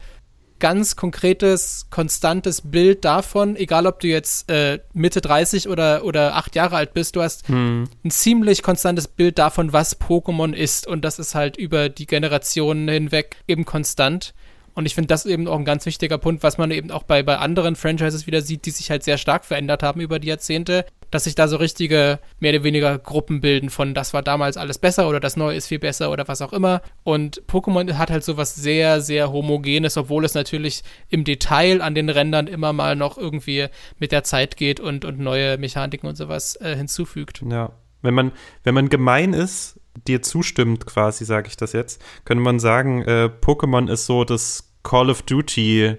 ganz 0.59 0.95
konkretes, 0.95 1.87
konstantes 1.89 2.61
Bild 2.61 3.05
davon, 3.05 3.55
egal 3.55 3.87
ob 3.87 3.99
du 4.01 4.07
jetzt 4.07 4.49
äh, 4.51 4.79
Mitte 4.93 5.21
30 5.21 5.69
oder, 5.69 6.03
oder 6.03 6.35
8 6.35 6.55
Jahre 6.55 6.75
alt 6.75 6.93
bist, 6.93 7.15
du 7.15 7.21
hast 7.21 7.47
hm. 7.47 7.87
ein 8.03 8.11
ziemlich 8.11 8.61
konstantes 8.61 9.07
Bild 9.07 9.39
davon, 9.39 9.73
was 9.73 9.99
Pokémon 9.99 10.53
ist 10.53 10.85
und 10.85 11.03
das 11.03 11.17
ist 11.17 11.33
halt 11.33 11.57
über 11.57 11.89
die 11.89 12.05
Generationen 12.05 12.87
hinweg 12.87 13.37
eben 13.47 13.65
konstant. 13.65 14.33
Und 14.79 14.85
ich 14.85 14.95
finde, 14.95 15.09
das 15.09 15.25
eben 15.25 15.45
auch 15.49 15.59
ein 15.59 15.65
ganz 15.65 15.85
wichtiger 15.85 16.17
Punkt, 16.17 16.41
was 16.41 16.57
man 16.57 16.71
eben 16.71 16.89
auch 16.89 17.03
bei, 17.03 17.21
bei 17.21 17.37
anderen 17.37 17.75
Franchises 17.75 18.27
wieder 18.27 18.41
sieht, 18.41 18.65
die 18.65 18.71
sich 18.71 18.89
halt 18.89 19.03
sehr 19.03 19.17
stark 19.17 19.43
verändert 19.43 19.83
haben 19.83 19.99
über 19.99 20.19
die 20.19 20.29
Jahrzehnte, 20.29 20.85
dass 21.11 21.25
sich 21.25 21.35
da 21.35 21.49
so 21.49 21.57
richtige, 21.57 22.19
mehr 22.39 22.53
oder 22.53 22.63
weniger 22.63 22.97
Gruppen 22.97 23.41
bilden 23.41 23.71
von, 23.71 23.93
das 23.93 24.13
war 24.13 24.21
damals 24.21 24.55
alles 24.55 24.77
besser 24.77 25.09
oder 25.09 25.19
das 25.19 25.35
Neue 25.35 25.57
ist 25.57 25.67
viel 25.67 25.79
besser 25.79 26.09
oder 26.11 26.29
was 26.29 26.41
auch 26.41 26.53
immer. 26.53 26.81
Und 27.03 27.41
Pokémon 27.45 27.91
hat 27.95 28.09
halt 28.09 28.23
so 28.23 28.37
was 28.37 28.55
sehr, 28.55 29.01
sehr 29.01 29.33
Homogenes, 29.33 29.97
obwohl 29.97 30.23
es 30.23 30.33
natürlich 30.33 30.83
im 31.09 31.25
Detail 31.25 31.81
an 31.81 31.93
den 31.93 32.07
Rändern 32.07 32.47
immer 32.47 32.71
mal 32.71 32.95
noch 32.95 33.17
irgendwie 33.17 33.67
mit 33.97 34.13
der 34.13 34.23
Zeit 34.23 34.55
geht 34.55 34.79
und, 34.79 35.03
und 35.03 35.19
neue 35.19 35.57
Mechaniken 35.57 36.07
und 36.07 36.15
sowas 36.15 36.55
äh, 36.55 36.77
hinzufügt. 36.77 37.43
Ja. 37.51 37.73
Wenn 38.01 38.13
man, 38.13 38.31
wenn 38.63 38.75
man 38.75 38.87
gemein 38.87 39.33
ist, 39.33 39.77
dir 40.07 40.21
zustimmt, 40.21 40.85
quasi, 40.85 41.25
sage 41.25 41.49
ich 41.49 41.57
das 41.57 41.73
jetzt, 41.73 42.01
könnte 42.23 42.45
man 42.45 42.59
sagen, 42.59 43.01
äh, 43.03 43.29
Pokémon 43.41 43.91
ist 43.91 44.05
so 44.05 44.23
das 44.23 44.68
Call 44.83 45.09
of 45.09 45.21
Duty 45.23 45.95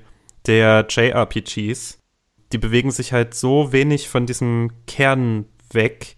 der 0.47 0.87
JRPGs. 0.89 1.99
Die 2.53 2.59
bewegen 2.59 2.91
sich 2.91 3.13
halt 3.13 3.35
so 3.35 3.73
wenig 3.73 4.09
von 4.09 4.27
diesem 4.27 4.73
Kern 4.87 5.47
weg 5.73 6.17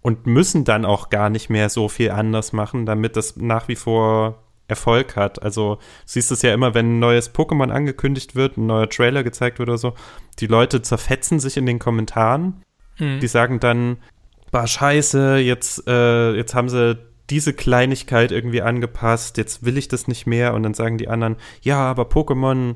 und 0.00 0.26
müssen 0.26 0.64
dann 0.64 0.84
auch 0.84 1.10
gar 1.10 1.30
nicht 1.30 1.50
mehr 1.50 1.68
so 1.68 1.88
viel 1.88 2.10
anders 2.10 2.52
machen, 2.52 2.86
damit 2.86 3.16
das 3.16 3.36
nach 3.36 3.68
wie 3.68 3.76
vor 3.76 4.42
Erfolg 4.68 5.16
hat. 5.16 5.42
Also 5.42 5.76
du 5.76 5.80
siehst 6.04 6.30
es 6.30 6.42
ja 6.42 6.52
immer, 6.52 6.74
wenn 6.74 6.96
ein 6.96 6.98
neues 6.98 7.34
Pokémon 7.34 7.70
angekündigt 7.70 8.34
wird, 8.34 8.56
ein 8.56 8.66
neuer 8.66 8.88
Trailer 8.88 9.24
gezeigt 9.24 9.58
wird 9.58 9.68
oder 9.68 9.78
so, 9.78 9.94
die 10.38 10.46
Leute 10.46 10.82
zerfetzen 10.82 11.40
sich 11.40 11.56
in 11.56 11.66
den 11.66 11.78
Kommentaren. 11.78 12.62
Mhm. 12.98 13.20
Die 13.20 13.28
sagen 13.28 13.60
dann, 13.60 13.98
war 14.50 14.66
scheiße, 14.66 15.38
jetzt, 15.38 15.86
äh, 15.86 16.34
jetzt 16.34 16.54
haben 16.54 16.68
sie 16.68 16.98
diese 17.30 17.52
Kleinigkeit 17.52 18.32
irgendwie 18.32 18.62
angepasst, 18.62 19.36
jetzt 19.36 19.64
will 19.64 19.78
ich 19.78 19.88
das 19.88 20.08
nicht 20.08 20.26
mehr 20.26 20.54
und 20.54 20.62
dann 20.62 20.74
sagen 20.74 20.98
die 20.98 21.08
anderen, 21.08 21.36
ja, 21.62 21.78
aber 21.78 22.04
Pokémon 22.04 22.74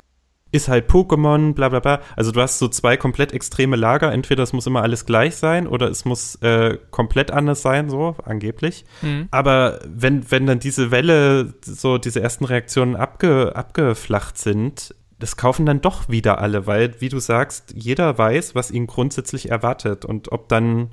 ist 0.52 0.68
halt 0.68 0.90
Pokémon, 0.90 1.54
bla 1.54 1.70
bla 1.70 1.80
bla. 1.80 2.02
Also 2.14 2.30
du 2.30 2.40
hast 2.40 2.58
so 2.58 2.68
zwei 2.68 2.98
komplett 2.98 3.32
extreme 3.32 3.74
Lager. 3.74 4.12
Entweder 4.12 4.42
es 4.42 4.52
muss 4.52 4.66
immer 4.66 4.82
alles 4.82 5.06
gleich 5.06 5.36
sein 5.36 5.66
oder 5.66 5.88
es 5.88 6.04
muss 6.04 6.36
äh, 6.36 6.76
komplett 6.90 7.30
anders 7.30 7.62
sein, 7.62 7.88
so 7.88 8.16
angeblich. 8.22 8.84
Mhm. 9.00 9.28
Aber 9.30 9.80
wenn, 9.86 10.30
wenn 10.30 10.46
dann 10.46 10.58
diese 10.58 10.90
Welle, 10.90 11.54
so 11.64 11.96
diese 11.96 12.22
ersten 12.22 12.44
Reaktionen 12.44 12.96
abge, 12.96 13.56
abgeflacht 13.56 14.36
sind, 14.36 14.94
das 15.18 15.36
kaufen 15.36 15.64
dann 15.64 15.80
doch 15.80 16.08
wieder 16.08 16.40
alle, 16.40 16.66
weil, 16.66 17.00
wie 17.00 17.08
du 17.08 17.18
sagst, 17.18 17.72
jeder 17.76 18.18
weiß, 18.18 18.54
was 18.54 18.70
ihn 18.70 18.86
grundsätzlich 18.86 19.50
erwartet. 19.50 20.04
Und 20.04 20.32
ob 20.32 20.48
dann, 20.48 20.90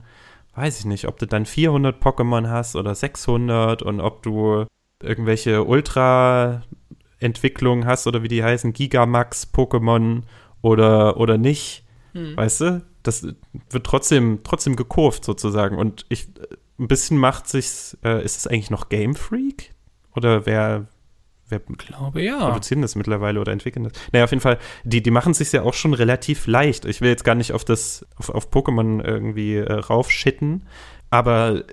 weiß 0.55 0.79
ich 0.79 0.85
nicht, 0.85 1.07
ob 1.07 1.17
du 1.19 1.27
dann 1.27 1.45
400 1.45 2.01
Pokémon 2.01 2.49
hast 2.49 2.75
oder 2.75 2.95
600 2.95 3.81
und 3.81 4.01
ob 4.01 4.23
du 4.23 4.65
irgendwelche 5.01 5.63
Ultra 5.63 6.63
Entwicklungen 7.19 7.85
hast 7.85 8.07
oder 8.07 8.23
wie 8.23 8.27
die 8.27 8.43
heißen, 8.43 8.73
Gigamax-Pokémon 8.73 10.23
oder, 10.61 11.17
oder 11.17 11.37
nicht. 11.37 11.85
Hm. 12.13 12.35
Weißt 12.35 12.61
du? 12.61 12.85
Das 13.03 13.23
wird 13.23 13.85
trotzdem, 13.85 14.39
trotzdem 14.43 14.75
gekurvt 14.75 15.23
sozusagen. 15.23 15.77
Und 15.77 16.05
ich, 16.09 16.27
ein 16.79 16.87
bisschen 16.87 17.17
macht 17.17 17.47
sich's, 17.47 17.97
äh, 18.03 18.23
ist 18.23 18.37
es 18.37 18.47
eigentlich 18.47 18.69
noch 18.69 18.89
Game 18.89 19.15
Freak? 19.15 19.73
Oder 20.15 20.45
wer, 20.45 20.87
wer 21.49 21.59
glaube 21.59 22.21
ja. 22.21 22.37
produzieren 22.39 22.81
das 22.81 22.95
mittlerweile 22.95 23.39
oder 23.39 23.51
entwickeln 23.51 23.83
das? 23.83 23.93
Naja, 24.11 24.25
auf 24.25 24.31
jeden 24.31 24.41
Fall, 24.41 24.57
die, 24.83 25.03
die 25.03 25.11
machen 25.11 25.31
es 25.31 25.39
sich 25.39 25.51
ja 25.51 25.63
auch 25.63 25.73
schon 25.73 25.93
relativ 25.93 26.47
leicht. 26.47 26.85
Ich 26.85 27.01
will 27.01 27.09
jetzt 27.09 27.23
gar 27.23 27.35
nicht 27.35 27.53
auf 27.53 27.65
das, 27.65 28.05
auf, 28.15 28.29
auf 28.29 28.51
Pokémon 28.51 29.03
irgendwie 29.03 29.57
äh, 29.57 29.71
raufschitten, 29.71 30.67
aber 31.09 31.63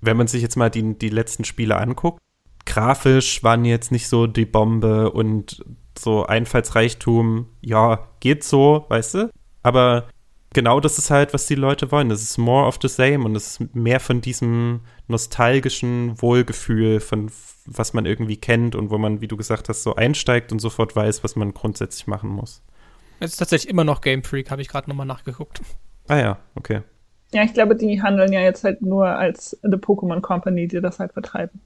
wenn 0.00 0.16
man 0.16 0.26
sich 0.26 0.42
jetzt 0.42 0.56
mal 0.56 0.70
die, 0.70 0.98
die 0.98 1.08
letzten 1.08 1.44
Spiele 1.44 1.76
anguckt, 1.76 2.20
grafisch 2.64 3.42
waren 3.42 3.64
jetzt 3.64 3.92
nicht 3.92 4.08
so 4.08 4.26
die 4.26 4.46
Bombe 4.46 5.10
und 5.10 5.64
so 5.98 6.26
Einfallsreichtum, 6.26 7.46
ja, 7.60 8.08
geht 8.20 8.44
so, 8.44 8.84
weißt 8.88 9.14
du? 9.14 9.30
Aber 9.62 10.08
genau 10.52 10.80
das 10.80 10.98
ist 10.98 11.10
halt, 11.10 11.34
was 11.34 11.46
die 11.46 11.54
Leute 11.54 11.90
wollen. 11.90 12.08
Das 12.08 12.22
ist 12.22 12.38
more 12.38 12.66
of 12.66 12.78
the 12.82 12.88
same 12.88 13.24
und 13.24 13.36
es 13.36 13.60
ist 13.60 13.74
mehr 13.74 14.00
von 14.00 14.20
diesem 14.20 14.80
nostalgischen 15.08 16.20
Wohlgefühl, 16.20 17.00
von 17.00 17.30
was 17.66 17.92
man 17.92 18.06
irgendwie 18.06 18.36
kennt 18.36 18.74
und 18.74 18.90
wo 18.90 18.98
man, 18.98 19.20
wie 19.20 19.28
du 19.28 19.36
gesagt 19.36 19.68
hast, 19.68 19.82
so 19.82 19.94
einsteigt 19.94 20.52
und 20.52 20.58
sofort 20.58 20.94
weiß, 20.96 21.24
was 21.24 21.36
man 21.36 21.52
grundsätzlich 21.52 22.06
machen 22.06 22.30
muss. 22.30 22.62
Es 23.20 23.32
ist 23.32 23.38
tatsächlich 23.38 23.70
immer 23.70 23.84
noch 23.84 24.00
Game 24.00 24.22
Freak, 24.22 24.50
habe 24.50 24.62
ich 24.62 24.68
gerade 24.68 24.88
nochmal 24.88 25.06
nachgeguckt. 25.06 25.62
Ah 26.08 26.18
ja, 26.18 26.38
okay. 26.54 26.82
Ja, 27.32 27.42
ich 27.42 27.54
glaube, 27.54 27.76
die 27.76 28.02
handeln 28.02 28.32
ja 28.32 28.40
jetzt 28.40 28.62
halt 28.64 28.82
nur 28.82 29.06
als 29.06 29.58
The 29.62 29.76
Pokémon 29.76 30.20
Company, 30.20 30.68
die 30.68 30.80
das 30.80 30.98
halt 30.98 31.12
vertreiben. 31.12 31.60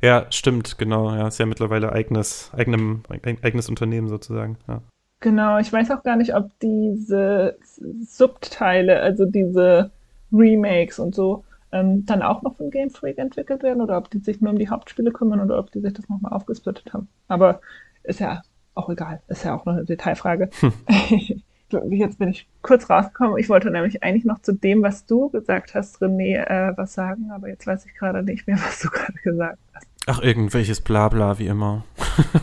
Ja, 0.00 0.26
stimmt, 0.30 0.78
genau. 0.78 1.14
Ja, 1.14 1.28
ist 1.28 1.38
ja 1.38 1.46
mittlerweile 1.46 1.92
eigenes, 1.92 2.50
eigenem, 2.56 3.02
eigenes 3.42 3.68
Unternehmen 3.68 4.08
sozusagen. 4.08 4.58
Ja. 4.66 4.82
Genau, 5.20 5.58
ich 5.58 5.72
weiß 5.72 5.90
auch 5.92 6.02
gar 6.02 6.16
nicht, 6.16 6.34
ob 6.34 6.50
diese 6.60 7.56
Subteile, 8.04 9.00
also 9.00 9.24
diese 9.24 9.92
Remakes 10.32 10.98
und 10.98 11.14
so, 11.14 11.44
ähm, 11.72 12.04
dann 12.06 12.22
auch 12.22 12.42
noch 12.42 12.56
von 12.56 12.70
Game 12.70 12.90
Freak 12.90 13.18
entwickelt 13.18 13.62
werden 13.62 13.80
oder 13.80 13.96
ob 13.98 14.10
die 14.10 14.18
sich 14.18 14.40
nur 14.40 14.52
um 14.52 14.58
die 14.58 14.68
Hauptspiele 14.68 15.10
kümmern 15.10 15.40
oder 15.40 15.58
ob 15.58 15.72
die 15.72 15.80
sich 15.80 15.92
das 15.92 16.08
nochmal 16.08 16.32
aufgesplittet 16.32 16.92
haben. 16.92 17.08
Aber 17.28 17.60
ist 18.04 18.20
ja 18.20 18.42
auch 18.74 18.88
egal, 18.88 19.22
ist 19.28 19.44
ja 19.44 19.54
auch 19.56 19.64
noch 19.64 19.74
eine 19.74 19.84
Detailfrage. 19.84 20.50
Hm. 20.60 20.72
Jetzt 21.90 22.18
bin 22.18 22.28
ich 22.28 22.46
kurz 22.60 22.90
rausgekommen. 22.90 23.38
Ich 23.38 23.48
wollte 23.48 23.70
nämlich 23.70 24.02
eigentlich 24.02 24.26
noch 24.26 24.42
zu 24.42 24.52
dem, 24.52 24.82
was 24.82 25.06
du 25.06 25.30
gesagt 25.30 25.74
hast, 25.74 26.02
René, 26.02 26.36
äh, 26.36 26.76
was 26.76 26.92
sagen, 26.92 27.30
aber 27.32 27.48
jetzt 27.48 27.66
weiß 27.66 27.86
ich 27.86 27.94
gerade 27.94 28.22
nicht 28.22 28.46
mehr, 28.46 28.56
was 28.62 28.80
du 28.80 28.88
gerade 28.88 29.18
gesagt 29.24 29.58
hast. 29.72 29.86
Ach, 30.06 30.20
irgendwelches 30.20 30.82
Blabla, 30.82 31.38
wie 31.38 31.46
immer. 31.46 31.84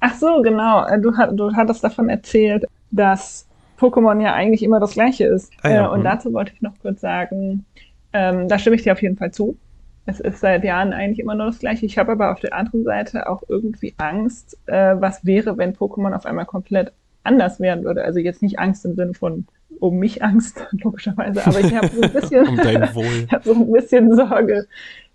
Ach 0.01 0.15
so, 0.15 0.43
genau. 0.43 0.85
Äh, 0.85 1.01
du, 1.01 1.11
du 1.11 1.55
hattest 1.55 1.83
davon 1.85 2.11
erzählt, 2.11 2.67
dass 2.91 3.47
Pokémon 3.83 4.21
ja 4.21 4.35
eigentlich 4.35 4.63
immer 4.63 4.81
das 4.81 4.93
gleiche 4.93 5.25
ist. 5.27 5.53
Ah, 5.63 5.71
ja. 5.71 5.87
Äh, 5.87 5.89
und 5.91 6.01
mhm. 6.01 6.05
dazu 6.05 6.33
wollte 6.33 6.53
ich 6.55 6.63
noch 6.63 6.79
kurz 6.81 7.01
sagen, 7.01 7.65
ähm, 8.13 8.49
da 8.49 8.59
stimme 8.59 8.77
ich 8.77 8.83
dir 8.83 8.93
auf 8.93 9.03
jeden 9.03 9.17
Fall 9.17 9.33
zu. 9.33 9.57
Es 10.05 10.21
ist 10.21 10.41
seit 10.41 10.65
Jahren 10.65 10.93
eigentlich 10.93 11.21
immer 11.21 11.35
nur 11.35 11.47
das 11.47 11.61
gleiche. 11.61 11.87
Ich 11.87 11.97
habe 11.99 12.13
aber 12.13 12.33
auf 12.33 12.41
der 12.41 12.55
anderen 12.55 12.85
Seite 12.85 13.29
auch 13.29 13.43
irgendwie 13.49 13.95
Angst, 13.99 14.59
äh, 14.67 14.95
was 14.99 15.25
wäre, 15.25 15.57
wenn 15.59 15.75
Pokémon 15.75 16.13
auf 16.13 16.27
einmal 16.27 16.47
komplett 16.47 16.93
anders 17.23 17.61
werden 17.61 17.85
würde. 17.85 18.05
Also 18.05 18.19
jetzt 18.19 18.43
nicht 18.43 18.59
Angst 18.59 18.85
im 18.85 18.95
Sinne 18.95 19.15
von 19.15 19.47
um 19.79 19.99
mich 19.99 20.23
Angst, 20.23 20.67
logischerweise, 20.73 21.47
aber 21.47 21.61
ich 21.61 21.75
habe 21.75 21.89
so 21.89 22.03
ein 22.03 22.13
bisschen, 22.13 22.49
um 22.49 22.59
ich 22.59 23.33
habe 23.33 23.45
so 23.45 23.55
ein 23.55 23.73
bisschen 23.73 24.15
Sorge, 24.15 24.67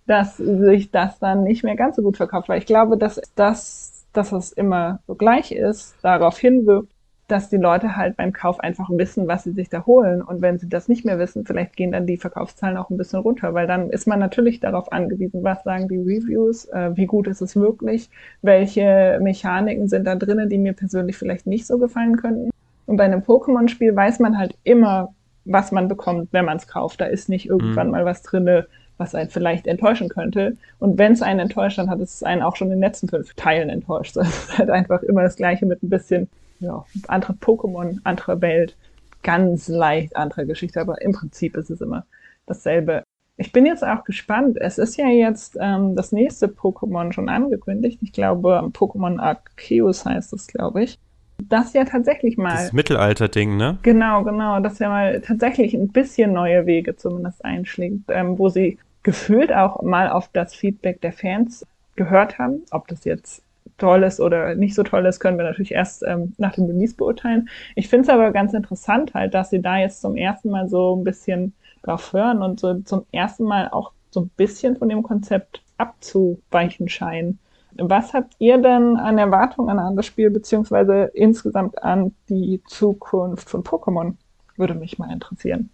dass 0.05 0.37
sich 0.37 0.91
das 0.91 1.19
dann 1.19 1.43
nicht 1.43 1.63
mehr 1.63 1.75
ganz 1.75 1.97
so 1.97 2.01
gut 2.01 2.17
verkauft. 2.17 2.49
Weil 2.49 2.59
ich 2.59 2.65
glaube, 2.65 2.97
dass 2.97 3.21
das, 3.35 4.05
dass 4.13 4.31
es 4.31 4.51
immer 4.53 4.99
so 5.05 5.15
gleich 5.15 5.51
ist, 5.51 5.95
darauf 6.01 6.37
hinwirkt, 6.37 6.89
dass 7.27 7.49
die 7.49 7.57
Leute 7.57 7.97
halt 7.97 8.15
beim 8.15 8.31
Kauf 8.31 8.59
einfach 8.59 8.89
wissen, 8.89 9.27
was 9.27 9.43
sie 9.43 9.51
sich 9.51 9.69
da 9.69 9.85
holen. 9.85 10.21
Und 10.21 10.41
wenn 10.41 10.59
sie 10.59 10.69
das 10.69 10.87
nicht 10.87 11.05
mehr 11.05 11.19
wissen, 11.19 11.45
vielleicht 11.45 11.75
gehen 11.75 11.91
dann 11.91 12.07
die 12.07 12.17
Verkaufszahlen 12.17 12.77
auch 12.77 12.89
ein 12.89 12.97
bisschen 12.97 13.19
runter, 13.19 13.53
weil 13.53 13.67
dann 13.67 13.89
ist 13.89 14.07
man 14.07 14.19
natürlich 14.19 14.59
darauf 14.59 14.91
angewiesen, 14.91 15.43
was 15.43 15.63
sagen 15.63 15.89
die 15.89 15.97
Reviews, 15.97 16.65
äh, 16.65 16.95
wie 16.95 17.05
gut 17.05 17.27
ist 17.27 17.41
es 17.41 17.55
wirklich, 17.55 18.09
welche 18.41 19.19
Mechaniken 19.21 19.89
sind 19.89 20.05
da 20.05 20.15
drinnen, 20.15 20.49
die 20.49 20.57
mir 20.57 20.73
persönlich 20.73 21.17
vielleicht 21.17 21.47
nicht 21.47 21.67
so 21.67 21.77
gefallen 21.77 22.15
könnten. 22.15 22.49
Und 22.85 22.95
bei 22.95 23.03
einem 23.03 23.21
Pokémon-Spiel 23.21 23.95
weiß 23.95 24.19
man 24.19 24.37
halt 24.37 24.55
immer, 24.63 25.13
was 25.43 25.71
man 25.71 25.87
bekommt, 25.87 26.29
wenn 26.31 26.45
man 26.45 26.57
es 26.57 26.67
kauft. 26.67 27.01
Da 27.01 27.05
ist 27.05 27.29
nicht 27.29 27.47
irgendwann 27.47 27.87
mhm. 27.87 27.91
mal 27.91 28.05
was 28.05 28.21
drinne, 28.21 28.67
was 28.97 29.15
einen 29.15 29.29
vielleicht 29.29 29.67
enttäuschen 29.67 30.09
könnte. 30.09 30.57
Und 30.79 30.97
wenn 30.97 31.11
es 31.11 31.21
einen 31.21 31.41
enttäuscht, 31.41 31.77
dann 31.77 31.89
hat 31.89 31.99
es 31.99 32.23
einen 32.23 32.41
auch 32.41 32.55
schon 32.55 32.67
in 32.67 32.77
den 32.77 32.81
letzten 32.81 33.07
fünf 33.07 33.33
Teilen 33.35 33.69
enttäuscht. 33.69 34.15
Das 34.15 34.27
ist 34.27 34.57
halt 34.57 34.69
einfach 34.69 35.03
immer 35.03 35.23
das 35.23 35.35
Gleiche 35.35 35.65
mit 35.65 35.83
ein 35.83 35.89
bisschen, 35.89 36.29
ja, 36.59 36.85
andere 37.07 37.33
Pokémon, 37.33 37.99
andere 38.03 38.41
Welt, 38.41 38.75
ganz 39.23 39.67
leicht 39.67 40.15
andere 40.15 40.45
Geschichte, 40.45 40.81
aber 40.81 41.01
im 41.01 41.11
Prinzip 41.11 41.57
ist 41.57 41.69
es 41.69 41.81
immer 41.81 42.05
dasselbe. 42.45 43.03
Ich 43.37 43.51
bin 43.51 43.65
jetzt 43.65 43.83
auch 43.83 44.03
gespannt. 44.03 44.57
Es 44.59 44.79
ist 44.79 44.97
ja 44.97 45.07
jetzt 45.07 45.57
ähm, 45.61 45.95
das 45.95 46.11
nächste 46.11 46.47
Pokémon 46.47 47.11
schon 47.11 47.29
angekündigt. 47.29 47.99
Ich 48.01 48.11
glaube, 48.11 48.69
Pokémon 48.73 49.19
Arceus 49.19 50.05
heißt 50.05 50.33
es, 50.33 50.47
glaube 50.47 50.83
ich. 50.83 50.97
Das 51.43 51.73
ja 51.73 51.85
tatsächlich 51.85 52.37
mal. 52.37 52.55
Das 52.55 52.73
Mittelalter-Ding, 52.73 53.57
ne? 53.57 53.77
Genau, 53.83 54.23
genau. 54.23 54.59
Das 54.59 54.79
ja 54.79 54.89
mal 54.89 55.21
tatsächlich 55.21 55.75
ein 55.75 55.89
bisschen 55.89 56.33
neue 56.33 56.65
Wege 56.65 56.95
zumindest 56.95 57.45
einschlägt, 57.45 58.09
ähm, 58.09 58.39
wo 58.39 58.49
sie 58.49 58.79
gefühlt 59.03 59.53
auch 59.53 59.83
mal 59.83 60.09
auf 60.09 60.29
das 60.33 60.55
Feedback 60.55 61.01
der 61.01 61.13
Fans 61.13 61.63
gehört 61.95 62.39
haben. 62.39 62.63
Ob 62.71 62.87
das 62.87 63.05
jetzt 63.05 63.43
toll 63.77 64.03
ist 64.03 64.19
oder 64.19 64.55
nicht 64.55 64.75
so 64.75 64.83
toll 64.83 65.05
ist, 65.05 65.19
können 65.19 65.37
wir 65.37 65.45
natürlich 65.45 65.71
erst 65.71 66.03
ähm, 66.03 66.33
nach 66.37 66.53
dem 66.55 66.65
Release 66.65 66.95
beurteilen. 66.95 67.49
Ich 67.75 67.87
finde 67.87 68.03
es 68.03 68.09
aber 68.09 68.31
ganz 68.31 68.53
interessant 68.53 69.13
halt, 69.13 69.33
dass 69.33 69.49
sie 69.49 69.61
da 69.61 69.77
jetzt 69.77 70.01
zum 70.01 70.15
ersten 70.15 70.49
Mal 70.49 70.67
so 70.67 70.95
ein 70.95 71.03
bisschen 71.03 71.53
drauf 71.83 72.13
hören 72.13 72.41
und 72.41 72.59
so 72.59 72.75
zum 72.81 73.05
ersten 73.11 73.43
Mal 73.43 73.69
auch 73.69 73.91
so 74.09 74.21
ein 74.21 74.29
bisschen 74.35 74.77
von 74.77 74.89
dem 74.89 75.03
Konzept 75.03 75.61
abzuweichen 75.77 76.89
scheinen. 76.89 77.39
Was 77.79 78.13
habt 78.13 78.33
ihr 78.39 78.57
denn 78.57 78.97
an 78.97 79.19
Erwartungen 79.19 79.77
an 79.77 79.95
das 79.95 80.07
Spiel, 80.07 80.31
beziehungsweise 80.31 81.11
insgesamt 81.13 81.83
an 81.83 82.15
die 82.29 82.61
Zukunft 82.65 83.49
von 83.49 83.63
Pokémon? 83.63 84.15
Würde 84.55 84.73
mich 84.73 84.97
mal 84.97 85.11
interessieren. 85.11 85.69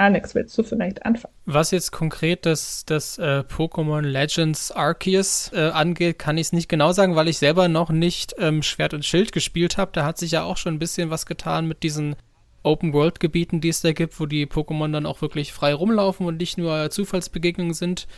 Alex, 0.00 0.34
willst 0.34 0.56
du 0.56 0.62
vielleicht 0.62 1.04
anfangen? 1.04 1.34
Was 1.44 1.72
jetzt 1.72 1.92
konkret 1.92 2.46
das, 2.46 2.86
das 2.86 3.18
äh, 3.18 3.44
Pokémon 3.46 4.00
Legends 4.00 4.72
Arceus 4.72 5.50
äh, 5.52 5.68
angeht, 5.68 6.18
kann 6.18 6.38
ich 6.38 6.46
es 6.46 6.52
nicht 6.54 6.70
genau 6.70 6.92
sagen, 6.92 7.16
weil 7.16 7.28
ich 7.28 7.36
selber 7.36 7.68
noch 7.68 7.90
nicht 7.90 8.34
ähm, 8.38 8.62
Schwert 8.62 8.94
und 8.94 9.04
Schild 9.04 9.32
gespielt 9.32 9.76
habe. 9.76 9.90
Da 9.92 10.06
hat 10.06 10.16
sich 10.16 10.30
ja 10.30 10.42
auch 10.42 10.56
schon 10.56 10.74
ein 10.74 10.78
bisschen 10.78 11.10
was 11.10 11.26
getan 11.26 11.68
mit 11.68 11.82
diesen 11.82 12.16
Open-World-Gebieten, 12.62 13.60
die 13.60 13.68
es 13.68 13.82
da 13.82 13.92
gibt, 13.92 14.18
wo 14.18 14.24
die 14.24 14.46
Pokémon 14.46 14.90
dann 14.90 15.04
auch 15.04 15.20
wirklich 15.20 15.52
frei 15.52 15.74
rumlaufen 15.74 16.24
und 16.24 16.38
nicht 16.38 16.56
nur 16.56 16.88
Zufallsbegegnungen 16.88 17.74
sind. 17.74 18.08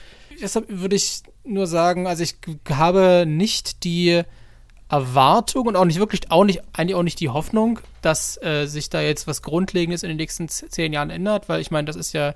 Deshalb 0.41 0.67
würde 0.69 0.95
ich 0.95 1.23
nur 1.43 1.67
sagen, 1.67 2.07
also 2.07 2.23
ich 2.23 2.37
habe 2.69 3.25
nicht 3.27 3.83
die 3.83 4.23
Erwartung 4.93 5.67
und 5.67 5.75
auch 5.75 5.87
nicht 5.87 5.99
wirklich, 5.99 6.31
auch 6.31 6.45
nicht, 6.45 6.61
eigentlich 6.75 6.95
auch 6.95 7.03
nicht 7.03 7.19
die 7.19 7.31
Hoffnung, 7.31 7.81
dass 8.03 8.41
äh, 8.43 8.67
sich 8.67 8.91
da 8.91 9.01
jetzt 9.01 9.27
was 9.27 9.41
Grundlegendes 9.41 10.03
in 10.03 10.11
den 10.11 10.19
nächsten 10.19 10.49
zehn 10.49 10.93
Jahren 10.93 11.09
ändert, 11.09 11.49
weil 11.49 11.63
ich 11.63 11.71
meine, 11.71 11.87
das 11.87 11.97
ist 11.97 12.13
ja 12.13 12.35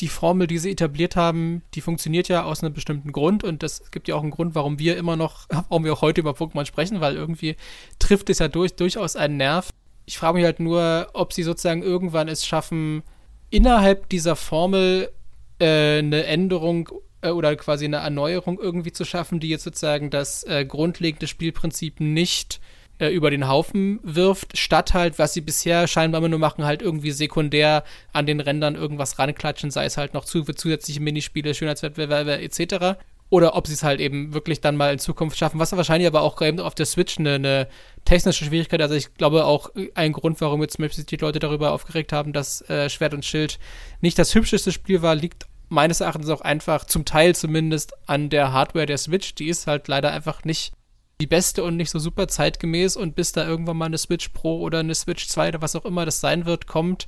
die 0.00 0.08
Formel, 0.08 0.46
die 0.46 0.58
sie 0.58 0.70
etabliert 0.70 1.16
haben, 1.16 1.62
die 1.72 1.80
funktioniert 1.80 2.28
ja 2.28 2.44
aus 2.44 2.62
einem 2.62 2.74
bestimmten 2.74 3.10
Grund 3.10 3.42
und 3.42 3.62
das 3.62 3.90
gibt 3.90 4.06
ja 4.06 4.16
auch 4.16 4.22
einen 4.22 4.32
Grund, 4.32 4.54
warum 4.54 4.78
wir 4.78 4.98
immer 4.98 5.16
noch, 5.16 5.46
warum 5.48 5.84
wir 5.84 5.94
auch 5.94 6.02
heute 6.02 6.20
über 6.20 6.32
Pokémon 6.32 6.66
sprechen, 6.66 7.00
weil 7.00 7.16
irgendwie 7.16 7.56
trifft 7.98 8.28
es 8.28 8.38
ja 8.38 8.48
durch, 8.48 8.76
durchaus 8.76 9.16
einen 9.16 9.38
Nerv. 9.38 9.70
Ich 10.04 10.18
frage 10.18 10.36
mich 10.36 10.44
halt 10.44 10.60
nur, 10.60 11.08
ob 11.14 11.32
sie 11.32 11.42
sozusagen 11.42 11.82
irgendwann 11.82 12.28
es 12.28 12.44
schaffen, 12.44 13.02
innerhalb 13.48 14.10
dieser 14.10 14.36
Formel 14.36 15.10
äh, 15.58 16.00
eine 16.00 16.24
Änderung 16.24 16.90
äh, 17.24 17.30
oder 17.30 17.56
quasi 17.56 17.86
eine 17.86 17.96
Erneuerung 17.96 18.60
irgendwie 18.60 18.92
zu 18.92 19.04
schaffen, 19.04 19.40
die 19.40 19.48
jetzt 19.48 19.64
sozusagen 19.64 20.10
das 20.10 20.44
äh, 20.44 20.64
grundlegende 20.64 21.26
Spielprinzip 21.26 22.00
nicht 22.00 22.60
äh, 22.98 23.08
über 23.08 23.30
den 23.30 23.48
Haufen 23.48 23.98
wirft, 24.02 24.56
statt 24.56 24.94
halt, 24.94 25.18
was 25.18 25.34
sie 25.34 25.40
bisher 25.40 25.88
scheinbar 25.88 26.20
immer 26.20 26.28
nur 26.28 26.38
machen, 26.38 26.64
halt 26.64 26.82
irgendwie 26.82 27.10
sekundär 27.10 27.84
an 28.12 28.26
den 28.26 28.40
Rändern 28.40 28.76
irgendwas 28.76 29.18
ranklatschen, 29.18 29.70
sei 29.70 29.86
es 29.86 29.96
halt 29.96 30.14
noch 30.14 30.24
zu, 30.24 30.44
zusätzliche 30.44 31.00
Minispiele, 31.00 31.54
Schönheitswettbewerbe 31.54 32.40
etc. 32.40 32.98
oder 33.30 33.56
ob 33.56 33.66
sie 33.66 33.72
es 33.72 33.82
halt 33.82 34.00
eben 34.00 34.32
wirklich 34.32 34.60
dann 34.60 34.76
mal 34.76 34.92
in 34.92 34.98
Zukunft 34.98 35.36
schaffen, 35.36 35.58
was 35.58 35.76
wahrscheinlich 35.76 36.06
aber 36.06 36.22
auch 36.22 36.40
eben 36.40 36.60
auf 36.60 36.76
der 36.76 36.86
Switch 36.86 37.18
eine, 37.18 37.34
eine 37.34 37.68
technische 38.04 38.44
Schwierigkeit, 38.44 38.80
also 38.80 38.94
ich 38.94 39.14
glaube 39.14 39.44
auch 39.44 39.70
ein 39.94 40.12
Grund, 40.12 40.40
warum 40.40 40.62
jetzt 40.62 40.76
zum 40.76 40.84
Beispiel 40.84 41.04
die 41.04 41.16
Leute 41.16 41.40
darüber 41.40 41.72
aufgeregt 41.72 42.12
haben, 42.12 42.32
dass 42.32 42.62
äh, 42.68 42.88
Schwert 42.88 43.14
und 43.14 43.24
Schild 43.24 43.58
nicht 44.02 44.18
das 44.18 44.34
hübscheste 44.34 44.70
Spiel 44.70 45.02
war, 45.02 45.16
liegt 45.16 45.46
meines 45.74 46.00
Erachtens 46.00 46.28
auch 46.30 46.40
einfach 46.40 46.84
zum 46.84 47.04
Teil 47.04 47.34
zumindest 47.34 47.92
an 48.06 48.30
der 48.30 48.52
Hardware 48.52 48.86
der 48.86 48.98
Switch, 48.98 49.34
die 49.34 49.48
ist 49.48 49.66
halt 49.66 49.88
leider 49.88 50.12
einfach 50.12 50.44
nicht 50.44 50.72
die 51.20 51.26
beste 51.26 51.62
und 51.62 51.76
nicht 51.76 51.90
so 51.90 51.98
super 51.98 52.28
zeitgemäß. 52.28 52.96
Und 52.96 53.14
bis 53.14 53.32
da 53.32 53.46
irgendwann 53.46 53.76
mal 53.76 53.86
eine 53.86 53.98
Switch 53.98 54.28
Pro 54.30 54.60
oder 54.60 54.80
eine 54.80 54.94
Switch 54.94 55.28
2 55.28 55.48
oder 55.48 55.62
was 55.62 55.76
auch 55.76 55.84
immer 55.84 56.04
das 56.04 56.20
sein 56.20 56.46
wird, 56.46 56.66
kommt, 56.66 57.06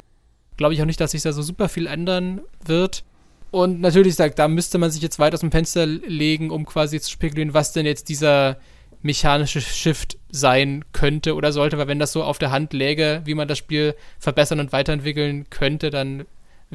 glaube 0.57 0.75
ich 0.75 0.83
auch 0.83 0.87
nicht, 0.87 1.01
dass 1.01 1.13
sich 1.13 1.23
da 1.23 1.33
so 1.33 1.43
super 1.43 1.69
viel 1.69 1.87
ändern 1.87 2.41
wird. 2.65 3.05
Und 3.51 3.81
natürlich 3.81 4.17
da 4.17 4.49
müsste 4.49 4.79
man 4.79 4.91
sich 4.91 5.03
jetzt 5.03 5.19
weit 5.19 5.35
aus 5.35 5.41
dem 5.41 5.53
Fenster 5.53 5.87
legen, 5.87 6.51
um 6.51 6.67
quasi 6.67 7.01
zu 7.01 7.11
spekulieren, 7.11 7.55
was 7.55 7.73
denn 7.73 7.87
jetzt 7.87 8.09
dieser 8.09 8.59
mechanische 9.03 9.61
Shift 9.61 10.19
sein 10.31 10.85
könnte 10.93 11.35
oder 11.35 11.53
sollte, 11.53 11.79
weil 11.79 11.87
wenn 11.87 11.99
das 11.99 12.13
so 12.13 12.25
auf 12.25 12.39
der 12.39 12.51
Hand 12.51 12.73
läge, 12.73 13.23
wie 13.25 13.35
man 13.35 13.49
das 13.49 13.59
Spiel 13.59 13.95
verbessern 14.19 14.61
und 14.61 14.73
weiterentwickeln 14.73 15.49
könnte, 15.49 15.91
dann 15.91 16.27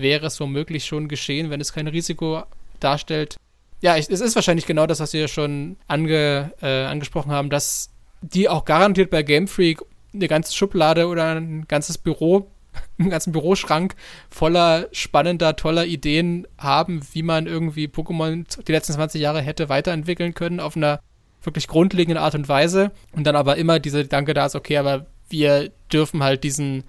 wäre 0.01 0.27
es 0.27 0.39
womöglich 0.39 0.85
schon 0.85 1.07
geschehen, 1.07 1.49
wenn 1.49 1.61
es 1.61 1.73
kein 1.73 1.87
Risiko 1.87 2.43
darstellt. 2.79 3.37
Ja, 3.81 3.97
ich, 3.97 4.09
es 4.09 4.21
ist 4.21 4.35
wahrscheinlich 4.35 4.65
genau 4.65 4.85
das, 4.85 4.99
was 4.99 5.13
wir 5.13 5.27
schon 5.27 5.77
ange, 5.87 6.53
äh, 6.61 6.83
angesprochen 6.83 7.31
haben, 7.31 7.49
dass 7.49 7.89
die 8.21 8.47
auch 8.47 8.65
garantiert 8.65 9.09
bei 9.09 9.23
Game 9.23 9.47
Freak 9.47 9.81
eine 10.13 10.27
ganze 10.27 10.55
Schublade 10.55 11.07
oder 11.07 11.35
ein 11.35 11.65
ganzes 11.67 11.97
Büro 11.97 12.51
einen 12.99 13.09
ganzen 13.09 13.31
Büroschrank 13.31 13.95
voller 14.29 14.87
spannender, 14.91 15.55
toller 15.55 15.85
Ideen 15.85 16.47
haben, 16.57 17.01
wie 17.13 17.23
man 17.23 17.47
irgendwie 17.47 17.87
Pokémon 17.87 18.45
die 18.63 18.71
letzten 18.71 18.93
20 18.93 19.21
Jahre 19.21 19.41
hätte 19.41 19.69
weiterentwickeln 19.69 20.33
können 20.33 20.59
auf 20.59 20.75
einer 20.75 20.99
wirklich 21.43 21.67
grundlegenden 21.67 22.21
Art 22.23 22.35
und 22.35 22.47
Weise. 22.47 22.91
Und 23.13 23.25
dann 23.25 23.35
aber 23.35 23.57
immer 23.57 23.79
diese 23.79 24.03
Gedanke 24.03 24.33
da 24.33 24.45
ist, 24.45 24.55
okay, 24.55 24.77
aber 24.77 25.07
wir 25.29 25.71
dürfen 25.91 26.23
halt 26.23 26.43
diesen 26.43 26.83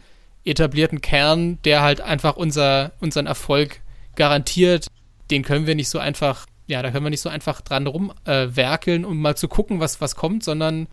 etablierten 0.45 1.01
Kern, 1.01 1.59
der 1.64 1.82
halt 1.82 2.01
einfach 2.01 2.36
unser, 2.36 2.93
unseren 3.01 3.26
Erfolg 3.26 3.80
garantiert, 4.16 4.88
den 5.30 5.43
können 5.43 5.66
wir 5.66 5.74
nicht 5.74 5.88
so 5.88 5.99
einfach, 5.99 6.47
ja, 6.66 6.82
da 6.82 6.90
können 6.90 7.05
wir 7.05 7.11
nicht 7.11 7.20
so 7.20 7.28
einfach 7.28 7.61
dran 7.61 7.86
rumwerkeln, 7.86 9.05
äh, 9.05 9.07
um 9.07 9.20
mal 9.20 9.36
zu 9.36 9.49
gucken, 9.49 9.80
was, 9.80 10.01
was 10.01 10.16
kommt, 10.16 10.45
sondern 10.45 10.88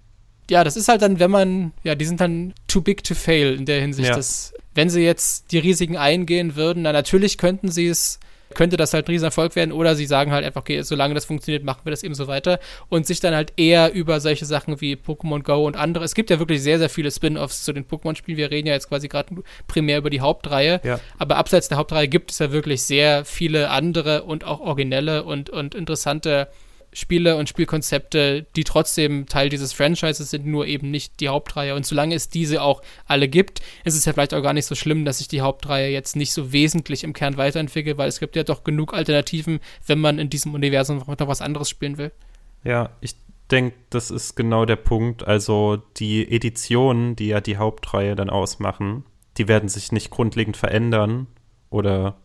ja, 0.49 0.63
das 0.63 0.75
ist 0.75 0.87
halt 0.87 1.01
dann, 1.01 1.19
wenn 1.19 1.31
man, 1.31 1.73
ja, 1.83 1.95
die 1.95 2.05
sind 2.05 2.19
dann 2.21 2.53
too 2.67 2.81
big 2.81 3.03
to 3.03 3.13
fail 3.13 3.53
in 3.53 3.65
der 3.65 3.81
Hinsicht. 3.81 4.09
Ja. 4.09 4.15
Dass, 4.15 4.53
wenn 4.73 4.89
sie 4.89 5.01
jetzt 5.01 5.51
die 5.51 5.59
Risiken 5.59 5.95
eingehen 5.95 6.55
würden, 6.55 6.83
dann 6.83 6.93
natürlich 6.93 7.37
könnten 7.37 7.69
sie 7.69 7.87
es, 7.87 8.19
könnte 8.55 8.77
das 8.77 8.93
halt 8.93 9.07
ein 9.07 9.11
Riesenerfolg 9.11 9.55
werden, 9.55 9.71
oder 9.71 9.95
sie 9.95 10.05
sagen 10.05 10.31
halt 10.31 10.45
einfach, 10.45 10.61
okay, 10.61 10.81
solange 10.81 11.13
das 11.13 11.25
funktioniert, 11.25 11.63
machen 11.63 11.81
wir 11.83 11.91
das 11.91 12.03
eben 12.03 12.15
so 12.15 12.27
weiter 12.27 12.59
und 12.89 13.05
sich 13.05 13.19
dann 13.19 13.35
halt 13.35 13.53
eher 13.57 13.93
über 13.93 14.19
solche 14.19 14.45
Sachen 14.45 14.81
wie 14.81 14.95
Pokémon 14.95 15.43
Go 15.43 15.65
und 15.65 15.75
andere. 15.75 16.03
Es 16.03 16.15
gibt 16.15 16.29
ja 16.29 16.39
wirklich 16.39 16.61
sehr, 16.61 16.79
sehr 16.79 16.89
viele 16.89 17.11
Spin-offs 17.11 17.63
zu 17.63 17.73
den 17.73 17.85
Pokémon-Spielen. 17.85 18.37
Wir 18.37 18.51
reden 18.51 18.67
ja 18.67 18.73
jetzt 18.73 18.89
quasi 18.89 19.07
gerade 19.07 19.35
primär 19.67 19.97
über 19.97 20.09
die 20.09 20.21
Hauptreihe, 20.21 20.81
ja. 20.83 20.99
aber 21.17 21.37
abseits 21.37 21.67
der 21.67 21.77
Hauptreihe 21.77 22.07
gibt 22.07 22.31
es 22.31 22.39
ja 22.39 22.51
wirklich 22.51 22.83
sehr 22.83 23.25
viele 23.25 23.69
andere 23.69 24.23
und 24.23 24.43
auch 24.43 24.59
originelle 24.59 25.23
und, 25.23 25.49
und 25.49 25.75
interessante 25.75 26.47
Spiele 26.91 27.37
und 27.37 27.47
Spielkonzepte, 27.47 28.45
die 28.55 28.63
trotzdem 28.63 29.27
Teil 29.27 29.49
dieses 29.49 29.73
Franchises 29.73 30.31
sind, 30.31 30.45
nur 30.45 30.65
eben 30.65 30.89
nicht 30.89 31.19
die 31.19 31.29
Hauptreihe. 31.29 31.75
Und 31.75 31.85
solange 31.85 32.15
es 32.15 32.29
diese 32.29 32.61
auch 32.61 32.81
alle 33.05 33.27
gibt, 33.27 33.61
ist 33.83 33.95
es 33.95 34.05
ja 34.05 34.13
vielleicht 34.13 34.33
auch 34.33 34.41
gar 34.41 34.53
nicht 34.53 34.65
so 34.65 34.75
schlimm, 34.75 35.05
dass 35.05 35.19
sich 35.19 35.27
die 35.27 35.41
Hauptreihe 35.41 35.91
jetzt 35.91 36.15
nicht 36.15 36.33
so 36.33 36.51
wesentlich 36.51 37.03
im 37.03 37.13
Kern 37.13 37.37
weiterentwickelt, 37.37 37.97
weil 37.97 38.09
es 38.09 38.19
gibt 38.19 38.35
ja 38.35 38.43
doch 38.43 38.63
genug 38.63 38.93
Alternativen, 38.93 39.59
wenn 39.85 39.99
man 39.99 40.19
in 40.19 40.29
diesem 40.29 40.53
Universum 40.53 40.97
noch 40.97 41.27
was 41.27 41.41
anderes 41.41 41.69
spielen 41.69 41.97
will. 41.97 42.11
Ja, 42.63 42.89
ich 43.01 43.15
denke, 43.51 43.75
das 43.89 44.11
ist 44.11 44.35
genau 44.35 44.65
der 44.65 44.75
Punkt. 44.75 45.27
Also 45.27 45.81
die 45.97 46.29
Editionen, 46.31 47.15
die 47.15 47.27
ja 47.27 47.41
die 47.41 47.57
Hauptreihe 47.57 48.15
dann 48.15 48.29
ausmachen, 48.29 49.03
die 49.37 49.47
werden 49.47 49.69
sich 49.69 49.91
nicht 49.91 50.09
grundlegend 50.09 50.57
verändern 50.57 51.27
oder 51.69 52.17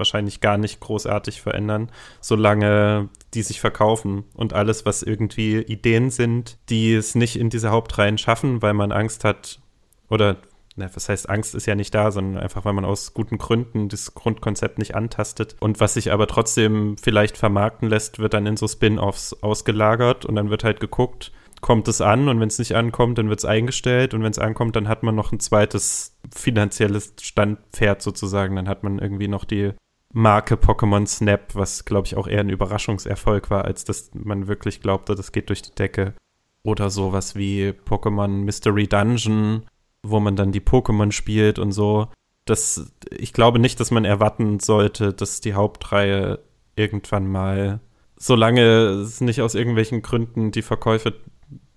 wahrscheinlich 0.00 0.40
gar 0.40 0.58
nicht 0.58 0.80
großartig 0.80 1.40
verändern, 1.40 1.92
solange 2.20 3.08
die 3.34 3.42
sich 3.42 3.60
verkaufen 3.60 4.24
und 4.34 4.52
alles, 4.52 4.84
was 4.84 5.04
irgendwie 5.04 5.58
Ideen 5.58 6.10
sind, 6.10 6.58
die 6.68 6.94
es 6.94 7.14
nicht 7.14 7.38
in 7.38 7.50
diese 7.50 7.70
Hauptreihen 7.70 8.18
schaffen, 8.18 8.62
weil 8.62 8.74
man 8.74 8.90
Angst 8.90 9.22
hat 9.22 9.60
oder 10.08 10.38
na, 10.76 10.88
was 10.94 11.08
heißt, 11.08 11.28
Angst 11.28 11.54
ist 11.54 11.66
ja 11.66 11.74
nicht 11.74 11.94
da, 11.94 12.10
sondern 12.10 12.42
einfach, 12.42 12.64
weil 12.64 12.72
man 12.72 12.84
aus 12.84 13.12
guten 13.12 13.38
Gründen 13.38 13.88
das 13.88 14.14
Grundkonzept 14.14 14.78
nicht 14.78 14.94
antastet. 14.94 15.56
Und 15.60 15.78
was 15.80 15.94
sich 15.94 16.12
aber 16.12 16.26
trotzdem 16.26 16.96
vielleicht 16.96 17.36
vermarkten 17.36 17.88
lässt, 17.88 18.18
wird 18.18 18.34
dann 18.34 18.46
in 18.46 18.56
so 18.56 18.66
Spin-offs 18.66 19.42
ausgelagert 19.42 20.24
und 20.24 20.36
dann 20.36 20.48
wird 20.48 20.64
halt 20.64 20.80
geguckt, 20.80 21.32
kommt 21.60 21.88
es 21.88 22.00
an 22.00 22.28
und 22.28 22.40
wenn 22.40 22.48
es 22.48 22.58
nicht 22.58 22.74
ankommt, 22.74 23.18
dann 23.18 23.28
wird 23.28 23.40
es 23.40 23.44
eingestellt 23.44 24.14
und 24.14 24.22
wenn 24.22 24.30
es 24.30 24.38
ankommt, 24.38 24.76
dann 24.76 24.88
hat 24.88 25.02
man 25.02 25.14
noch 25.14 25.32
ein 25.32 25.40
zweites 25.40 26.16
finanzielles 26.34 27.14
Standpferd 27.20 28.00
sozusagen. 28.00 28.56
Dann 28.56 28.68
hat 28.68 28.82
man 28.82 28.98
irgendwie 28.98 29.28
noch 29.28 29.44
die 29.44 29.72
Marke 30.12 30.56
Pokémon 30.56 31.06
Snap, 31.06 31.54
was 31.54 31.84
glaube 31.84 32.06
ich 32.06 32.16
auch 32.16 32.26
eher 32.26 32.40
ein 32.40 32.50
Überraschungserfolg 32.50 33.50
war, 33.50 33.64
als 33.64 33.84
dass 33.84 34.10
man 34.14 34.48
wirklich 34.48 34.80
glaubte, 34.80 35.14
das 35.14 35.32
geht 35.32 35.48
durch 35.48 35.62
die 35.62 35.74
Decke. 35.74 36.14
Oder 36.62 36.90
sowas 36.90 37.36
wie 37.36 37.70
Pokémon 37.70 38.28
Mystery 38.28 38.86
Dungeon, 38.86 39.66
wo 40.02 40.20
man 40.20 40.36
dann 40.36 40.52
die 40.52 40.60
Pokémon 40.60 41.12
spielt 41.12 41.58
und 41.58 41.72
so. 41.72 42.08
Das, 42.44 42.92
ich 43.10 43.32
glaube 43.32 43.58
nicht, 43.58 43.78
dass 43.80 43.90
man 43.90 44.04
erwarten 44.04 44.60
sollte, 44.60 45.14
dass 45.14 45.40
die 45.40 45.54
Hauptreihe 45.54 46.40
irgendwann 46.74 47.26
mal, 47.26 47.80
solange 48.16 48.62
es 48.62 49.20
nicht 49.20 49.40
aus 49.42 49.54
irgendwelchen 49.54 50.02
Gründen 50.02 50.50
die 50.50 50.62
Verkäufe 50.62 51.14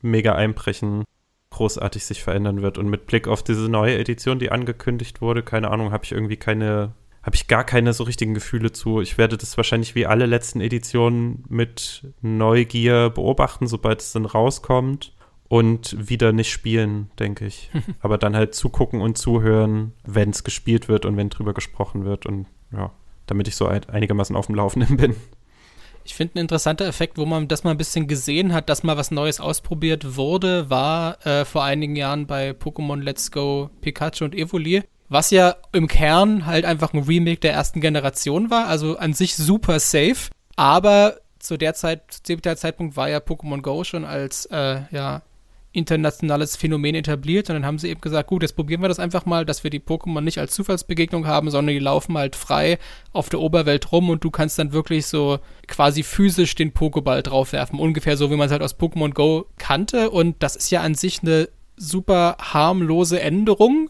mega 0.02 0.36
einbrechen, 0.36 1.04
großartig 1.52 2.04
sich 2.04 2.24
verändern 2.24 2.62
wird. 2.62 2.78
Und 2.78 2.90
mit 2.90 3.06
Blick 3.06 3.28
auf 3.28 3.44
diese 3.44 3.70
neue 3.70 3.98
Edition, 3.98 4.40
die 4.40 4.52
angekündigt 4.52 5.22
wurde, 5.22 5.44
keine 5.44 5.70
Ahnung, 5.70 5.92
habe 5.92 6.04
ich 6.04 6.12
irgendwie 6.12 6.38
keine 6.38 6.94
habe 7.24 7.36
ich 7.36 7.48
gar 7.48 7.64
keine 7.64 7.94
so 7.94 8.04
richtigen 8.04 8.34
Gefühle 8.34 8.72
zu. 8.74 9.00
Ich 9.00 9.18
werde 9.18 9.38
das 9.38 9.56
wahrscheinlich 9.56 9.96
wie 9.96 10.06
alle 10.06 10.26
letzten 10.26 10.60
Editionen 10.60 11.46
mit 11.48 12.06
Neugier 12.22 13.10
beobachten, 13.10 13.68
sobald 13.68 14.02
es 14.02 14.12
dann 14.12 14.26
rauskommt 14.26 15.14
und 15.48 16.10
wieder 16.10 16.34
nicht 16.34 16.52
spielen, 16.52 17.10
denke 17.20 17.46
ich. 17.46 17.72
Aber 18.02 18.18
dann 18.18 18.36
halt 18.36 18.54
zugucken 18.54 19.02
und 19.02 19.18
zuhören, 19.18 19.94
wenn 20.06 20.32
es 20.32 20.44
gespielt 20.44 20.90
wird 20.90 21.06
und 21.06 21.16
wenn 21.16 21.30
drüber 21.30 21.54
gesprochen 21.54 22.04
wird 22.04 22.26
und 22.26 22.48
ja, 22.74 22.92
damit 23.26 23.48
ich 23.48 23.56
so 23.56 23.68
einigermaßen 23.68 24.36
auf 24.36 24.48
dem 24.48 24.56
Laufenden 24.56 24.98
bin. 24.98 25.16
Ich 26.06 26.16
finde, 26.16 26.36
ein 26.36 26.40
interessanter 26.40 26.86
Effekt, 26.86 27.18
wo 27.18 27.26
man 27.26 27.48
das 27.48 27.64
mal 27.64 27.72
ein 27.72 27.78
bisschen 27.78 28.08
gesehen 28.08 28.54
hat, 28.54 28.68
dass 28.68 28.84
mal 28.84 28.98
was 28.98 29.12
Neues 29.12 29.40
ausprobiert 29.40 30.18
wurde, 30.18 30.70
war 30.70 31.26
äh, 31.26 31.46
vor 31.46 31.64
einigen 31.64 31.96
Jahren 31.96 32.28
bei 32.28 32.52
Pokémon 32.52 33.02
Let's 33.02 33.32
Go 33.32 33.70
Pikachu 33.80 34.26
und 34.26 34.36
Evoli 34.36 34.84
was 35.14 35.30
ja 35.30 35.56
im 35.72 35.88
Kern 35.88 36.48
halt 36.48 36.66
einfach 36.66 36.92
ein 36.94 37.04
Remake 37.04 37.40
der 37.40 37.54
ersten 37.54 37.82
Generation 37.82 38.50
war, 38.50 38.68
also 38.68 38.98
an 38.98 39.14
sich 39.14 39.36
super 39.36 39.80
safe, 39.80 40.32
aber 40.56 41.18
zu 41.38 41.56
der 41.56 41.76
Zeit, 41.76 42.02
zu 42.10 42.36
dem 42.36 42.42
Zeitpunkt 42.58 42.98
war 42.98 43.10
ja 43.10 43.20
Pokémon 43.20 43.62
Go 43.62 43.84
schon 43.84 44.06
als 44.06 44.48
äh, 44.48 44.82
ja, 44.90 45.22
internationales 45.72 46.56
Phänomen 46.56 46.96
etabliert 46.96 47.50
und 47.50 47.56
dann 47.56 47.66
haben 47.66 47.78
sie 47.78 47.90
eben 47.90 48.02
gesagt, 48.02 48.28
gut, 48.28 48.42
jetzt 48.42 48.56
probieren 48.56 48.82
wir 48.82 48.88
das 48.88 49.00
einfach 49.00 49.26
mal, 49.28 49.46
dass 49.46 49.64
wir 49.64 49.70
die 49.70 49.80
Pokémon 49.80 50.22
nicht 50.22 50.40
als 50.40 50.56
Zufallsbegegnung 50.56 51.28
haben, 51.28 51.52
sondern 51.52 51.74
die 51.76 51.80
laufen 51.80 52.18
halt 52.18 52.36
frei 52.36 52.80
auf 53.12 53.30
der 53.30 53.40
Oberwelt 53.40 53.92
rum 53.92 54.10
und 54.10 54.24
du 54.24 54.32
kannst 54.32 54.58
dann 54.58 54.74
wirklich 54.74 55.06
so 55.06 55.38
quasi 55.68 56.02
physisch 56.02 56.56
den 56.56 56.74
Pokéball 56.74 57.22
draufwerfen, 57.22 57.80
ungefähr 57.80 58.18
so, 58.18 58.32
wie 58.32 58.36
man 58.36 58.48
es 58.48 58.52
halt 58.52 58.64
aus 58.64 58.80
Pokémon 58.80 59.14
Go 59.14 59.46
kannte 59.60 60.10
und 60.10 60.42
das 60.42 60.56
ist 60.56 60.72
ja 60.72 60.82
an 60.82 60.96
sich 60.96 61.22
eine 61.22 61.50
super 61.76 62.38
harmlose 62.40 63.20
Änderung, 63.20 63.90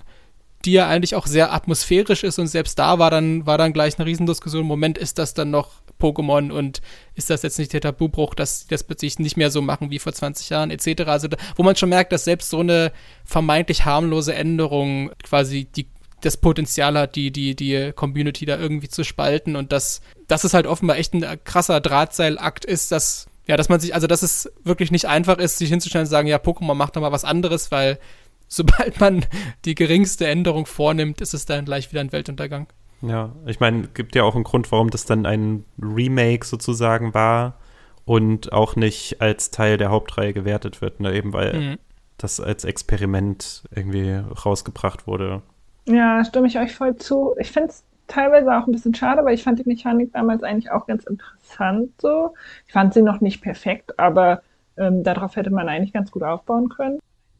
die 0.65 0.73
ja 0.73 0.87
eigentlich 0.87 1.15
auch 1.15 1.27
sehr 1.27 1.53
atmosphärisch 1.53 2.23
ist 2.23 2.39
und 2.39 2.47
selbst 2.47 2.79
da 2.79 2.99
war 2.99 3.11
dann, 3.11 3.45
war 3.45 3.57
dann 3.57 3.73
gleich 3.73 3.97
eine 3.97 4.05
Riesendiskussion. 4.05 4.65
Moment, 4.65 4.97
ist 4.97 5.19
das 5.19 5.33
dann 5.33 5.51
noch 5.51 5.71
Pokémon 5.99 6.51
und 6.51 6.81
ist 7.15 7.29
das 7.29 7.43
jetzt 7.43 7.59
nicht 7.59 7.73
der 7.73 7.81
Tabubruch, 7.81 8.35
dass 8.35 8.63
die 8.63 8.69
das 8.69 8.83
plötzlich 8.83 9.19
nicht 9.19 9.37
mehr 9.37 9.51
so 9.51 9.61
machen 9.61 9.89
wie 9.89 9.99
vor 9.99 10.13
20 10.13 10.49
Jahren 10.49 10.71
etc. 10.71 11.03
Also 11.03 11.27
da, 11.27 11.37
wo 11.55 11.63
man 11.63 11.75
schon 11.75 11.89
merkt, 11.89 12.11
dass 12.11 12.25
selbst 12.25 12.49
so 12.49 12.59
eine 12.59 12.91
vermeintlich 13.23 13.85
harmlose 13.85 14.33
Änderung 14.33 15.11
quasi 15.23 15.65
die 15.65 15.87
das 16.21 16.37
Potenzial 16.37 16.97
hat, 16.97 17.15
die, 17.15 17.31
die, 17.31 17.55
die 17.55 17.91
Community 17.93 18.45
da 18.45 18.57
irgendwie 18.57 18.87
zu 18.87 19.03
spalten 19.03 19.57
und 19.57 19.71
dass, 19.71 20.01
dass 20.27 20.45
es 20.45 20.53
halt 20.53 20.67
offenbar 20.67 20.97
echt 20.97 21.13
ein 21.13 21.25
krasser 21.43 21.81
Drahtseilakt 21.81 22.63
ist, 22.63 22.91
dass, 22.91 23.27
ja, 23.45 23.57
dass 23.57 23.67
man 23.67 23.81
sich, 23.81 23.93
also 23.93 24.07
dass 24.07 24.23
es 24.23 24.49
wirklich 24.63 24.89
nicht 24.89 25.05
einfach 25.05 25.37
ist, 25.37 25.57
sich 25.57 25.69
hinzustellen 25.69 26.05
und 26.05 26.09
sagen, 26.09 26.29
ja, 26.29 26.37
Pokémon 26.37 26.75
macht 26.75 26.95
doch 26.95 27.01
mal 27.01 27.11
was 27.11 27.25
anderes, 27.25 27.71
weil 27.71 27.99
sobald 28.53 28.99
man 28.99 29.25
die 29.65 29.75
geringste 29.75 30.27
Änderung 30.27 30.65
vornimmt, 30.65 31.21
ist 31.21 31.33
es 31.33 31.45
dann 31.45 31.65
gleich 31.65 31.91
wieder 31.91 32.01
ein 32.01 32.11
Weltuntergang. 32.11 32.67
Ja, 33.01 33.31
ich 33.45 33.59
meine, 33.59 33.87
gibt 33.87 34.15
ja 34.15 34.23
auch 34.23 34.35
einen 34.35 34.45
Grund, 34.45 34.71
warum 34.71 34.89
das 34.89 35.05
dann 35.05 35.25
ein 35.25 35.65
Remake 35.81 36.45
sozusagen 36.45 37.13
war 37.13 37.55
und 38.05 38.53
auch 38.53 38.75
nicht 38.75 39.21
als 39.21 39.51
Teil 39.51 39.77
der 39.77 39.89
Hauptreihe 39.89 40.33
gewertet 40.33 40.81
wird, 40.81 40.99
ne? 40.99 41.13
eben 41.13 41.33
weil 41.33 41.53
mhm. 41.53 41.77
das 42.17 42.39
als 42.39 42.63
Experiment 42.63 43.63
irgendwie 43.75 44.21
rausgebracht 44.45 45.07
wurde. 45.07 45.41
Ja, 45.85 46.23
stimme 46.23 46.47
ich 46.47 46.57
euch 46.57 46.75
voll 46.75 46.95
zu. 46.95 47.35
Ich 47.39 47.51
finde 47.51 47.69
es 47.69 47.83
teilweise 48.07 48.55
auch 48.55 48.67
ein 48.67 48.71
bisschen 48.71 48.95
schade, 48.95 49.25
weil 49.25 49.33
ich 49.33 49.43
fand 49.43 49.59
die 49.59 49.67
Mechanik 49.67 50.13
damals 50.13 50.43
eigentlich 50.43 50.71
auch 50.71 50.85
ganz 50.85 51.03
interessant 51.05 51.89
so. 51.99 52.33
Ich 52.67 52.73
fand 52.73 52.93
sie 52.93 53.01
noch 53.01 53.19
nicht 53.19 53.41
perfekt, 53.41 53.99
aber 53.99 54.43
ähm, 54.77 55.03
darauf 55.03 55.35
hätte 55.35 55.49
man 55.49 55.67
eigentlich 55.67 55.93
ganz 55.93 56.11
gut 56.11 56.23
aufbauen 56.23 56.69
können. 56.69 56.99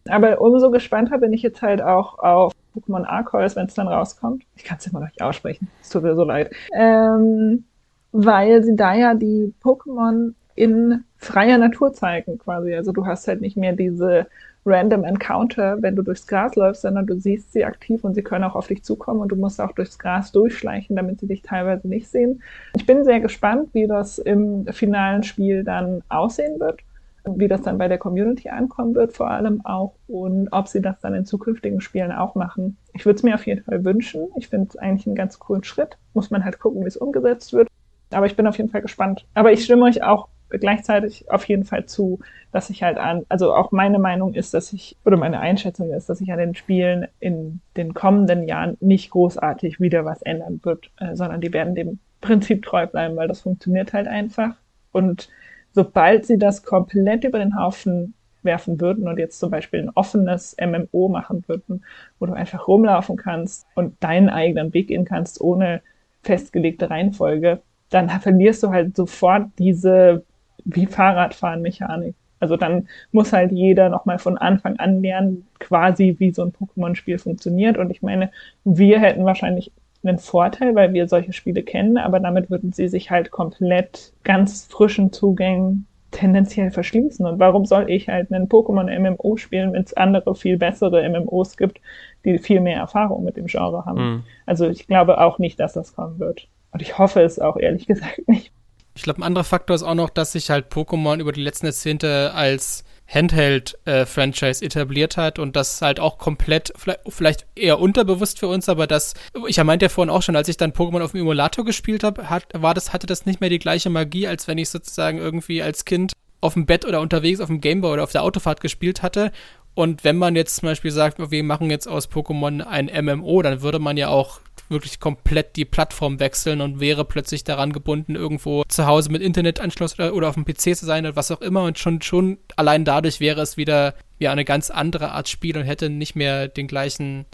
Aber 0.09 0.41
umso 0.41 0.71
gespannter 0.71 1.17
bin 1.17 1.33
ich 1.33 1.41
jetzt 1.41 1.61
halt 1.61 1.81
auch 1.81 2.19
auf 2.19 2.53
Pokémon 2.75 3.05
Arceus, 3.05 3.55
wenn 3.55 3.67
es 3.67 3.73
dann 3.73 3.87
rauskommt. 3.87 4.43
Ich 4.55 4.63
kann 4.63 4.77
es 4.79 4.87
immer 4.87 4.99
noch 4.99 5.07
nicht 5.07 5.21
aussprechen. 5.21 5.69
Es 5.81 5.89
tut 5.89 6.03
mir 6.03 6.15
so 6.15 6.23
leid. 6.23 6.51
Ähm, 6.73 7.63
weil 8.11 8.63
sie 8.63 8.75
da 8.75 8.93
ja 8.93 9.13
die 9.13 9.53
Pokémon 9.63 10.33
in 10.55 11.03
freier 11.17 11.57
Natur 11.57 11.93
zeigen 11.93 12.37
quasi. 12.37 12.73
Also 12.73 12.91
du 12.91 13.05
hast 13.05 13.27
halt 13.27 13.41
nicht 13.41 13.57
mehr 13.57 13.73
diese 13.73 14.27
random 14.65 15.03
Encounter, 15.03 15.81
wenn 15.81 15.95
du 15.95 16.03
durchs 16.03 16.27
Gras 16.27 16.55
läufst, 16.55 16.83
sondern 16.83 17.05
du 17.05 17.19
siehst 17.19 17.51
sie 17.51 17.65
aktiv 17.65 18.03
und 18.03 18.13
sie 18.13 18.21
können 18.21 18.45
auch 18.45 18.55
auf 18.55 18.67
dich 18.67 18.83
zukommen 18.83 19.19
und 19.19 19.29
du 19.29 19.35
musst 19.35 19.59
auch 19.59 19.73
durchs 19.73 19.99
Gras 19.99 20.31
durchschleichen, 20.31 20.95
damit 20.95 21.19
sie 21.19 21.27
dich 21.27 21.41
teilweise 21.41 21.87
nicht 21.87 22.07
sehen. 22.07 22.41
Ich 22.75 22.85
bin 22.85 23.03
sehr 23.03 23.19
gespannt, 23.19 23.69
wie 23.73 23.87
das 23.87 24.19
im 24.19 24.65
finalen 24.67 25.23
Spiel 25.23 25.63
dann 25.63 26.01
aussehen 26.07 26.59
wird, 26.59 26.79
wie 27.25 27.47
das 27.47 27.61
dann 27.61 27.77
bei 27.77 27.87
der 27.87 27.97
Community 27.97 28.49
ankommen 28.49 28.95
wird 28.95 29.13
vor 29.13 29.29
allem 29.29 29.65
auch 29.65 29.95
und 30.07 30.49
ob 30.51 30.67
sie 30.67 30.81
das 30.81 30.99
dann 30.99 31.13
in 31.13 31.25
zukünftigen 31.25 31.81
Spielen 31.81 32.11
auch 32.11 32.35
machen. 32.35 32.77
Ich 32.93 33.05
würde 33.05 33.17
es 33.17 33.23
mir 33.23 33.35
auf 33.35 33.47
jeden 33.47 33.63
Fall 33.63 33.85
wünschen. 33.85 34.27
Ich 34.37 34.49
finde 34.49 34.67
es 34.69 34.77
eigentlich 34.77 35.07
einen 35.07 35.15
ganz 35.15 35.39
coolen 35.39 35.63
Schritt. 35.63 35.97
Muss 36.13 36.31
man 36.31 36.43
halt 36.43 36.59
gucken, 36.59 36.83
wie 36.83 36.87
es 36.87 36.97
umgesetzt 36.97 37.53
wird. 37.53 37.69
Aber 38.11 38.25
ich 38.25 38.35
bin 38.35 38.45
auf 38.45 38.57
jeden 38.57 38.69
Fall 38.69 38.81
gespannt. 38.81 39.25
Aber 39.33 39.51
ich 39.51 39.63
stimme 39.63 39.85
euch 39.85 40.03
auch 40.03 40.27
gleichzeitig 40.49 41.29
auf 41.31 41.47
jeden 41.47 41.63
Fall 41.63 41.85
zu, 41.85 42.19
dass 42.51 42.69
ich 42.69 42.83
halt 42.83 42.97
an, 42.97 43.25
also 43.29 43.53
auch 43.53 43.71
meine 43.71 43.99
Meinung 43.99 44.33
ist, 44.33 44.53
dass 44.53 44.71
ich, 44.73 44.97
oder 45.05 45.17
meine 45.17 45.39
Einschätzung 45.39 45.91
ist, 45.91 46.09
dass 46.09 46.19
sich 46.19 46.31
an 46.31 46.37
den 46.37 46.55
Spielen 46.55 47.07
in 47.19 47.59
den 47.75 47.93
kommenden 47.93 48.47
Jahren 48.47 48.77
nicht 48.79 49.09
großartig 49.11 49.79
wieder 49.79 50.05
was 50.05 50.21
ändern 50.21 50.59
wird, 50.63 50.91
äh, 50.99 51.15
sondern 51.15 51.41
die 51.41 51.53
werden 51.53 51.73
dem 51.73 51.99
Prinzip 52.21 52.63
treu 52.63 52.85
bleiben, 52.85 53.15
weil 53.15 53.27
das 53.27 53.41
funktioniert 53.41 53.93
halt 53.93 54.07
einfach. 54.07 54.55
Und 54.91 55.29
sobald 55.73 56.25
sie 56.25 56.37
das 56.37 56.63
komplett 56.63 57.23
über 57.23 57.39
den 57.39 57.57
Haufen 57.57 58.13
werfen 58.43 58.79
würden 58.79 59.07
und 59.07 59.19
jetzt 59.19 59.39
zum 59.39 59.51
Beispiel 59.51 59.81
ein 59.81 59.89
offenes 59.89 60.55
MMO 60.59 61.07
machen 61.09 61.43
würden, 61.47 61.83
wo 62.19 62.25
du 62.25 62.33
einfach 62.33 62.67
rumlaufen 62.67 63.15
kannst 63.15 63.65
und 63.75 64.01
deinen 64.03 64.29
eigenen 64.29 64.73
Weg 64.73 64.89
gehen 64.89 65.05
kannst, 65.05 65.41
ohne 65.41 65.81
festgelegte 66.23 66.89
Reihenfolge, 66.89 67.61
dann 67.89 68.09
verlierst 68.09 68.63
du 68.63 68.69
halt 68.69 68.95
sofort 68.95 69.47
diese 69.59 70.23
wie 70.65 70.85
Fahrradfahren-Mechanik. 70.85 72.15
Also 72.39 72.57
dann 72.57 72.89
muss 73.11 73.31
halt 73.31 73.51
jeder 73.51 73.89
nochmal 73.89 74.19
von 74.19 74.37
Anfang 74.37 74.77
an 74.77 75.01
lernen, 75.01 75.47
quasi 75.59 76.15
wie 76.19 76.33
so 76.33 76.43
ein 76.43 76.51
Pokémon-Spiel 76.51 77.17
funktioniert. 77.17 77.77
Und 77.77 77.89
ich 77.89 78.01
meine, 78.01 78.31
wir 78.65 78.99
hätten 78.99 79.23
wahrscheinlich 79.23 79.71
einen 80.03 80.19
Vorteil, 80.19 80.75
weil 80.75 80.93
wir 80.93 81.07
solche 81.07 81.33
Spiele 81.33 81.63
kennen, 81.63 81.97
aber 81.97 82.19
damit 82.19 82.49
würden 82.49 82.73
sie 82.73 82.87
sich 82.87 83.11
halt 83.11 83.31
komplett 83.31 84.13
ganz 84.23 84.65
frischen 84.65 85.11
Zugängen 85.11 85.87
tendenziell 86.11 86.71
verschließen. 86.71 87.25
Und 87.25 87.39
warum 87.39 87.65
soll 87.65 87.89
ich 87.89 88.07
halt 88.07 88.31
einen 88.31 88.47
Pokémon-MMO 88.47 89.37
spielen, 89.37 89.73
wenn 89.73 89.83
es 89.83 89.93
andere, 89.93 90.35
viel 90.35 90.57
bessere 90.57 91.07
MMOs 91.09 91.57
gibt, 91.57 91.81
die 92.23 92.37
viel 92.37 92.61
mehr 92.61 92.77
Erfahrung 92.77 93.23
mit 93.23 93.35
dem 93.35 93.47
Genre 93.47 93.85
haben? 93.85 93.99
Mhm. 94.01 94.23
Also 94.45 94.69
ich 94.69 94.87
glaube 94.87 95.19
auch 95.19 95.39
nicht, 95.39 95.59
dass 95.59 95.73
das 95.73 95.95
kommen 95.95 96.19
wird. 96.19 96.47
Und 96.71 96.81
ich 96.81 96.97
hoffe 96.97 97.21
es 97.21 97.39
auch 97.39 97.57
ehrlich 97.57 97.87
gesagt 97.87 98.27
nicht. 98.27 98.51
Ich 98.95 99.03
glaube, 99.03 99.19
ein 99.19 99.23
anderer 99.23 99.43
Faktor 99.43 99.75
ist 99.75 99.83
auch 99.83 99.95
noch, 99.95 100.11
dass 100.11 100.33
sich 100.33 100.51
halt 100.51 100.71
Pokémon 100.71 101.19
über 101.19 101.31
die 101.31 101.41
letzten 101.41 101.65
Jahrzehnte 101.65 102.31
als 102.35 102.83
Handheld-Franchise 103.07 104.63
äh, 104.63 104.65
etabliert 104.65 105.17
hat 105.17 105.39
und 105.39 105.55
das 105.55 105.81
halt 105.81 105.99
auch 105.99 106.17
komplett, 106.17 106.73
vielleicht 107.07 107.45
eher 107.55 107.79
unterbewusst 107.79 108.39
für 108.39 108.47
uns, 108.47 108.69
aber 108.69 108.87
das, 108.87 109.13
ich 109.47 109.61
meinte 109.63 109.85
ja 109.85 109.89
vorhin 109.89 110.09
auch 110.09 110.21
schon, 110.21 110.35
als 110.35 110.47
ich 110.47 110.57
dann 110.57 110.71
Pokémon 110.71 111.01
auf 111.01 111.11
dem 111.11 111.21
Emulator 111.21 111.65
gespielt 111.65 112.03
habe, 112.03 112.29
hat, 112.29 112.45
war 112.53 112.73
das, 112.73 112.93
hatte 112.93 113.07
das 113.07 113.25
nicht 113.25 113.41
mehr 113.41 113.49
die 113.49 113.59
gleiche 113.59 113.89
Magie, 113.89 114.27
als 114.27 114.47
wenn 114.47 114.57
ich 114.57 114.69
sozusagen 114.69 115.17
irgendwie 115.17 115.61
als 115.61 115.85
Kind 115.85 116.13
auf 116.41 116.53
dem 116.53 116.65
Bett 116.65 116.85
oder 116.85 116.99
unterwegs 116.99 117.39
auf 117.39 117.47
dem 117.47 117.61
Gameboy 117.61 117.93
oder 117.93 118.03
auf 118.03 118.11
der 118.11 118.23
Autofahrt 118.23 118.61
gespielt 118.61 119.01
hatte. 119.01 119.31
Und 119.75 120.03
wenn 120.03 120.17
man 120.17 120.35
jetzt 120.35 120.57
zum 120.57 120.67
Beispiel 120.67 120.91
sagt, 120.91 121.31
wir 121.31 121.43
machen 121.43 121.71
jetzt 121.71 121.87
aus 121.87 122.09
Pokémon 122.09 122.61
ein 122.61 122.91
MMO, 123.05 123.41
dann 123.41 123.61
würde 123.61 123.79
man 123.79 123.97
ja 123.97 124.09
auch 124.09 124.39
wirklich 124.69 124.99
komplett 124.99 125.55
die 125.55 125.65
Plattform 125.65 126.19
wechseln 126.19 126.61
und 126.61 126.79
wäre 126.79 127.05
plötzlich 127.05 127.43
daran 127.43 127.73
gebunden, 127.73 128.15
irgendwo 128.15 128.63
zu 128.67 128.85
Hause 128.85 129.11
mit 129.11 129.21
Internetanschluss 129.21 129.99
oder, 129.99 130.29
auf 130.29 130.35
dem 130.35 130.45
PC 130.45 130.75
zu 130.75 130.85
sein 130.85 131.05
oder 131.05 131.15
was 131.15 131.31
auch 131.31 131.41
immer. 131.41 131.63
Und 131.63 131.79
schon, 131.79 132.01
schon 132.01 132.37
allein 132.55 132.85
dadurch 132.85 133.19
wäre 133.19 133.41
es 133.41 133.57
wieder 133.57 133.95
ja, 134.19 134.31
eine 134.31 134.45
ganz 134.45 134.69
andere 134.69 135.11
Art 135.11 135.29
Spiel 135.29 135.57
und 135.57 135.65
hätte 135.65 135.89
nicht 135.89 136.15
mehr 136.15 136.47
den 136.47 136.67
gleichen, 136.67 137.25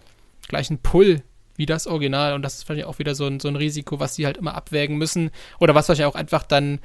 gleichen 0.47 0.79
Pull 0.79 1.21
wie 1.55 1.65
das 1.65 1.87
Original. 1.87 2.33
Und 2.33 2.41
das 2.41 2.55
ist 2.55 2.63
vielleicht 2.63 2.87
auch 2.87 2.99
wieder 2.99 3.15
so 3.15 3.27
ein, 3.27 3.39
so 3.39 3.47
ein 3.47 3.55
Risiko, 3.55 3.99
was 3.99 4.15
sie 4.15 4.25
halt 4.25 4.37
immer 4.37 4.55
abwägen 4.55 4.97
müssen. 4.97 5.31
Oder 5.59 5.75
was 5.75 5.89
wahrscheinlich 5.89 6.13
auch 6.13 6.19
einfach 6.19 6.43
dann 6.45 6.79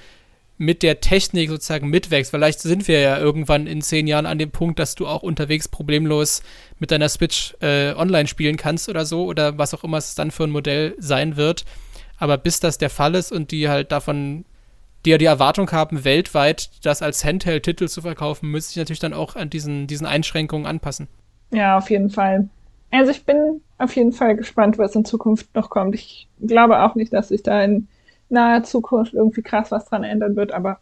mit 0.57 0.83
der 0.83 1.01
Technik 1.01 1.51
sozusagen 1.51 1.89
mitwächst. 1.89 2.31
Vielleicht 2.31 2.61
sind 2.61 2.87
wir 2.87 3.01
ja 3.01 3.19
irgendwann 3.19 3.67
in 3.67 3.83
zehn 3.83 4.07
Jahren 4.07 4.27
an 4.27 4.39
dem 4.39 4.51
Punkt, 4.51 4.79
dass 4.79 4.95
du 4.95 5.07
auch 5.07 5.23
unterwegs 5.23 5.69
problemlos 5.69 6.43
mit 6.79 6.91
deiner 6.91 7.09
Switch 7.09 7.57
äh, 7.61 7.93
online 7.95 8.29
spielen 8.29 8.57
kannst 8.57 8.89
oder 8.89 9.05
so 9.05 9.25
oder 9.25 9.59
was 9.59 9.75
auch 9.75 9.85
immer 9.85 9.99
es 9.99 10.15
dann 10.15 10.31
für 10.31 10.45
ein 10.45 10.51
Modell 10.51 10.95
sein 10.99 11.37
wird. 11.37 11.65
Aber 12.19 12.39
bis 12.39 12.61
das 12.61 12.79
der 12.79 12.91
Fall 12.91 13.17
ist 13.17 13.33
und 13.33 13.51
die 13.51 13.69
halt 13.69 13.91
davon, 13.91 14.45
die 15.05 15.11
ja 15.11 15.19
die 15.19 15.25
Erwartung 15.25 15.71
haben, 15.73 16.05
weltweit 16.05 16.71
das 16.85 17.03
als 17.03 17.25
Handheld-Titel 17.25 17.89
zu 17.89 18.03
verkaufen, 18.03 18.51
müsste 18.51 18.73
ich 18.73 18.77
natürlich 18.77 19.01
dann 19.01 19.13
auch 19.13 19.35
an 19.35 19.51
diesen, 19.51 19.89
diesen 19.89 20.07
Einschränkungen 20.07 20.67
anpassen. 20.67 21.09
Ja, 21.51 21.77
auf 21.77 21.91
jeden 21.91 22.11
Fall. 22.11 22.49
Also 22.93 23.11
ich 23.11 23.25
bin 23.25 23.61
auf 23.79 23.97
jeden 23.97 24.13
Fall 24.13 24.37
gespannt, 24.37 24.79
was 24.79 24.95
in 24.95 25.05
Zukunft 25.05 25.53
noch 25.57 25.69
kommt. 25.69 25.97
Ich 25.97 26.29
glaube 26.41 26.81
auch 26.81 26.95
nicht, 26.95 27.13
dass 27.13 27.29
sich 27.29 27.43
da 27.43 27.63
in 27.63 27.89
naher 28.29 28.62
Zukunft 28.62 29.14
irgendwie 29.14 29.43
krass 29.43 29.70
was 29.70 29.87
dran 29.87 30.05
ändern 30.05 30.37
wird, 30.37 30.53
aber 30.53 30.81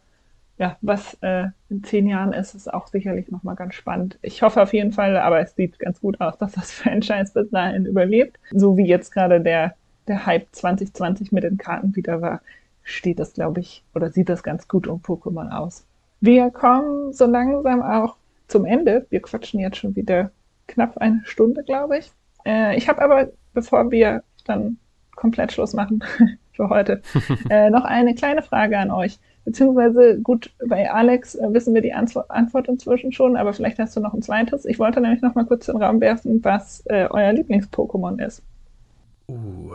ja, 0.57 0.77
was 0.81 1.17
äh, 1.21 1.47
in 1.69 1.83
zehn 1.83 2.07
Jahren 2.07 2.31
ist, 2.31 2.53
ist 2.53 2.71
auch 2.71 2.87
sicherlich 2.87 3.29
nochmal 3.31 3.55
ganz 3.55 3.73
spannend. 3.73 4.19
Ich 4.21 4.43
hoffe 4.43 4.61
auf 4.61 4.73
jeden 4.73 4.91
Fall, 4.91 5.17
aber 5.17 5.39
es 5.39 5.55
sieht 5.55 5.79
ganz 5.79 5.99
gut 5.99 6.21
aus, 6.21 6.37
dass 6.39 6.53
das 6.53 6.71
Franchise 6.71 7.33
bis 7.33 7.49
dahin 7.49 7.85
überlebt. 7.85 8.39
So 8.51 8.77
wie 8.77 8.85
jetzt 8.85 9.11
gerade 9.11 9.41
der, 9.41 9.75
der 10.07 10.25
Hype 10.25 10.47
2020 10.51 11.31
mit 11.31 11.43
den 11.43 11.57
Karten 11.57 11.95
wieder 11.95 12.21
war, 12.21 12.41
steht 12.83 13.19
das, 13.19 13.33
glaube 13.33 13.61
ich, 13.61 13.83
oder 13.95 14.11
sieht 14.11 14.29
das 14.29 14.43
ganz 14.43 14.67
gut 14.67 14.87
um 14.87 15.01
Pokémon 15.01 15.49
aus. 15.49 15.85
Wir 16.21 16.51
kommen 16.51 17.13
so 17.13 17.25
langsam 17.25 17.81
auch 17.81 18.17
zum 18.47 18.65
Ende. 18.65 19.07
Wir 19.09 19.21
quatschen 19.21 19.59
jetzt 19.59 19.77
schon 19.77 19.95
wieder 19.95 20.31
knapp 20.67 20.97
eine 20.97 21.21
Stunde, 21.25 21.63
glaube 21.63 21.97
ich. 21.97 22.11
Äh, 22.45 22.77
ich 22.77 22.87
habe 22.87 23.01
aber, 23.01 23.29
bevor 23.53 23.89
wir 23.91 24.23
dann 24.45 24.77
komplett 25.15 25.51
Schluss 25.51 25.73
machen, 25.73 26.03
für 26.53 26.69
heute. 26.69 27.01
äh, 27.49 27.69
noch 27.69 27.85
eine 27.85 28.15
kleine 28.15 28.41
Frage 28.41 28.77
an 28.77 28.91
euch. 28.91 29.19
Beziehungsweise, 29.45 30.19
gut, 30.21 30.51
bei 30.65 30.89
Alex 30.89 31.35
äh, 31.35 31.51
wissen 31.51 31.73
wir 31.73 31.81
die 31.81 31.93
Antwort, 31.93 32.31
Antwort 32.31 32.69
inzwischen 32.69 33.11
schon, 33.11 33.35
aber 33.35 33.53
vielleicht 33.53 33.77
hast 33.79 33.95
du 33.95 33.99
noch 33.99 34.13
ein 34.13 34.21
zweites. 34.21 34.65
Ich 34.65 34.79
wollte 34.79 35.01
nämlich 35.01 35.21
noch 35.21 35.35
mal 35.35 35.45
kurz 35.45 35.67
in 35.67 35.75
den 35.75 35.83
Raum 35.83 35.99
werfen, 35.99 36.43
was 36.43 36.83
äh, 36.85 37.07
euer 37.09 37.33
Lieblings-Pokémon 37.33 38.23
ist. 38.25 38.41
Uh. 39.27 39.73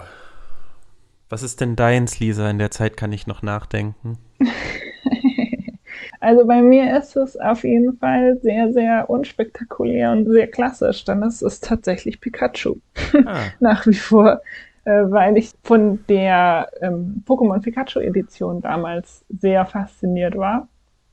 Was 1.28 1.42
ist 1.42 1.60
denn 1.60 1.76
deins, 1.76 2.20
Lisa? 2.20 2.48
In 2.48 2.58
der 2.58 2.70
Zeit 2.70 2.96
kann 2.96 3.12
ich 3.12 3.26
noch 3.26 3.42
nachdenken. 3.42 4.16
also 6.20 6.46
bei 6.46 6.62
mir 6.62 6.96
ist 6.96 7.16
es 7.16 7.38
auf 7.38 7.64
jeden 7.64 7.98
Fall 7.98 8.38
sehr, 8.40 8.72
sehr 8.72 9.10
unspektakulär 9.10 10.12
und 10.12 10.30
sehr 10.30 10.46
klassisch. 10.46 11.04
Dann 11.04 11.22
ist 11.22 11.42
es 11.42 11.60
tatsächlich 11.60 12.22
Pikachu. 12.22 12.76
Ah. 13.26 13.40
Nach 13.60 13.86
wie 13.86 13.94
vor 13.94 14.40
weil 14.90 15.36
ich 15.36 15.52
von 15.62 16.04
der 16.08 16.68
ähm, 16.80 17.22
Pokémon 17.26 17.60
Pikachu 17.60 18.00
Edition 18.00 18.60
damals 18.60 19.24
sehr 19.28 19.64
fasziniert 19.66 20.36
war, 20.36 20.68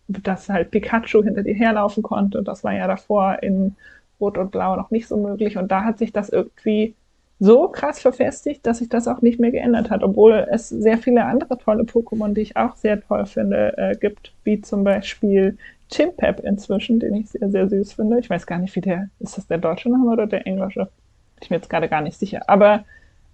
dass 0.07 0.49
halt 0.49 0.71
Pikachu 0.71 1.23
hinter 1.23 1.43
dir 1.43 1.55
herlaufen 1.55 2.03
konnte. 2.03 2.43
Das 2.43 2.63
war 2.63 2.73
ja 2.73 2.87
davor 2.87 3.39
in 3.41 3.75
Rot 4.19 4.37
und 4.37 4.51
Blau 4.51 4.75
noch 4.75 4.91
nicht 4.91 5.07
so 5.07 5.17
möglich. 5.17 5.57
Und 5.57 5.71
da 5.71 5.83
hat 5.83 5.97
sich 5.97 6.13
das 6.13 6.29
irgendwie 6.29 6.95
so 7.39 7.67
krass 7.67 7.99
verfestigt, 7.99 8.65
dass 8.65 8.77
sich 8.77 8.89
das 8.89 9.07
auch 9.07 9.21
nicht 9.21 9.39
mehr 9.39 9.51
geändert 9.51 9.89
hat, 9.89 10.03
obwohl 10.03 10.47
es 10.49 10.69
sehr 10.69 10.97
viele 10.97 11.25
andere 11.25 11.57
tolle 11.57 11.83
Pokémon, 11.83 12.33
die 12.33 12.41
ich 12.41 12.55
auch 12.55 12.75
sehr 12.77 13.01
toll 13.01 13.25
finde, 13.25 13.77
äh, 13.77 13.95
gibt, 13.97 14.33
wie 14.45 14.61
zum 14.61 14.83
Beispiel 14.85 15.57
Chimpep 15.91 16.39
inzwischen, 16.39 16.99
den 16.99 17.15
ich 17.15 17.29
sehr, 17.29 17.49
sehr 17.49 17.67
süß 17.67 17.93
finde. 17.93 18.19
Ich 18.19 18.29
weiß 18.29 18.47
gar 18.47 18.59
nicht, 18.59 18.75
wie 18.75 18.81
der, 18.81 19.09
ist 19.19 19.37
das 19.37 19.47
der 19.47 19.57
deutsche 19.57 19.89
Name 19.89 20.09
oder 20.09 20.27
der 20.27 20.47
englische? 20.47 20.85
Bin 20.85 21.41
ich 21.41 21.49
mir 21.49 21.57
jetzt 21.57 21.69
gerade 21.69 21.89
gar 21.89 22.01
nicht 22.01 22.17
sicher. 22.17 22.43
Aber 22.47 22.85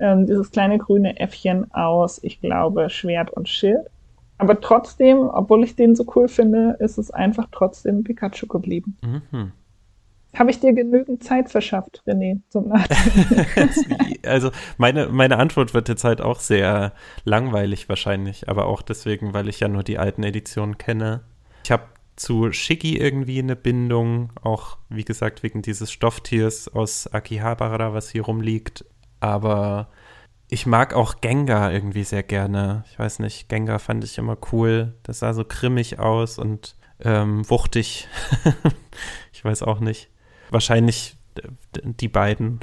ähm, 0.01 0.25
dieses 0.25 0.51
kleine 0.51 0.77
grüne 0.77 1.19
Äffchen 1.19 1.71
aus, 1.73 2.19
ich 2.23 2.41
glaube, 2.41 2.89
Schwert 2.89 3.31
und 3.31 3.47
Schild. 3.47 3.87
Aber 4.37 4.59
trotzdem, 4.59 5.29
obwohl 5.29 5.63
ich 5.63 5.75
den 5.75 5.95
so 5.95 6.03
cool 6.15 6.27
finde, 6.27 6.75
ist 6.79 6.97
es 6.97 7.11
einfach 7.11 7.47
trotzdem 7.51 8.03
Pikachu 8.03 8.47
geblieben. 8.47 8.97
Mhm. 9.03 9.51
Habe 10.33 10.49
ich 10.49 10.59
dir 10.59 10.73
genügend 10.73 11.23
Zeit 11.23 11.51
verschafft, 11.51 12.01
René, 12.07 12.39
zum 12.49 12.67
Nachdenken? 12.69 14.17
also 14.25 14.49
meine, 14.77 15.07
meine 15.07 15.37
Antwort 15.37 15.73
wird 15.73 15.89
jetzt 15.89 16.03
halt 16.03 16.21
auch 16.21 16.39
sehr 16.39 16.93
langweilig 17.23 17.87
wahrscheinlich, 17.87 18.49
aber 18.49 18.65
auch 18.65 18.81
deswegen, 18.81 19.33
weil 19.33 19.47
ich 19.47 19.59
ja 19.59 19.67
nur 19.67 19.83
die 19.83 19.99
alten 19.99 20.23
Editionen 20.23 20.77
kenne. 20.77 21.21
Ich 21.63 21.71
habe 21.71 21.83
zu 22.15 22.51
Shiggy 22.51 22.97
irgendwie 22.97 23.39
eine 23.39 23.55
Bindung, 23.55 24.31
auch 24.41 24.77
wie 24.89 25.03
gesagt 25.03 25.43
wegen 25.43 25.61
dieses 25.61 25.91
Stofftiers 25.91 26.67
aus 26.67 27.07
Akihabara, 27.07 27.93
was 27.93 28.09
hier 28.09 28.23
rumliegt 28.23 28.85
aber 29.21 29.87
Ich 30.49 30.65
mag 30.65 30.93
auch 30.93 31.21
Gengar 31.21 31.71
irgendwie 31.71 32.03
sehr 32.03 32.23
gerne. 32.23 32.83
Ich 32.91 32.99
weiß 32.99 33.19
nicht, 33.19 33.47
Gengar 33.47 33.79
fand 33.79 34.03
ich 34.03 34.17
immer 34.17 34.37
cool. 34.51 34.95
Das 35.03 35.19
sah 35.19 35.33
so 35.33 35.45
grimmig 35.45 35.97
aus 35.99 36.37
und 36.37 36.75
ähm, 36.99 37.49
wuchtig. 37.49 38.09
ich 39.31 39.45
weiß 39.45 39.63
auch 39.63 39.79
nicht. 39.79 40.09
Wahrscheinlich 40.49 41.15
die 41.83 42.09
beiden. 42.09 42.59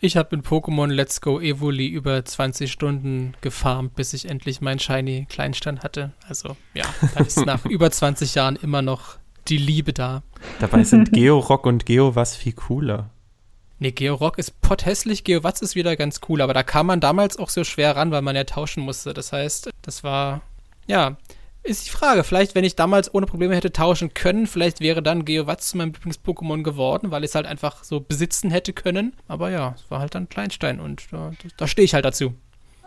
ich 0.00 0.18
habe 0.18 0.36
in 0.36 0.42
Pokémon 0.42 0.88
Let's 0.88 1.22
Go 1.22 1.40
Evoli 1.40 1.88
über 1.88 2.22
20 2.22 2.70
Stunden 2.70 3.34
gefarmt, 3.40 3.94
bis 3.94 4.12
ich 4.12 4.28
endlich 4.28 4.60
meinen 4.60 4.78
Shiny 4.78 5.26
Kleinstand 5.28 5.82
hatte. 5.82 6.12
Also 6.28 6.56
ja, 6.74 6.84
da 7.14 7.24
ist 7.24 7.44
nach 7.46 7.64
über 7.64 7.90
20 7.90 8.34
Jahren 8.34 8.56
immer 8.56 8.82
noch 8.82 9.16
die 9.48 9.58
Liebe 9.58 9.92
da. 9.92 10.22
Dabei 10.60 10.84
sind 10.84 11.12
Georock 11.12 11.66
und 11.66 11.86
Geowas 11.86 12.36
viel 12.36 12.52
cooler. 12.52 13.10
Nee, 13.78 13.90
Georock 13.90 14.38
ist 14.38 14.60
potthässlich, 14.60 15.24
Geowatz 15.24 15.60
ist 15.60 15.74
wieder 15.74 15.96
ganz 15.96 16.20
cool, 16.28 16.40
aber 16.40 16.54
da 16.54 16.62
kam 16.62 16.86
man 16.86 17.00
damals 17.00 17.38
auch 17.38 17.48
so 17.48 17.64
schwer 17.64 17.96
ran, 17.96 18.10
weil 18.10 18.22
man 18.22 18.36
ja 18.36 18.44
tauschen 18.44 18.82
musste. 18.82 19.14
Das 19.14 19.32
heißt, 19.32 19.70
das 19.82 20.04
war, 20.04 20.42
ja, 20.86 21.16
ist 21.64 21.86
die 21.86 21.90
Frage. 21.90 22.24
Vielleicht, 22.24 22.54
wenn 22.54 22.64
ich 22.64 22.76
damals 22.76 23.12
ohne 23.12 23.26
Probleme 23.26 23.56
hätte 23.56 23.72
tauschen 23.72 24.12
können, 24.14 24.46
vielleicht 24.46 24.80
wäre 24.80 25.02
dann 25.02 25.24
Geowatz 25.24 25.70
zu 25.70 25.78
meinem 25.78 25.92
Lieblings-Pokémon 25.92 26.62
geworden, 26.62 27.10
weil 27.10 27.24
ich 27.24 27.30
es 27.30 27.34
halt 27.34 27.46
einfach 27.46 27.82
so 27.82 28.00
besitzen 28.00 28.50
hätte 28.50 28.72
können. 28.72 29.14
Aber 29.28 29.50
ja, 29.50 29.74
es 29.74 29.90
war 29.90 30.00
halt 30.00 30.14
dann 30.14 30.28
Kleinstein 30.28 30.78
und 30.78 31.04
da, 31.10 31.32
da 31.56 31.66
stehe 31.66 31.84
ich 31.84 31.94
halt 31.94 32.04
dazu. 32.04 32.34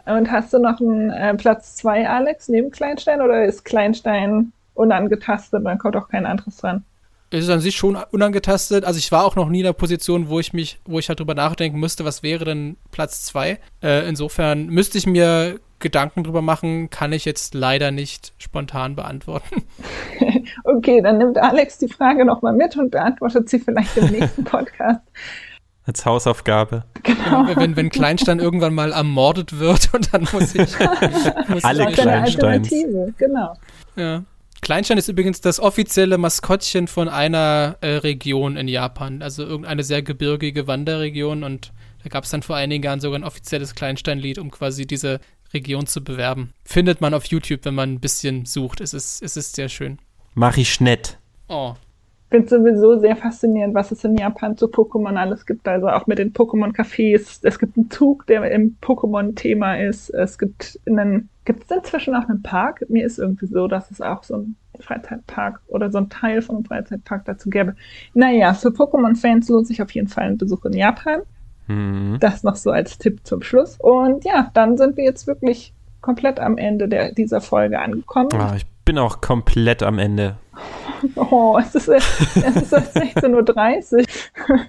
Und 0.06 0.32
hast 0.32 0.54
du 0.54 0.60
noch 0.60 0.80
einen 0.80 1.10
äh, 1.10 1.34
Platz 1.36 1.76
2, 1.78 2.08
Alex, 2.08 2.48
neben 2.48 2.72
Kleinstein 2.72 3.22
oder 3.22 3.44
ist 3.44 3.66
Kleinstein 3.66 4.54
unangetastet, 4.74 5.66
dann 5.66 5.80
kommt 5.80 5.98
auch 5.98 6.08
kein 6.08 6.26
anderes 6.26 6.58
dran. 6.58 6.86
Es 7.30 7.44
ist 7.44 7.50
an 7.50 7.60
sich 7.60 7.76
schon 7.76 7.98
unangetastet. 8.12 8.86
Also 8.86 9.00
ich 9.00 9.12
war 9.12 9.26
auch 9.26 9.36
noch 9.36 9.50
nie 9.50 9.60
in 9.60 9.66
der 9.66 9.74
Position, 9.74 10.30
wo 10.30 10.40
ich 10.40 10.54
mich, 10.54 10.80
wo 10.86 10.98
ich 10.98 11.10
halt 11.10 11.20
drüber 11.20 11.36
nachdenken 11.36 11.80
müsste, 11.80 12.06
was 12.06 12.24
wäre 12.24 12.46
denn 12.46 12.78
Platz 12.92 13.26
2. 13.26 13.60
Äh, 13.84 14.08
insofern 14.08 14.68
müsste 14.68 14.98
ich 14.98 15.06
mir 15.06 15.60
Gedanken 15.80 16.24
drüber 16.24 16.42
machen, 16.42 16.90
kann 16.90 17.14
ich 17.14 17.26
jetzt 17.26 17.54
leider 17.54 17.92
nicht 17.92 18.34
spontan 18.38 18.96
beantworten. 18.96 19.64
okay, 20.64 21.02
dann 21.02 21.20
nimmt 21.20 21.38
Alex 21.38 21.78
die 21.78 21.88
Frage 21.90 22.26
nochmal 22.26 22.54
mit 22.54 22.76
und 22.78 22.92
beantwortet 22.92 23.50
sie 23.50 23.60
vielleicht 23.60 23.96
im 23.98 24.08
nächsten 24.08 24.44
Podcast. 24.46 25.02
Als 25.86 26.06
Hausaufgabe. 26.06 26.84
Genau. 27.04 27.46
genau. 27.46 27.62
Wenn, 27.62 27.76
wenn 27.76 27.90
Kleinstein 27.90 28.40
irgendwann 28.40 28.74
mal 28.74 28.92
ermordet 28.92 29.60
wird 29.60 29.94
und 29.94 30.14
dann 30.14 30.28
muss 30.34 30.56
ich. 30.56 30.78
Muss 31.48 31.64
Alle 31.64 31.90
ich 31.90 31.96
Kleinsteins. 31.96 32.70
Genau. 33.18 33.54
Ja. 33.96 34.24
Kleinstein 34.62 34.98
ist 34.98 35.08
übrigens 35.08 35.42
das 35.42 35.60
offizielle 35.60 36.18
Maskottchen 36.18 36.88
von 36.88 37.10
einer 37.10 37.78
äh, 37.82 37.98
Region 37.98 38.58
in 38.58 38.68
Japan, 38.68 39.22
also 39.22 39.44
irgendeine 39.44 39.84
sehr 39.84 40.02
gebirgige 40.02 40.68
Wanderregion 40.68 41.44
und 41.44 41.72
da 42.04 42.10
gab 42.10 42.24
es 42.24 42.32
dann 42.32 42.44
vor 42.44 42.56
einigen 42.56 42.84
Jahren 42.84 43.00
sogar 43.00 43.20
ein 43.20 43.24
offizielles 43.24 43.76
Kleinsteinlied, 43.76 44.40
um 44.40 44.52
quasi 44.52 44.88
diese 44.88 45.20
Region 45.54 45.88
zu 45.88 46.04
bewerben. 46.04 46.54
Findet 46.64 47.02
man 47.02 47.14
auf 47.14 47.26
YouTube, 47.26 47.66
wenn 47.66 47.76
man 47.76 47.94
ein 47.94 48.00
bisschen 48.00 48.46
sucht. 48.46 48.82
Es 48.82 48.94
ist, 48.94 49.22
es 49.22 49.38
ist 49.38 49.56
sehr 49.56 49.70
schön. 49.70 50.00
Mach 50.34 50.58
ich 50.58 50.80
nett. 50.80 51.18
Oh. 51.48 51.76
Ich 52.30 52.36
finde 52.36 52.50
sowieso 52.50 53.00
sehr 53.00 53.16
faszinierend, 53.16 53.74
was 53.74 53.92
es 53.92 54.04
in 54.04 54.18
Japan 54.18 54.58
zu 54.58 54.66
Pokémon 54.66 55.16
alles 55.16 55.46
gibt. 55.46 55.68
Also 55.68 55.88
auch 55.88 56.08
mit 56.08 56.20
den 56.20 56.34
Pokémon-Cafés. 56.34 57.40
Es 57.44 57.58
gibt 57.58 57.78
einen 57.78 57.90
Zug, 57.90 58.28
der 58.28 58.52
im 58.52 58.76
Pokémon-Thema 58.82 59.78
ist. 59.78 60.10
Es 60.10 60.38
gibt 60.38 60.80
einen 60.86 61.30
Gibt 61.48 61.64
es 61.64 61.72
inzwischen 61.72 62.14
auch 62.14 62.28
einen 62.28 62.44
Park? 62.44 62.84
Mir 62.90 63.06
ist 63.06 63.20
irgendwie 63.20 63.46
so, 63.46 63.70
dass 63.70 63.90
es 63.90 64.02
auch 64.02 64.24
so 64.24 64.34
einen 64.34 64.58
Freizeitpark 64.82 65.62
oder 65.68 65.90
so 65.90 66.00
ein 66.00 66.10
Teil 66.10 66.42
von 66.42 66.58
einem 66.58 66.66
Freizeitpark 66.66 67.24
dazu 67.24 67.50
gäbe. 67.50 67.74
Naja, 68.14 68.54
für 68.54 68.68
Pokémon-Fans 68.68 69.48
lohnt 69.48 69.66
sich 69.66 69.82
auf 69.82 69.92
jeden 69.92 70.10
Fall 70.10 70.26
ein 70.26 70.38
Besuch 70.38 70.66
in 70.66 70.74
Japan. 70.74 71.22
Mhm. 71.68 72.18
Das 72.20 72.44
noch 72.44 72.58
so 72.58 72.72
als 72.72 72.98
Tipp 72.98 73.26
zum 73.26 73.44
Schluss. 73.44 73.78
Und 73.80 74.26
ja, 74.26 74.52
dann 74.54 74.76
sind 74.76 74.98
wir 74.98 75.06
jetzt 75.06 75.26
wirklich 75.26 75.72
komplett 76.02 76.42
am 76.42 76.58
Ende 76.58 76.90
der, 76.90 77.14
dieser 77.14 77.40
Folge 77.40 77.80
angekommen. 77.80 78.28
Oh, 78.34 78.54
ich 78.54 78.66
bin 78.84 78.98
auch 78.98 79.22
komplett 79.22 79.84
am 79.84 80.00
Ende. 80.00 80.36
Oh, 81.16 81.58
es 81.60 81.76
ist, 81.76 81.90
es 81.90 82.56
ist 82.56 82.74
16.30 82.74 84.00
Uhr. 84.00 84.06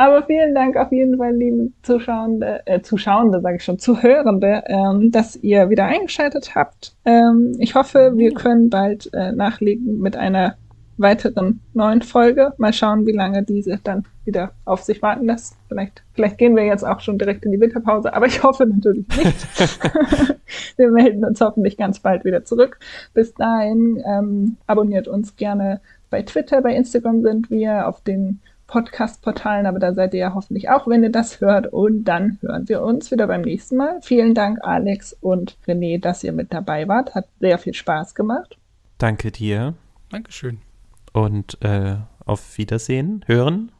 Aber 0.00 0.22
vielen 0.22 0.54
Dank 0.54 0.78
auf 0.78 0.92
jeden 0.92 1.18
Fall, 1.18 1.34
liebe 1.36 1.72
Zuschauende, 1.82 2.62
äh, 2.64 2.80
Zuschauende, 2.80 3.42
sage 3.42 3.56
ich 3.56 3.64
schon, 3.64 3.78
Zuhörende, 3.78 4.62
ähm, 4.66 5.10
dass 5.10 5.36
ihr 5.36 5.68
wieder 5.68 5.84
eingeschaltet 5.84 6.54
habt. 6.54 6.96
Ähm, 7.04 7.52
ich 7.58 7.74
hoffe, 7.74 8.12
wir 8.16 8.32
können 8.32 8.70
bald 8.70 9.10
äh, 9.12 9.32
nachlegen 9.32 10.00
mit 10.00 10.16
einer 10.16 10.56
weiteren 11.00 11.60
neuen 11.74 12.02
Folge. 12.02 12.52
Mal 12.58 12.72
schauen, 12.72 13.06
wie 13.06 13.12
lange 13.12 13.42
diese 13.42 13.78
dann 13.82 14.04
wieder 14.24 14.52
auf 14.64 14.82
sich 14.82 15.02
warten 15.02 15.26
lässt. 15.26 15.56
Vielleicht, 15.68 16.02
vielleicht 16.12 16.38
gehen 16.38 16.54
wir 16.54 16.64
jetzt 16.64 16.84
auch 16.84 17.00
schon 17.00 17.18
direkt 17.18 17.44
in 17.44 17.52
die 17.52 17.60
Winterpause, 17.60 18.14
aber 18.14 18.26
ich 18.26 18.42
hoffe 18.42 18.66
natürlich 18.66 19.06
nicht. 19.08 19.46
wir 20.76 20.90
melden 20.90 21.24
uns 21.24 21.40
hoffentlich 21.40 21.76
ganz 21.76 22.00
bald 22.00 22.24
wieder 22.24 22.44
zurück. 22.44 22.78
Bis 23.14 23.34
dahin 23.34 24.02
ähm, 24.06 24.56
abonniert 24.66 25.08
uns 25.08 25.36
gerne 25.36 25.80
bei 26.10 26.22
Twitter, 26.22 26.60
bei 26.60 26.74
Instagram 26.74 27.22
sind 27.22 27.50
wir, 27.50 27.86
auf 27.88 28.02
den 28.02 28.40
Podcast-Portalen, 28.66 29.66
aber 29.66 29.80
da 29.80 29.94
seid 29.94 30.14
ihr 30.14 30.20
ja 30.20 30.34
hoffentlich 30.34 30.70
auch, 30.70 30.86
wenn 30.86 31.02
ihr 31.02 31.10
das 31.10 31.40
hört. 31.40 31.66
Und 31.72 32.04
dann 32.04 32.38
hören 32.40 32.68
wir 32.68 32.82
uns 32.82 33.10
wieder 33.10 33.26
beim 33.26 33.42
nächsten 33.42 33.76
Mal. 33.76 34.00
Vielen 34.02 34.34
Dank, 34.34 34.58
Alex 34.62 35.16
und 35.20 35.56
René, 35.66 36.00
dass 36.00 36.22
ihr 36.22 36.32
mit 36.32 36.52
dabei 36.52 36.86
wart. 36.86 37.14
Hat 37.14 37.26
sehr 37.40 37.58
viel 37.58 37.74
Spaß 37.74 38.14
gemacht. 38.14 38.56
Danke 38.98 39.32
dir. 39.32 39.74
Dankeschön. 40.10 40.69
Und 41.12 41.60
äh, 41.62 41.96
auf 42.24 42.56
Wiedersehen, 42.58 43.24
hören. 43.26 43.72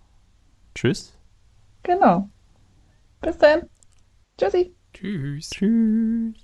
Tschüss. 0.74 1.16
Genau. 1.83 2.28
Bis 3.20 3.39
dann. 3.39 3.68
Tschüssi. 4.37 4.74
Tschüss. 4.93 5.51
Tschüss. 5.51 6.35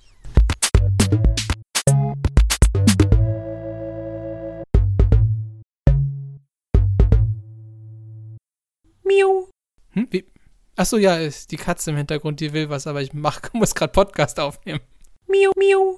Miau. 9.02 9.48
Hm, 9.90 10.08
wie? 10.10 10.26
Achso, 10.76 10.98
ja, 10.98 11.16
ist 11.16 11.52
die 11.52 11.56
Katze 11.56 11.90
im 11.90 11.96
Hintergrund, 11.96 12.40
die 12.40 12.52
will 12.52 12.68
was, 12.68 12.86
aber 12.86 13.00
ich 13.00 13.14
mach, 13.14 13.40
muss 13.52 13.74
gerade 13.74 13.92
Podcast 13.92 14.38
aufnehmen. 14.38 14.80
Miau, 15.26 15.52
miau. 15.56 15.94